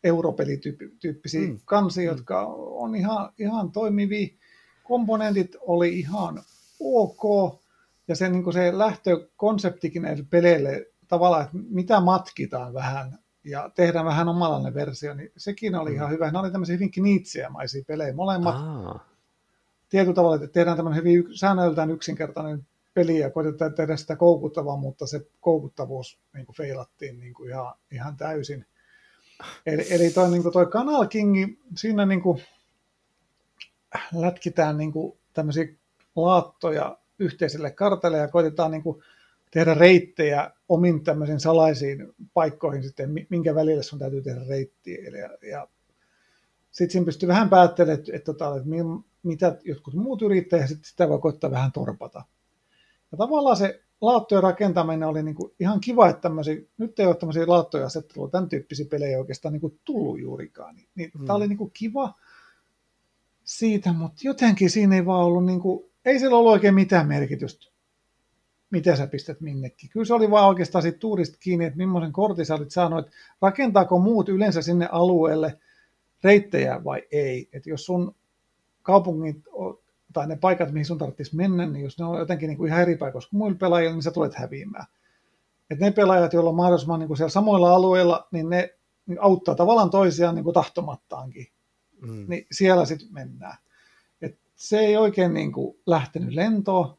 [0.04, 1.60] europelityyppisiä mm.
[1.64, 2.16] kansia, mm.
[2.16, 4.28] jotka on ihan, ihan toimivia.
[4.84, 6.42] Komponentit oli ihan
[6.80, 7.54] ok,
[8.08, 14.28] ja se, niin se lähtökonseptikin näille peleille tavallaan, että mitä matkitaan vähän ja tehdään vähän
[14.28, 15.96] omanlainen versio, niin sekin oli mm.
[15.96, 16.30] ihan hyvä.
[16.30, 18.54] Ne oli tämmöisiä hyvin kniitsiämaisia pelejä molemmat.
[18.54, 19.06] Aa.
[19.88, 25.06] Tietyllä tavalla, että tehdään tämmöinen hyvin säännöltään yksinkertainen peli ja koitetaan tehdä sitä koukuttavaa, mutta
[25.06, 28.66] se koukuttavuus niin kuin feilattiin niin kuin ihan, ihan täysin.
[29.66, 32.42] Eli, eli toi, niin kuin toi Canal King, siinä niin kuin
[34.14, 35.68] lätkitään niin kuin tämmöisiä
[36.16, 39.02] laattoja yhteiselle kartalle ja koitetaan niin kuin
[39.50, 44.98] tehdä reittejä omin tämmöisiin salaisiin paikkoihin sitten, minkä välillä sun täytyy tehdä reittiä.
[45.02, 45.68] Ja, ja
[46.70, 48.68] sitten siinä pystyy vähän päättelemään, että, että, tota, että,
[49.22, 52.24] mitä jotkut muut yrittää, ja sitten sitä voi koittaa vähän torpata.
[53.12, 57.16] Ja tavallaan se laattojen rakentaminen oli niin kuin ihan kiva, että tämmöisiä, nyt ei ole
[57.16, 60.76] tämmöisiä laattoja asettelua, tämän tyyppisiä pelejä oikeastaan niin kuin tullut juurikaan.
[60.76, 61.26] Niin, niin mm.
[61.26, 62.14] Tämä oli niin kuin kiva
[63.44, 67.70] siitä, mutta jotenkin siinä ei vaan ollut, niin kuin, ei sillä ollut oikein mitään merkitystä
[68.70, 69.90] miten sä pistät minnekin.
[69.90, 73.16] Kyllä se oli vaan oikeastaan siitä tuurista kiinni, että millaisen kortin sä olit saanut, että
[73.42, 75.58] rakentaako muut yleensä sinne alueelle
[76.24, 77.48] reittejä vai ei.
[77.52, 78.14] Että jos sun
[78.82, 79.36] kaupungit
[80.12, 82.82] tai ne paikat, mihin sun tarvitsisi mennä, niin jos ne on jotenkin niin kuin ihan
[82.82, 84.86] eri paikoissa kuin muilla pelaajilla, niin sä tulet häviämään.
[85.70, 88.74] Et ne pelaajat, joilla on mahdollisimman niin kuin siellä samoilla alueilla, niin ne
[89.18, 91.46] auttaa tavallaan toisiaan niin kuin tahtomattaankin.
[92.00, 92.24] Mm.
[92.28, 93.56] Niin siellä sitten mennään.
[94.22, 96.96] Et se ei oikein niin kuin lähtenyt lentoon,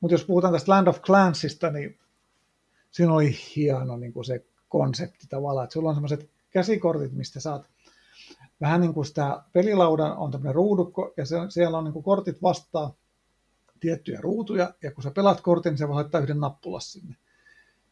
[0.00, 1.98] mutta jos puhutaan tästä Land of Clansista, niin
[2.90, 7.66] siinä oli hieno niin kuin se konsepti tavallaan, että sulla on semmoiset käsikortit, mistä saat
[8.60, 12.42] vähän niin kuin sitä pelilaudan on tämmöinen ruudukko, ja se, siellä on niin kuin kortit
[12.42, 12.94] vastaa
[13.80, 17.16] tiettyjä ruutuja, ja kun sä pelaat kortin, niin se voi laittaa yhden nappulas sinne.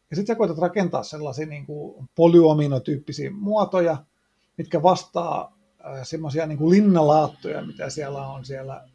[0.09, 3.97] Ja sitten sä koetat rakentaa sellaisia niin kuin polyominotyyppisiä muotoja,
[4.57, 8.87] mitkä vastaa äh, semmoisia niin linnalaattoja, mitä siellä on siellä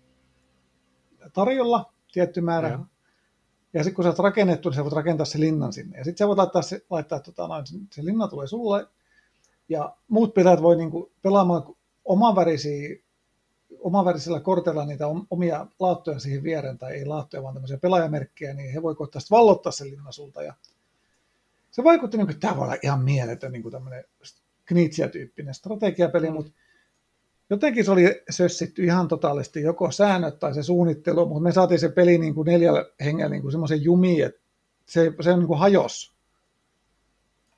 [1.32, 2.68] tarjolla, tietty määrä.
[2.68, 2.78] Ja,
[3.72, 5.98] ja sitten kun sä oot rakennettu, niin sä voit rakentaa se linnan sinne.
[5.98, 8.86] Ja sitten sä voit laittaa, se, laittaa tota, noin, se linna tulee sulle,
[9.70, 11.62] ja muut pelaajat voi niin kuin, pelaamaan
[12.04, 12.96] omanvärisiä
[13.80, 18.82] omavärisellä kortilla niitä omia laattoja siihen viereen, tai ei laattoja, vaan tämmöisiä pelaajamerkkejä, niin he
[18.82, 20.42] voi koittaa vallottaa sen linnan sulta.
[20.42, 20.54] Ja
[21.70, 24.04] se vaikutti, niin kuin, että tämä voi olla ihan mieletön niin kuin tämmöinen
[24.64, 26.34] Knitsia-tyyppinen strategiapeli, mm.
[26.34, 26.52] mutta
[27.50, 31.88] jotenkin se oli sössitty ihan totaalisesti joko säännöt tai se suunnittelu, mutta me saatiin se
[31.88, 34.40] peli niin kuin neljällä hengellä niin kuin semmoisen jumiin, että
[34.86, 36.14] se, se niin kuin hajos.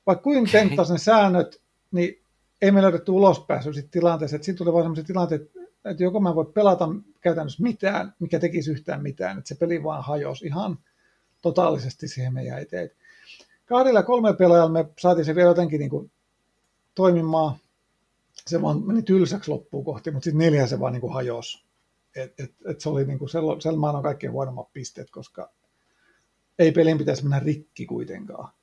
[0.07, 1.62] Vaikka kuin tenttas ne säännöt,
[1.93, 2.23] niin
[2.61, 5.45] ei me löydetty ulospääsy sitten tilanteessa, että sitten tuli vaan sellaisia tilanteita,
[5.85, 6.89] että joko mä voi pelata
[7.21, 10.79] käytännössä mitään, mikä tekisi yhtään mitään, että se peli vaan hajosi ihan
[11.41, 12.91] totaalisesti siihen meidän eteen.
[13.65, 16.11] Kahdella kolme pelaajalla me saatiin se vielä jotenkin niin kuin
[16.95, 17.55] toimimaan,
[18.47, 21.63] se vaan meni tylsäksi loppuun kohti, mutta sitten neljä se vaan niin kuin hajosi.
[22.15, 25.51] Et, et, et se oli niin kuin sel, sel on kaikkein huonommat pisteet, koska
[26.59, 28.53] ei pelin pitäisi mennä rikki kuitenkaan.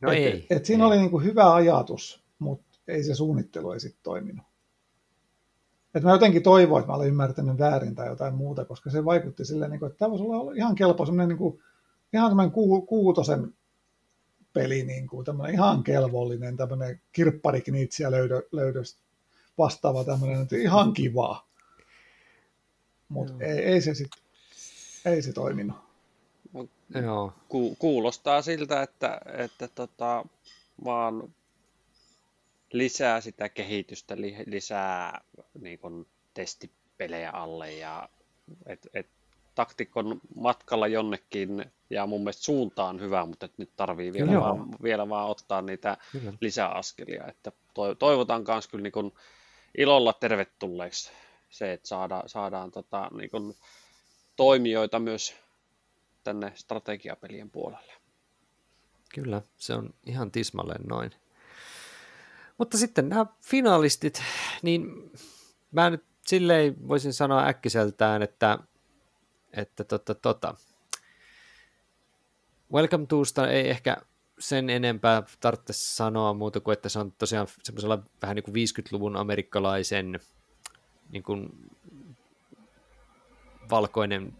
[0.00, 0.46] No et, ei.
[0.50, 0.88] Et siinä ei.
[0.88, 4.46] oli niin kuin hyvä ajatus, mutta ei se suunnittelu ei sitten toiminut.
[5.94, 9.44] Et mä jotenkin toivoin, että mä olen ymmärtänyt väärin tai jotain muuta, koska se vaikutti
[9.44, 11.62] silleen, niin kuin, että tämä voisi olla ihan kelpo, semmoinen niin kuin,
[12.12, 13.54] ihan semmoinen ku, kuutosen
[14.52, 18.98] peli, niin kuin, tämmöinen ihan kelvollinen, tämmöinen kirpparikniitsiä löydö, löydös
[19.58, 21.46] vastaava tämmöinen, että ihan kiva.
[23.08, 24.10] Mutta ei, ei, se sit,
[25.04, 25.76] ei se toiminut.
[27.02, 27.32] Joo.
[27.48, 30.24] Ku, kuulostaa siltä, että, että tota,
[30.84, 31.34] vaan
[32.72, 34.16] lisää sitä kehitystä,
[34.46, 35.20] lisää
[35.60, 38.08] niin kun, testipelejä alle ja
[38.66, 39.06] et, et,
[39.54, 45.08] taktikon matkalla jonnekin ja mun mielestä suunta on hyvä, mutta nyt tarvii vielä, vaan, vielä
[45.08, 46.32] vaan ottaa niitä kyllä.
[46.40, 47.26] lisäaskelia.
[47.26, 47.52] Että
[47.98, 49.12] toivotan myös kyllä niin kun
[49.78, 51.12] ilolla tervetulleeksi
[51.50, 53.54] se, että saada, saadaan tota, niin kun
[54.36, 55.34] toimijoita myös
[56.24, 57.92] tänne strategiapelien puolelle.
[59.14, 61.10] Kyllä, se on ihan tismalleen noin.
[62.58, 64.22] Mutta sitten nämä finalistit,
[64.62, 65.10] niin
[65.70, 68.58] mä nyt silleen voisin sanoa äkkiseltään, että,
[69.52, 70.54] että tota, tota,
[72.72, 73.96] Welcome Tosta ei ehkä
[74.38, 79.16] sen enempää tarvitse sanoa muuta kuin, että se on tosiaan semmoisella vähän niin kuin 50-luvun
[79.16, 80.20] amerikkalaisen
[81.10, 81.70] niin kuin
[83.70, 84.36] valkoinen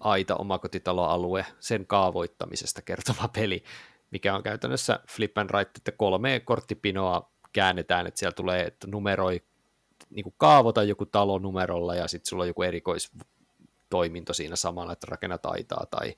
[0.00, 3.64] aita omakotitaloalue, sen kaavoittamisesta kertova peli,
[4.10, 9.42] mikä on käytännössä flip and right, että kolme korttipinoa käännetään, että siellä tulee, että numeroi,
[10.10, 15.06] niin kuin kaavota joku talo numerolla ja sitten sulla on joku erikoistoiminto siinä samalla, että
[15.10, 16.16] rakennat aitaa tai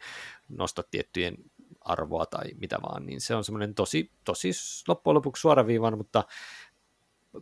[0.48, 1.36] nostat tiettyjen
[1.80, 4.50] arvoa tai mitä vaan, niin se on semmoinen tosi, tosi
[4.88, 6.24] loppujen lopuksi suoraviivan, mutta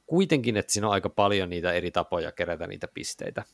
[0.07, 3.45] kuitenkin, että siinä on aika paljon niitä eri tapoja kerätä niitä pisteitä.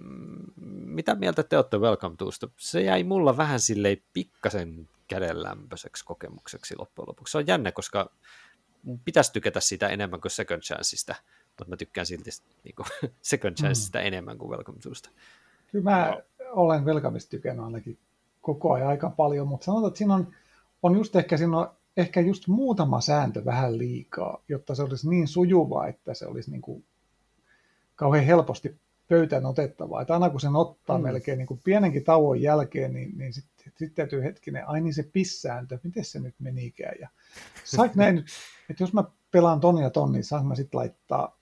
[0.00, 0.52] Mm,
[0.86, 2.48] mitä mieltä te olette Welcome Toosta?
[2.56, 7.32] Se jäi mulla vähän silleen pikkasen kädenlämpöiseksi kokemukseksi loppujen lopuksi.
[7.32, 8.10] Se on jännä, koska
[9.04, 11.14] pitäisi tykätä sitä enemmän kuin Second Chanceista,
[11.46, 12.30] mutta mä tykkään silti
[12.64, 12.86] niin kuin,
[13.22, 13.56] Second mm.
[13.56, 14.06] Chanceista mm.
[14.06, 15.10] enemmän kuin Welcome Toosta.
[15.72, 16.22] Kyllä mä no.
[16.50, 17.98] olen Welcomeista tykännyt ainakin
[18.40, 20.28] koko ajan aika paljon, mutta sanotaan, että siinä on,
[20.82, 25.28] on just ehkä, siinä on ehkä just muutama sääntö vähän liikaa, jotta se olisi niin
[25.28, 26.84] sujuvaa, että se olisi niin kuin
[27.96, 28.76] kauhean helposti
[29.08, 30.02] pöytään otettavaa.
[30.02, 31.04] Että aina kun sen ottaa mm.
[31.04, 33.32] melkein niin kuin pienenkin tauon jälkeen, niin, niin
[33.68, 36.94] sitten sit täytyy hetkinen, ai niin se pissääntö, miten se nyt menikään.
[37.00, 37.08] Ja
[37.64, 38.26] saiko näin nyt,
[38.70, 41.38] että jos mä pelaan ton ja ton, niin saanko mä sitten laittaa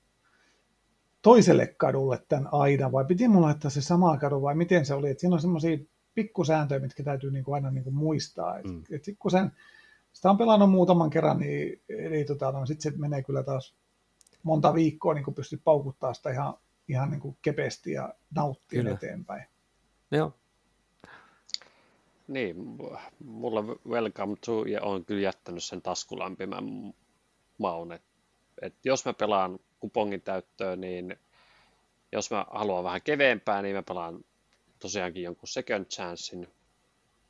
[1.22, 5.10] toiselle kadulle tämän aidan, vai piti mun laittaa se sama kadu, vai miten se oli,
[5.10, 5.78] että siinä on semmoisia
[6.14, 8.58] pikkusääntöjä, mitkä täytyy niin kuin aina niin kuin muistaa.
[8.58, 8.82] Et, mm.
[8.90, 9.52] et sit kun sen,
[10.12, 13.74] sitä on pelannut muutaman kerran, niin, niin tota, no, sitten se menee kyllä taas
[14.42, 16.54] monta viikkoa, niin pystyt paukuttaa sitä ihan,
[16.88, 19.44] ihan niin kuin kepeästi ja nauttia eteenpäin.
[20.10, 20.32] Joo.
[22.28, 22.56] Niin,
[23.24, 26.94] mulla Welcome to ja on kyllä jättänyt sen taskulämpimän
[27.58, 27.92] maun.
[27.92, 28.02] Et,
[28.62, 31.16] et jos mä pelaan kupongin täyttöön, niin
[32.12, 34.24] jos mä haluan vähän keveempää, niin mä pelaan
[34.78, 36.48] tosiaankin jonkun second chancein.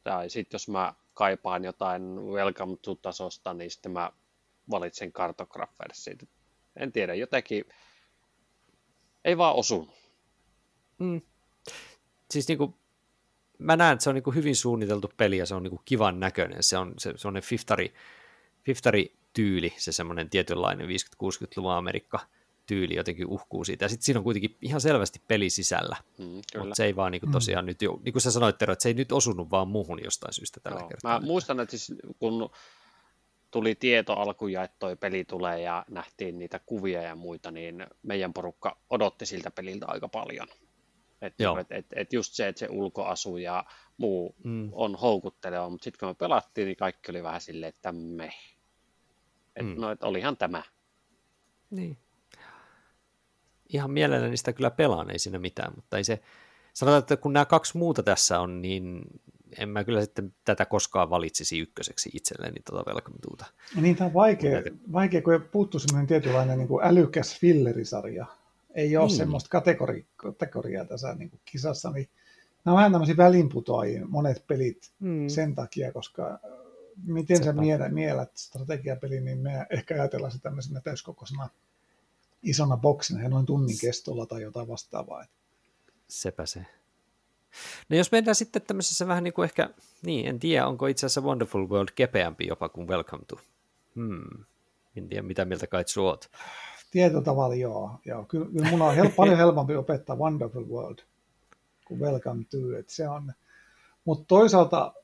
[0.04, 4.12] Tai sitten jos mä kaipaan jotain Welcome to-tasosta, niin sitten mä
[4.70, 6.18] valitsen Cartographersin.
[6.76, 7.64] En tiedä, jotenkin
[9.24, 9.90] ei vaan osunut.
[10.98, 11.20] Mm.
[12.30, 12.78] Siis niinku,
[13.58, 16.62] mä näen, että se on niinku hyvin suunniteltu peli ja se on niinku kivan näköinen.
[16.62, 17.94] Se on se, se on fiftari,
[18.64, 22.20] fiftari tyyli, se semmoinen tietynlainen 50-60-luvun Amerikka
[22.66, 23.84] tyyli jotenkin uhkuu siitä.
[23.84, 25.96] Ja sitten siinä on kuitenkin ihan selvästi peli sisällä.
[26.18, 26.24] Mm,
[26.58, 27.66] Mutta se ei vaan niinku tosiaan mm.
[27.66, 30.32] nyt jo, niin kuin sä sanoit Tero, että se ei nyt osunut vaan muuhun jostain
[30.32, 30.88] syystä tällä Joo.
[30.88, 31.20] kertaa.
[31.20, 32.50] Mä muistan, että siis kun
[33.50, 38.32] tuli tieto alkuja, että toi peli tulee ja nähtiin niitä kuvia ja muita, niin meidän
[38.32, 40.48] porukka odotti siltä peliltä aika paljon.
[41.22, 43.64] Että et, et, et just se, että se ulkoasu ja
[43.96, 44.68] muu mm.
[44.72, 48.32] on houkutteleva, mutta sitten kun me pelattiin, niin kaikki oli vähän silleen, että me.
[49.56, 49.74] Et, mm.
[49.80, 50.62] No, et olihan tämä.
[51.70, 51.98] Niin.
[53.68, 56.22] Ihan mielelläni sitä kyllä pelaan, ei siinä mitään, mutta ei se,
[56.72, 59.02] sanotaan, että kun nämä kaksi muuta tässä on, niin
[59.58, 63.16] en mä kyllä sitten tätä koskaan valitsisi ykköseksi itselleni tuota Welcome
[63.80, 64.62] Niin, tämä on vaikea,
[64.92, 68.26] vaikea kun puuttuu semmoinen tietynlainen niin kuin älykäs fillerisarja.
[68.76, 69.16] Ei ole niin.
[69.16, 72.08] semmoista kategori, kategoriaa tässä niin kuin kisassa, niin
[72.64, 75.28] nämä on vähän tämmöisiä välinputoajia, monet pelit mm.
[75.28, 76.40] sen takia, koska äh,
[77.04, 77.44] miten Sepä.
[77.44, 81.48] sä mielät, mielät strategiapeli, niin me ehkä ajatellaan se tämmöisenä täyskokoisena
[82.42, 85.24] isona boksina ja noin tunnin kestolla tai jotain vastaavaa.
[86.08, 86.66] Sepä se.
[87.88, 89.70] No jos mennään sitten tämmöisessä vähän niin kuin ehkä,
[90.02, 93.40] niin en tiedä, onko itse asiassa Wonderful World kepeämpi jopa kuin Welcome to.
[93.94, 94.44] Hmm.
[94.96, 96.30] En tiedä, mitä mieltä kai suot.
[96.90, 98.00] Tietyllä tavalla joo.
[98.04, 98.24] joo.
[98.24, 100.98] Kyllä, kyllä mun on hel- paljon helpompi opettaa Wonderful World
[101.84, 102.78] kuin Welcome to.
[102.78, 103.32] Et se on,
[104.04, 104.94] mutta toisaalta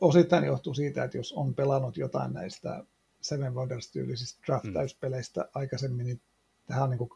[0.00, 2.84] osittain johtuu siitä, että jos on pelannut jotain näistä
[3.20, 5.48] Seven Wonders-tyylisistä draft-täyspeleistä mm.
[5.54, 6.20] aikaisemmin, niin
[6.66, 7.10] tähän on niin kuin,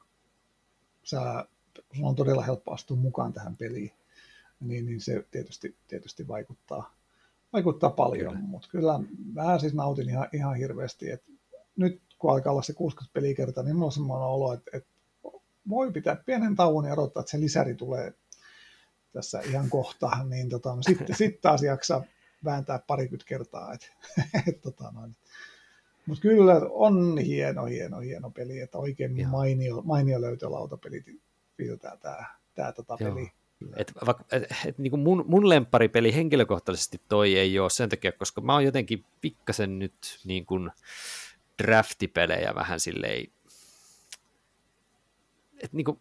[1.03, 1.47] sä,
[1.93, 3.93] sun on todella helppo astua mukaan tähän peliin
[4.61, 6.95] niin, niin se tietysti, tietysti vaikuttaa,
[7.53, 9.01] vaikuttaa paljon, mutta kyllä
[9.33, 11.33] mä siis nautin ihan, ihan hirveästi, että
[11.77, 14.89] nyt kun alkaa olla se 60 pelikertaa, niin mulla on semmoinen olo, että, että
[15.69, 18.15] voi pitää pienen tauon ja odottaa, että se lisäri tulee
[19.13, 22.05] tässä ihan kohta, niin tota, no sitten sit taas jaksaa
[22.45, 23.73] vääntää parikymmentä kertaa.
[23.73, 23.93] Et,
[24.49, 25.17] et, tota, noin.
[26.07, 29.31] Mutta kyllä on hieno, hieno, hieno peli, että oikein Joo.
[29.31, 31.05] mainio, mainio löytölautapeli
[31.81, 32.25] tämä, tämä,
[32.55, 33.31] tämä tota peli.
[33.77, 33.93] Et,
[34.33, 38.53] et, et, niin kuin mun, mun lempparipeli henkilökohtaisesti toi ei ole sen takia, koska mä
[38.53, 40.71] oon jotenkin pikkasen nyt niin kuin
[41.63, 43.27] draftipelejä vähän silleen,
[45.63, 46.01] että niin kuin,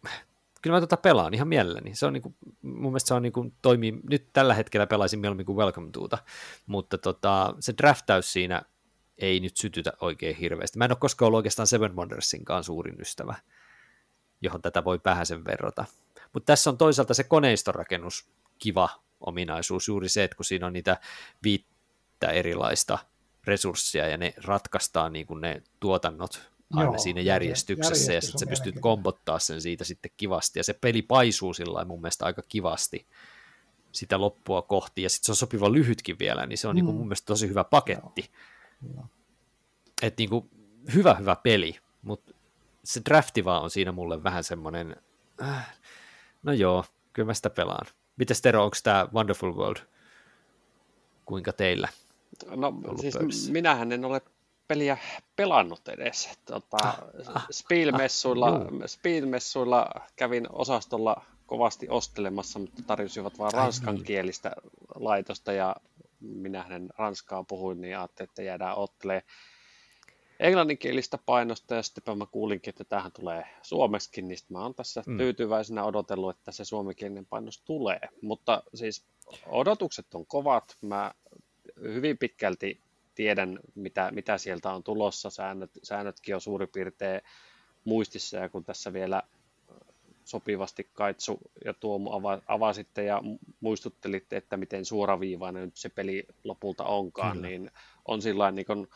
[0.62, 1.94] kyllä mä tota pelaan ihan mielelläni.
[1.94, 5.20] Se on niin kuin, mun mielestä se on niin kuin, toimii, nyt tällä hetkellä pelaisin
[5.20, 6.18] mieluummin kuin Welcome Toota,
[6.66, 8.62] mutta tota, se draftaus siinä
[9.18, 10.78] ei nyt sytytä oikein hirveästi.
[10.78, 13.34] Mä en ole koskaan ollut oikeastaan Seven Wondersinkaan suurin ystävä,
[14.40, 15.84] johon tätä voi vähäsen verrata.
[16.32, 18.28] Mutta tässä on toisaalta se koneistorakennus
[18.58, 18.88] kiva
[19.20, 21.00] ominaisuus, juuri se, että kun siinä on niitä
[21.42, 22.98] viittä erilaista
[23.46, 28.46] resursseja ja ne ratkaistaan niin kuin ne tuotannot aina Joo, siinä järjestyksessä ja sitten sä
[28.46, 33.06] pystyt kombottaa sen siitä sitten kivasti ja se peli paisuu sillä mun mielestä aika kivasti
[33.92, 36.76] sitä loppua kohti ja sitten se on sopiva lyhytkin vielä, niin se on mm.
[36.76, 38.30] niin kuin mun mielestä tosi hyvä paketti.
[40.02, 40.50] Että niin kuin,
[40.94, 42.32] hyvä hyvä peli, mutta
[42.84, 44.96] se drafti vaan on siinä mulle vähän semmoinen,
[45.42, 45.76] äh,
[46.46, 47.86] No joo, kyllä mä sitä pelaan.
[48.16, 49.78] Mites Tero, onko tämä Wonderful World?
[51.24, 51.88] Kuinka teillä?
[52.56, 53.52] No siis pöydissä?
[53.52, 54.20] minähän en ole
[54.68, 54.98] peliä
[55.36, 56.28] pelannut edes.
[56.44, 56.98] Tota, ah,
[57.34, 64.52] ah, Spielmessuilla, ah, Spielmessuilla kävin osastolla kovasti ostelemassa, mutta tarjosivat vain ranskankielistä
[64.94, 65.76] laitosta ja
[66.20, 69.24] minähän ranskaa puhuin, niin ajattelin, että jäädään ottelemaan
[70.40, 75.18] englanninkielistä painosta ja sitten mä kuulinkin, että tähän tulee suomeksi, niin mä oon tässä mm.
[75.18, 78.00] tyytyväisenä odotellut, että se suomenkielinen painos tulee.
[78.22, 79.04] Mutta siis
[79.46, 80.76] odotukset on kovat.
[80.80, 81.14] Mä
[81.82, 82.80] hyvin pitkälti
[83.14, 85.30] tiedän, mitä, mitä sieltä on tulossa.
[85.30, 87.20] Säännöt, säännötkin on suurin piirtein
[87.84, 89.22] muistissa ja kun tässä vielä
[90.24, 93.22] sopivasti Kaitsu ja Tuomu ava, avasitte ja
[93.60, 97.48] muistuttelitte, että miten suoraviivainen nyt se peli lopulta onkaan, Kyllä.
[97.48, 97.70] niin
[98.08, 98.86] on sillä niin kuin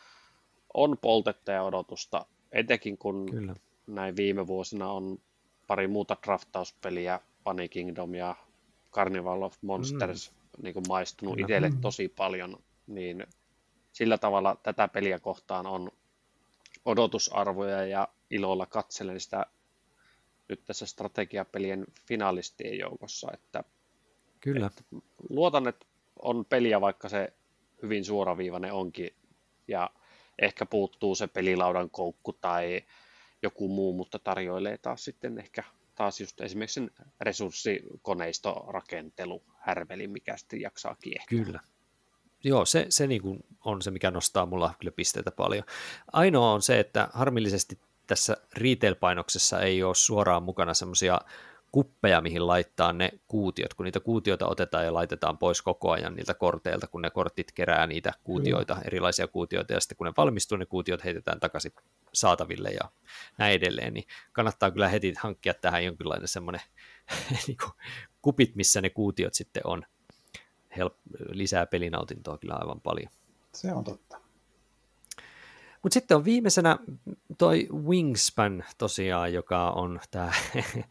[0.73, 3.55] on poltetta ja odotusta, etenkin kun Kyllä.
[3.87, 5.19] näin viime vuosina on
[5.67, 8.35] pari muuta draftauspeliä, Funny Kingdom ja
[8.91, 10.63] Carnival of Monsters mm.
[10.63, 11.81] niin kuin maistunut itselle mm.
[11.81, 12.57] tosi paljon,
[12.95, 13.27] niin
[13.91, 15.91] sillä tavalla tätä peliä kohtaan on
[16.85, 19.45] odotusarvoja ja ilolla katselen sitä
[20.49, 23.63] nyt tässä strategiapelien finalistien joukossa, että,
[24.39, 24.65] Kyllä.
[24.65, 24.83] että
[25.29, 25.85] luotan, että
[26.21, 27.33] on peliä, vaikka se
[27.81, 29.15] hyvin suoraviivainen onkin,
[29.67, 29.89] ja
[30.39, 32.81] ehkä puuttuu se pelilaudan koukku tai
[33.41, 35.63] joku muu, mutta tarjoilee taas sitten ehkä
[35.95, 36.91] taas just esimerkiksi sen
[37.21, 41.45] resurssikoneistorakentelu, härveli, mikä sitten jaksaa kiehtoa.
[41.45, 41.59] Kyllä.
[42.43, 45.63] Joo, se, se niin kuin on se, mikä nostaa mulla kyllä pisteitä paljon.
[46.11, 51.21] Ainoa on se, että harmillisesti tässä retail-painoksessa ei ole suoraan mukana semmoisia
[51.71, 56.33] kuppeja, mihin laittaa ne kuutiot, kun niitä kuutioita otetaan ja laitetaan pois koko ajan niiltä
[56.33, 58.81] korteilta, kun ne kortit kerää niitä kuutioita, mm.
[58.85, 61.73] erilaisia kuutioita, ja sitten kun ne valmistuu, ne kuutiot heitetään takaisin
[62.13, 62.89] saataville ja
[63.37, 66.61] näin edelleen, niin kannattaa kyllä heti hankkia tähän jonkinlainen semmoinen
[67.47, 67.57] niin
[68.21, 69.83] kupit, missä ne kuutiot sitten on.
[70.77, 70.95] Help,
[71.29, 73.11] lisää pelinautintoa kyllä aivan paljon.
[73.53, 74.21] Se on totta.
[75.83, 76.77] Mutta sitten on viimeisenä
[77.37, 80.31] toi Wingspan tosiaan, joka on tämä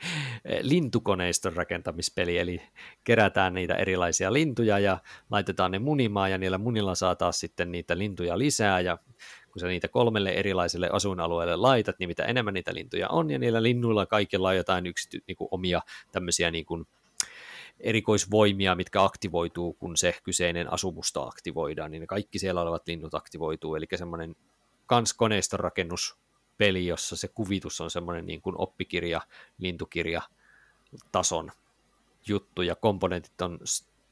[0.62, 2.62] lintukoneiston rakentamispeli, eli
[3.04, 4.98] kerätään niitä erilaisia lintuja ja
[5.30, 8.98] laitetaan ne munimaan ja niillä munilla saa taas sitten niitä lintuja lisää ja
[9.52, 13.62] kun sä niitä kolmelle erilaiselle asuinalueelle laitat, niin mitä enemmän niitä lintuja on ja niillä
[13.62, 15.80] linnuilla kaikilla on jotain yksity, niin kuin omia
[16.12, 16.86] tämmöisiä niin kuin
[17.80, 23.74] erikoisvoimia, mitkä aktivoituu, kun se kyseinen asumusta aktivoidaan, niin ne kaikki siellä olevat linnut aktivoituu,
[23.74, 24.36] eli semmoinen
[24.86, 29.20] kans koneiston rakennuspeli, jossa se kuvitus on semmoinen niin kuin oppikirja,
[29.58, 30.22] lintukirja
[31.12, 31.52] tason
[32.26, 33.58] juttu, ja komponentit on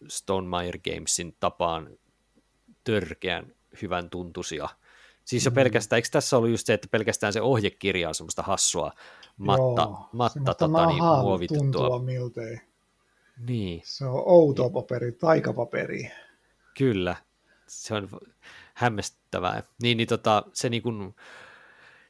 [0.09, 1.99] Stonemeyer Gamesin tapaan
[2.85, 4.69] törkeän hyvän tuntuisia.
[5.25, 5.55] Siis jo mm.
[5.55, 8.93] pelkästään, eikö tässä ollut just se, että pelkästään se ohjekirja on semmoista hassua
[9.39, 11.99] matta, Joo, matta tota, niin, muovitettua.
[11.99, 12.68] miltei.
[13.47, 13.83] Niin.
[13.85, 16.11] Se on outo paperi, taikapaperi.
[16.79, 17.17] Kyllä,
[17.67, 18.09] se on
[18.75, 19.63] hämmästyttävää.
[19.83, 21.15] Niin, niin tota, se niin kuin,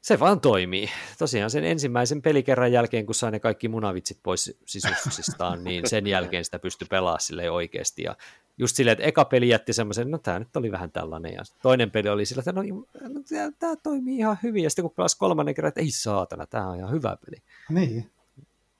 [0.00, 0.90] se vaan toimii.
[1.18, 6.44] Tosiaan sen ensimmäisen pelikerran jälkeen, kun sai ne kaikki munavitsit pois sisuksistaan, niin sen jälkeen
[6.44, 8.02] sitä pystyi pelaamaan sille oikeasti.
[8.02, 8.16] Ja
[8.58, 11.90] just silleen, että eka peli jätti semmoisen, no tämä nyt oli vähän tällainen, ja toinen
[11.90, 12.62] peli oli sillä, että no,
[13.08, 13.20] no
[13.58, 16.76] tämä toimii ihan hyvin, ja sitten kun pelasi kolmannen kerran, että ei saatana, tämä on
[16.76, 17.42] ihan hyvä peli.
[17.70, 18.10] Niin.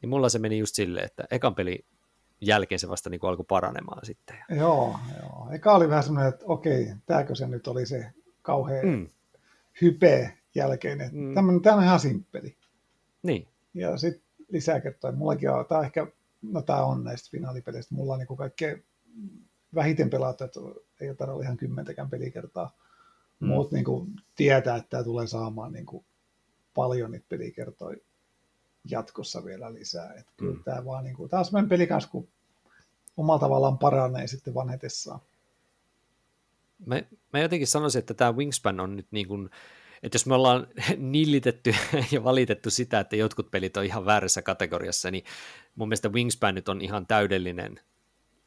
[0.02, 1.84] Niin mulla se meni just silleen, että ekan peli
[2.40, 4.36] jälkeen se vasta niin kuin alkoi paranemaan sitten.
[4.56, 5.48] Joo, joo.
[5.52, 8.12] Eka oli vähän semmoinen, että okei, tämäkö se nyt oli se
[8.42, 9.08] kauhean mm.
[9.80, 10.98] hype jälkeen.
[11.12, 11.34] Mm.
[11.34, 12.56] Tämmöinen, tämä on ihan simppeli.
[13.22, 13.48] Niin.
[13.74, 16.06] Ja sitten lisää kertaa, mullakin on, tämä ehkä,
[16.42, 18.84] no tämä on näistä finaalipeleistä, mulla on niin kuin kaikkein
[19.74, 20.60] vähiten pelattu, että
[21.00, 22.76] ei ole tarvitse ihan kymmentäkään pelikertaa.
[23.40, 23.48] Mm.
[23.48, 26.04] Muut niin kuin tietää, että tämä tulee saamaan niin kuin
[26.74, 27.96] paljon niitä pelikertoja
[28.90, 30.12] jatkossa vielä lisää.
[30.12, 30.64] Että kyllä mm.
[30.64, 32.28] tämä vaan niin kuin, tämä on sellainen peli kanssa, kun
[33.16, 35.20] omalla tavallaan paranee sitten vanhetessaan.
[36.86, 37.02] Mä,
[37.32, 39.50] mä jotenkin sanoisin, että tämä Wingspan on nyt niin kuin,
[40.02, 40.66] että jos me ollaan
[40.96, 41.74] nillitetty
[42.12, 45.24] ja valitettu sitä, että jotkut pelit on ihan väärässä kategoriassa, niin
[45.74, 47.80] mun mielestä Wingspan nyt on ihan täydellinen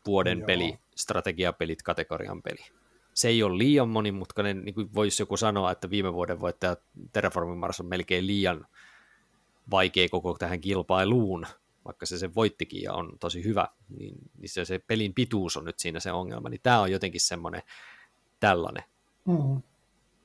[0.05, 0.45] vuoden Joo.
[0.45, 2.65] peli, strategiapelit kategorian peli.
[3.13, 6.77] Se ei ole liian monimutkainen, niin kuin voisi joku sanoa, että viime vuoden voittaja
[7.13, 8.68] Terraforming Mars on melkein liian
[9.71, 11.45] vaikea koko tähän kilpailuun,
[11.85, 15.65] vaikka se sen voittikin ja on tosi hyvä, niin, niin se, se pelin pituus on
[15.65, 17.61] nyt siinä se ongelma, niin tämä on jotenkin semmoinen
[18.39, 18.83] tällainen.
[19.25, 19.61] Mm.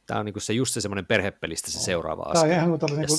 [0.06, 2.40] Tämä on niinku se, just se semmoinen perhepelistä se seuraava asia.
[2.40, 3.16] Tämä on ihan kuin niinku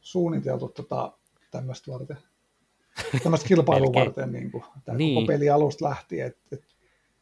[0.00, 1.12] suunniteltu tota,
[1.50, 2.18] tämmöistä varten.
[3.22, 5.14] Tämmöistä kilpailua varten niin kuin, tämä niin.
[5.14, 6.66] koko peli alusta lähtien, että, että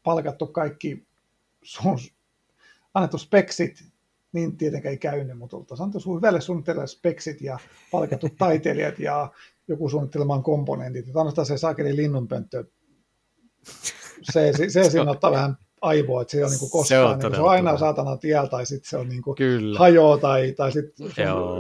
[0.03, 1.07] palkattu kaikki
[1.63, 1.99] sun,
[2.95, 3.85] annettu speksit
[4.33, 7.59] niin tietenkään ei käynyt, mutta oltaisiin antanut hyvälle suunnitella speksit ja
[7.91, 9.33] palkattu taiteilijat ja
[9.69, 11.07] joku suunnittelemaan komponentit.
[11.07, 12.65] Että ainoastaan se saakeli linnunpönttö,
[14.23, 17.33] se, se, se siinä ottaa vähän aivoa, että se on niin kuin koskaan, se on,
[17.33, 19.37] niin se on aina saatana tiellä, tai sitten se on niin kuin
[19.79, 21.11] hajoa, tai, tai sitten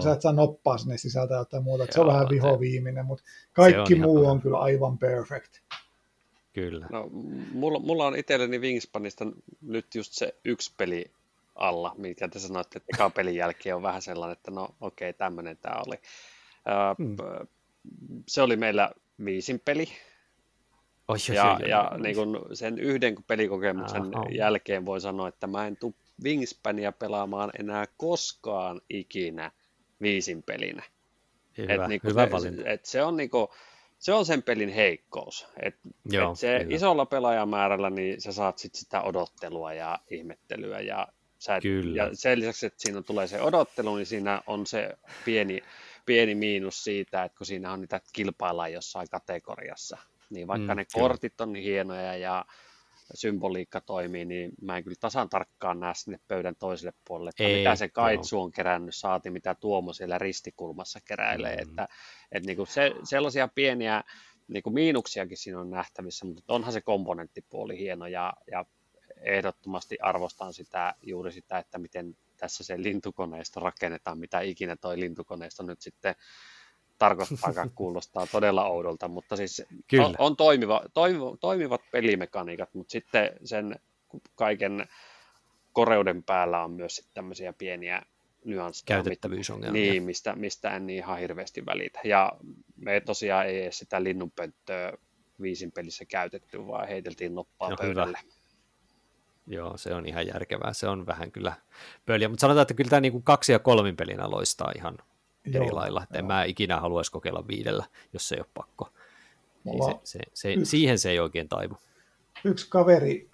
[0.03, 3.95] sä et saa noppaa sinne sisältä jotain muuta, että se on vähän vihoviiminen, mutta kaikki
[3.95, 5.53] on muu on kyllä aivan perfect.
[6.53, 6.87] Kyllä.
[6.93, 7.09] No,
[7.53, 9.27] mulla, mulla on itselleni Wingspanista
[9.63, 11.11] nyt just se yksi peli
[11.61, 15.19] alla, mikä te sanoitte, että eka pelin jälkeen on vähän sellainen, että no okei, okay,
[15.19, 15.97] tämmöinen tämä oli.
[16.99, 17.17] Hmm.
[18.29, 18.91] Se oli meillä
[19.25, 19.89] viisin peli.
[21.09, 22.01] Oi, ja oi, ja oi.
[22.01, 24.27] Niin kun sen yhden pelikokemuksen Aha.
[24.31, 29.51] jälkeen voi sanoa, että mä en tule Wingspania pelaamaan enää koskaan ikinä
[30.03, 30.83] viisin pelinä.
[31.59, 33.49] Hyvä, et niin hyvä se, Et se on niin kuin,
[33.99, 35.47] se on sen pelin heikkous.
[35.63, 36.77] Et, Joo, et se kyllä.
[36.77, 41.09] isolla pelaajamäärällä niin sä saat sit sitä odottelua ja ihmettelyä ja
[41.41, 42.03] Sä et, Kyllä.
[42.03, 45.63] Ja sen lisäksi, että siinä tulee se odottelu, niin siinä on se pieni,
[46.07, 49.99] pieni miinus siitä, että kun siinä on niitä kilpaillaan jossain kategoriassa,
[50.31, 51.03] niin vaikka mm, ne kyllä.
[51.03, 52.45] kortit on niin hienoja ja
[53.15, 57.59] symboliikka toimii, niin mä en kyllä tasan tarkkaan näe sinne pöydän toiselle puolelle, että Ei,
[57.59, 58.43] mitä se kaitsu no.
[58.43, 61.63] on kerännyt, saati mitä Tuomo siellä ristikulmassa keräilee, mm.
[61.63, 61.89] että,
[62.33, 64.05] että niin kuin se, sellaisia pieniä
[64.49, 68.65] niin kuin miinuksiakin siinä on nähtävissä, mutta onhan se komponenttipuoli hieno ja, ja
[69.23, 75.63] ehdottomasti arvostan sitä, juuri sitä, että miten tässä se lintukoneisto rakennetaan, mitä ikinä toi lintukoneisto
[75.63, 76.15] nyt sitten
[76.99, 80.07] tarkoittaa, kuulostaa todella oudolta, mutta siis Kyllä.
[80.07, 83.77] on, on toimiva, toimiva, toimivat pelimekaniikat, mutta sitten sen
[84.35, 84.87] kaiken
[85.73, 88.03] koreuden päällä on myös sitten tämmöisiä pieniä
[88.45, 88.97] nyansseja.
[88.97, 89.83] Käytettävyysongelmia.
[89.83, 92.01] Niin, mistä, mistä en niin ihan hirveästi välitä.
[92.05, 92.33] Ja
[92.77, 94.93] me tosiaan ei edes sitä linnunpönttöä
[95.43, 98.19] viisin pelissä käytetty, vaan heiteltiin noppaa no, pöydälle.
[98.23, 98.40] Hyvä.
[99.51, 100.73] Joo, se on ihan järkevää.
[100.73, 101.53] Se on vähän kyllä
[102.07, 104.99] pöliä, mutta sanotaan, että kyllä tämä niin kuin kaksi ja kolmin pelinä loistaa ihan
[105.45, 106.07] Joo, eri lailla.
[106.13, 108.93] En mä ikinä haluaisi kokeilla viidellä, jos se ei ole pakko.
[109.65, 111.77] Niin se, se, se, yksi, siihen se ei oikein taivu.
[112.45, 113.31] Yksi kaveri,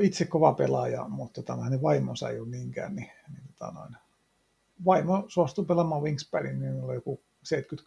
[0.00, 3.96] itse kova pelaaja, mutta tota, hänen vaimonsa ei ole niinkään, niin, niin tota, noin,
[4.84, 7.20] vaimo suostui pelaamaan Wingspanin, niin oli joku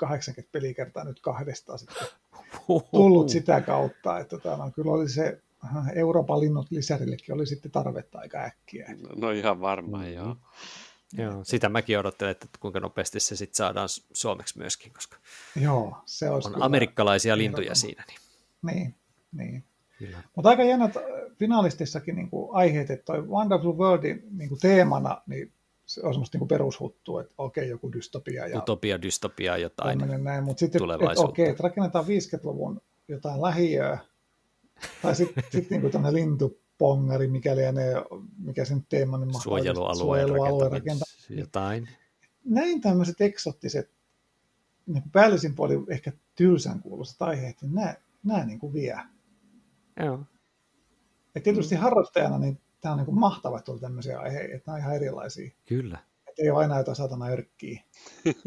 [0.05, 0.07] 70-80
[0.51, 2.07] pelikertaa nyt kahdestaan sitten
[2.91, 5.41] tullut sitä kautta, että tota, no, kyllä oli se
[5.95, 8.95] Euroopan linnut lisärillekin oli sitten tarvetta aika äkkiä.
[9.01, 10.15] No, no ihan varmaan, mm-hmm.
[10.15, 10.35] joo.
[11.17, 15.17] Joo, sitä mäkin odottelen, että kuinka nopeasti se sitten saadaan suomeksi myöskin, koska
[15.61, 18.03] Joo, se on amerikkalaisia lintuja siinä.
[18.61, 18.95] Niin,
[19.31, 19.63] niin.
[19.99, 20.15] niin.
[20.35, 21.03] Mutta aika jännät äh,
[21.39, 25.51] finalistissakin niin kuin aiheet, että toi Wonderful Worldin niin kuin teemana, niin
[25.85, 28.47] se on semmoista niin perushuttua, että okei, joku dystopia.
[28.47, 30.43] Ja Utopia, dystopia, jotain näin.
[30.43, 33.97] Mutta sitten, että okei, että rakennetaan 50-luvun jotain lähiöä,
[35.01, 37.83] tai sitten sit niin kuin lintupongari, mikäli ne,
[38.37, 41.39] mikä sen teema niin Suojelualueen, suojelualueen rakentaminen.
[41.39, 41.89] Jotain.
[42.45, 43.91] Näin tämmöiset eksottiset,
[44.85, 48.97] niin päällisin puolin ehkä tylsän kuuloiset aiheet, niin nämä, nämä niin kuin vie.
[49.99, 50.19] Joo.
[51.35, 51.81] Ja tietysti mm.
[51.81, 54.95] harrastajana niin tämä on niin kuin mahtava, että on tämmöisiä aiheita, että nämä on ihan
[54.95, 55.51] erilaisia.
[55.65, 55.99] Kyllä.
[56.27, 57.83] Että ei ole aina jotain satana örkkiä,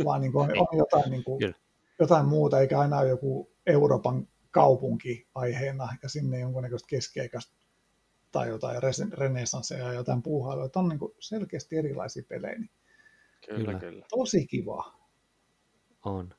[0.05, 1.55] vaan niin kuin on, on jotain, niin kuin,
[1.99, 7.55] jotain muuta, eikä aina ole joku Euroopan kaupunki aiheena ja sinne jonkunnäköistä keskeikäistä
[8.33, 8.79] tai jotain
[9.13, 10.67] renesansseja ja jotain puuhailua.
[10.67, 12.59] Että on niin selkeästi erilaisia pelejä.
[12.59, 12.71] Niin
[13.47, 14.07] kyllä, kyllä.
[14.11, 14.93] Tosi kiva.
[16.05, 16.35] On.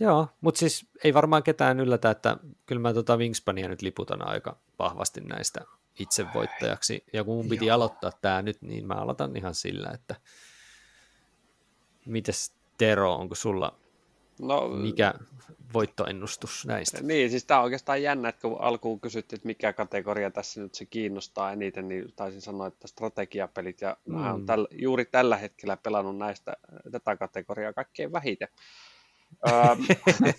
[0.00, 4.56] Joo, mutta siis ei varmaan ketään yllätä, että kyllä mä tota Wingspania nyt liputan aika
[4.78, 5.60] vahvasti näistä
[5.98, 7.04] itse voittajaksi.
[7.12, 7.74] Ja kun mun piti Joo.
[7.74, 10.14] aloittaa tämä nyt, niin mä aloitan ihan sillä, että
[12.06, 13.78] mites Tero, onko sulla
[14.40, 15.14] No, mikä
[15.74, 17.02] voittoennustus näistä?
[17.02, 20.74] Niin, siis tämä on oikeastaan jännä, että kun alkuun kysyttiin, että mikä kategoria tässä nyt
[20.74, 24.14] se kiinnostaa eniten, niin taisin sanoa, että strategiapelit, ja mm.
[24.14, 26.56] mä olen täl, juuri tällä hetkellä pelannut näistä
[26.90, 28.48] tätä kategoriaa kaikkein vähiten.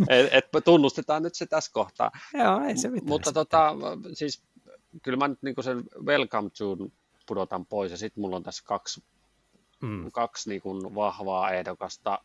[0.10, 2.12] et, et tunnustetaan nyt se tässä kohtaa.
[2.34, 3.10] Joo, ei se mitään.
[3.10, 3.76] Mutta tota,
[4.14, 4.44] siis
[5.04, 6.78] kyllä mä nyt niin sen Welcome to
[7.26, 9.04] pudotan pois, ja sitten mulla on tässä kaksi,
[9.82, 10.12] mm.
[10.12, 12.20] kaksi niin kuin vahvaa ehdokasta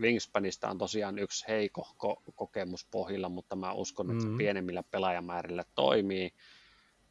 [0.00, 4.38] Wingspanista on tosiaan yksi heikohko kokemus pohjilla, mutta mä uskon, että mm-hmm.
[4.38, 6.32] pienemmillä pelaajamäärillä toimii.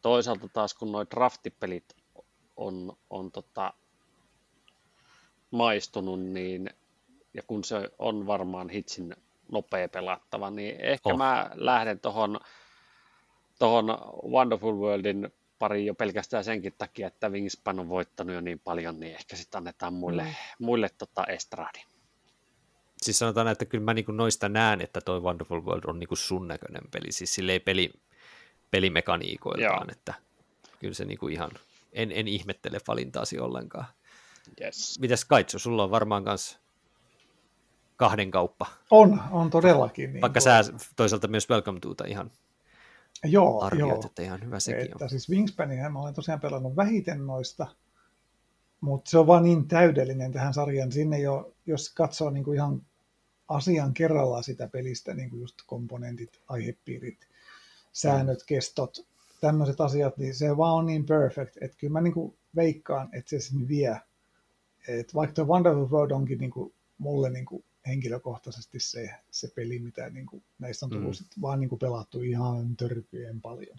[0.01, 1.95] Toisaalta taas kun nuo draftipelit
[2.57, 3.73] on, on tota,
[5.51, 6.69] maistunut, niin,
[7.33, 9.15] ja kun se on varmaan hitsin
[9.51, 11.17] nopea pelattava, niin ehkä oh.
[11.17, 12.39] mä lähden tuohon
[13.59, 13.85] tohon
[14.31, 19.15] Wonderful Worldin pari jo pelkästään senkin takia, että Wingspan on voittanut jo niin paljon, niin
[19.15, 20.65] ehkä sitten annetaan muille, mm.
[20.65, 21.94] muille tota Estradin
[23.05, 26.07] siis sanotaan, että kyllä mä niin kuin noista näen, että toi Wonderful World on niin
[26.07, 27.93] kuin sun näköinen peli, siis silleen peli,
[28.71, 29.91] pelimekaniikoiltaan, Joo.
[29.91, 30.13] että
[30.79, 31.51] kyllä se niin kuin ihan,
[31.93, 33.85] en, en ihmettele valintaasi ollenkaan.
[34.61, 34.99] Yes.
[34.99, 36.59] Mitäs Kaitsu, sulla on varmaan myös
[37.95, 38.65] kahden kauppa.
[38.91, 40.13] On, on todellakin.
[40.13, 40.63] Niin Vaikka sä
[40.95, 42.31] toisaalta myös Welcome to ihan
[43.23, 44.05] joo, arvioit, joo.
[44.05, 45.09] että ihan hyvä sekin että on.
[45.09, 47.67] Siis Wingspania mä olen tosiaan pelannut vähiten noista,
[48.81, 50.91] mutta se on vaan niin täydellinen tähän sarjaan.
[50.91, 52.81] Sinne jo, jos katsoo niin kuin ihan
[53.47, 57.27] asian kerrallaan sitä pelistä, niin kuin just komponentit, aihepiirit,
[57.93, 59.07] säännöt, kestot,
[59.41, 63.29] tämmöiset asiat, niin se vaan on niin perfect, että kyllä mä niin kuin veikkaan, että
[63.29, 64.01] se sinne vie.
[64.87, 69.79] Et vaikka tuo Wonderful World onkin niin kuin mulle niin kuin henkilökohtaisesti se, se peli,
[69.79, 71.13] mitä niin kuin näistä on tullut mm.
[71.13, 73.77] sit vaan niin kuin pelattu ihan törkyjen paljon.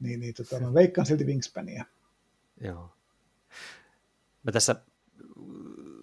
[0.00, 1.84] Niin, niin tota, mä veikkaan silti Wingspania.
[2.60, 2.90] Joo.
[4.42, 4.76] Mä tässä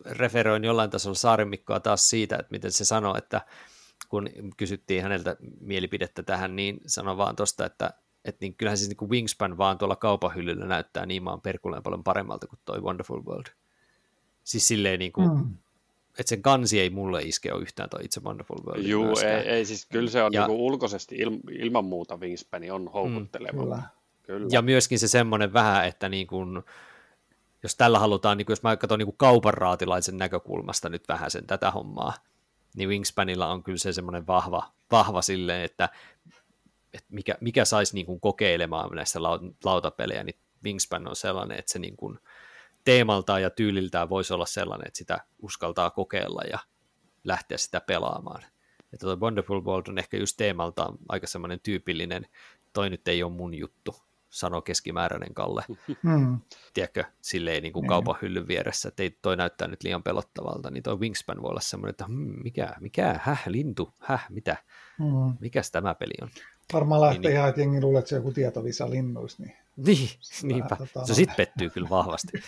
[0.05, 3.41] referoin jollain tasolla Saarimikkoa taas siitä, että miten se sanoi, että
[4.09, 7.93] kun kysyttiin häneltä mielipidettä tähän, niin sanoi vaan tuosta, että,
[8.25, 12.03] että niin kyllähän siis niin kuin Wingspan vaan tuolla kaupahyllyllä näyttää niin maan perkuleen paljon
[12.03, 13.47] paremmalta kuin toi Wonderful World.
[14.43, 15.53] Siis silleen niin kuin, mm.
[16.19, 18.83] että sen kansi ei mulle iske ole yhtään toi itse Wonderful World.
[18.83, 22.71] Joo, ei, ei, siis kyllä se on ja, niin kuin ulkoisesti il, ilman muuta Wingspan
[22.71, 23.51] on houkutteleva.
[23.51, 23.81] Mm, kyllä.
[24.23, 24.47] kyllä.
[24.51, 26.63] Ja myöskin se semmoinen vähän, että niin kuin,
[27.65, 31.71] jos tällä halutaan, niin kuin jos mä katson niin kaupanraatilaisen näkökulmasta nyt vähän sen tätä
[31.71, 32.13] hommaa,
[32.75, 35.89] niin Wingspanilla on kyllä se semmoinen vahva, vahva silleen, että
[36.93, 39.23] että mikä, mikä saisi niin kuin kokeilemaan näistä
[39.63, 42.19] lautapelejä, niin Wingspan on sellainen, että se niin kuin
[42.83, 46.59] teemaltaan ja tyyliltään voisi olla sellainen, että sitä uskaltaa kokeilla ja
[47.23, 48.43] lähteä sitä pelaamaan.
[48.93, 52.27] Että tuo Wonderful World on ehkä just teemaltaan aika semmoinen tyypillinen,
[52.73, 53.95] toi nyt ei ole mun juttu,
[54.35, 55.63] sanoo keskimääräinen Kalle.
[56.03, 56.39] Mm.
[56.73, 57.89] Tiedätkö, silleen niin kuin niin.
[57.89, 61.59] kaupan hyllyn vieressä, että ei toi näyttää nyt liian pelottavalta, niin toi Wingspan voi olla
[61.59, 64.57] semmoinen, että hmm, mikä, mikä, häh, lintu, häh, mitä,
[64.99, 65.37] mm.
[65.39, 66.29] mikäs tämä peli on.
[66.73, 69.43] Varmaan lähtee niin, ihan, että jengi luulee, että se on joku tietovisa linnuista.
[69.43, 69.55] Niin,
[69.87, 70.09] niin
[70.43, 70.75] niinpä.
[70.75, 71.05] Tota...
[71.05, 72.31] Se sitten pettyy kyllä vahvasti.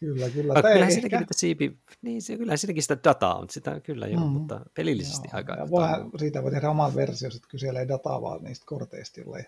[0.00, 0.54] kyllä, kyllä.
[0.54, 1.24] No, kyllähän ehkä...
[1.32, 4.30] siipi, niin se, kyllähän siinäkin sitä dataa on, sitä kyllä joo, mm.
[4.30, 5.36] mutta pelillisesti joo.
[5.36, 5.54] aika...
[5.54, 9.44] Ja voi, siitä voi tehdä oman versio, että kyselee dataa vaan niistä korteista, jolla ei,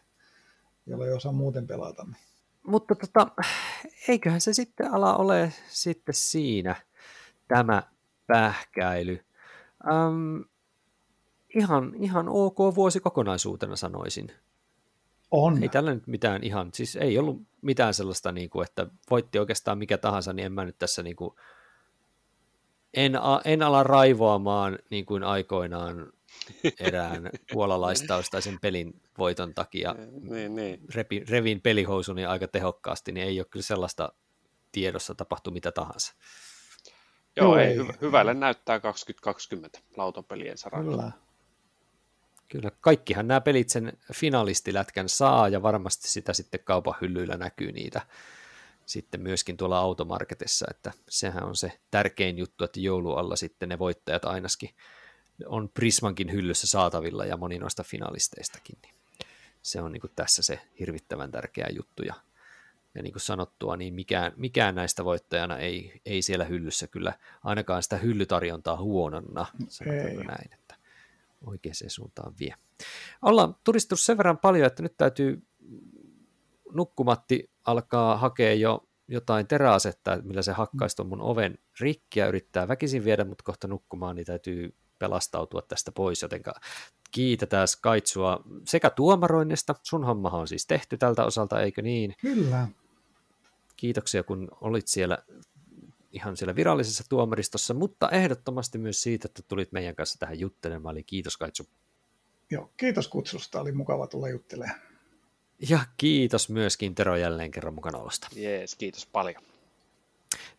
[0.89, 2.05] jolla ei osaa muuten pelata.
[2.05, 2.17] Niin.
[2.67, 3.29] Mutta tota,
[4.09, 6.77] eiköhän se sitten ala ole sitten siinä
[7.49, 7.83] tämä
[8.27, 9.25] pähkäily.
[9.93, 10.45] Um,
[11.55, 14.33] ihan, ihan ok vuosi kokonaisuutena sanoisin.
[15.31, 15.63] On.
[15.63, 19.79] Ei tällä nyt mitään ihan, siis ei ollut mitään sellaista, niin kuin, että voitti oikeastaan
[19.79, 21.35] mikä tahansa, niin en mä nyt tässä niin kuin,
[22.95, 23.13] en,
[23.45, 26.13] en ala raivoamaan niin kuin aikoinaan
[26.81, 30.81] erään puolalaistaustaisen pelin voiton takia niin, niin.
[30.95, 34.13] Repi, revin pelihousuni aika tehokkaasti, niin ei ole kyllä sellaista
[34.73, 36.15] tiedossa tapahtu mitä tahansa.
[37.37, 40.97] Joo, ei, hy- hyvälle näyttää 2020 lautapelien saralla.
[40.97, 41.13] Kyllä.
[42.49, 48.01] Kyllä, kaikkihan nämä pelit sen finalistilätkän saa ja varmasti sitä sitten kaupan hyllyillä näkyy niitä
[48.89, 54.25] sitten myöskin tuolla automarketissa, että sehän on se tärkein juttu, että joulualla sitten ne voittajat
[54.25, 54.71] ainakin
[55.47, 58.95] on Prismankin hyllyssä saatavilla ja moni noista finalisteistakin, niin
[59.63, 62.15] se on niin kuin tässä se hirvittävän tärkeä juttu ja,
[62.95, 67.13] ja niin kuin sanottua, niin mikään, mikään näistä voittajana ei, ei siellä hyllyssä kyllä
[67.45, 70.51] ainakaan sitä hyllytarjontaa huononna, sanotaanko näin
[71.47, 72.55] oikeaan suuntaan vie.
[73.23, 75.43] Ollaan turistettu sen verran paljon, että nyt täytyy
[76.73, 83.05] nukkumatti alkaa hakea jo jotain teräasetta, millä se hakkaisi mun oven rikki ja yrittää väkisin
[83.05, 86.43] viedä mut kohta nukkumaan, niin täytyy pelastautua tästä pois, joten
[87.11, 92.15] kiitetään Skaitsua sekä tuomaroinnista, sun hommahan on siis tehty tältä osalta, eikö niin?
[92.21, 92.69] Kyllä.
[93.77, 95.19] Kiitoksia, kun olit siellä
[96.13, 101.03] ihan siellä virallisessa tuomaristossa, mutta ehdottomasti myös siitä, että tulit meidän kanssa tähän juttelemaan, eli
[101.03, 101.69] kiitos Kaitsu.
[102.51, 104.81] Joo, kiitos kutsusta, oli mukava tulla juttelemaan.
[105.69, 108.29] Ja kiitos myöskin Tero jälleen kerran mukana olosta.
[108.35, 109.43] Jees, kiitos paljon.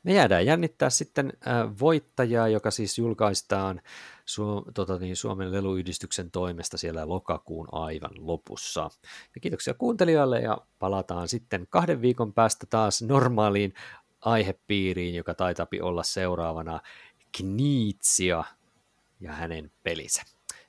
[0.03, 3.81] Me jäädään jännittää sitten äh, voittajaa, joka siis julkaistaan
[4.25, 8.89] Su- tota niin, Suomen leluyhdistyksen toimesta siellä lokakuun aivan lopussa.
[9.35, 13.73] Ja kiitoksia kuuntelijoille ja palataan sitten kahden viikon päästä taas normaaliin
[14.21, 16.79] aihepiiriin, joka taitapi olla seuraavana
[17.37, 18.43] Kniitsia
[19.19, 20.21] ja hänen pelinsä.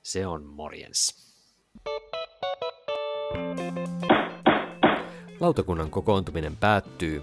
[0.03, 1.31] Se on morjens.
[5.41, 7.23] Lautakunnan kokoontuminen päättyy.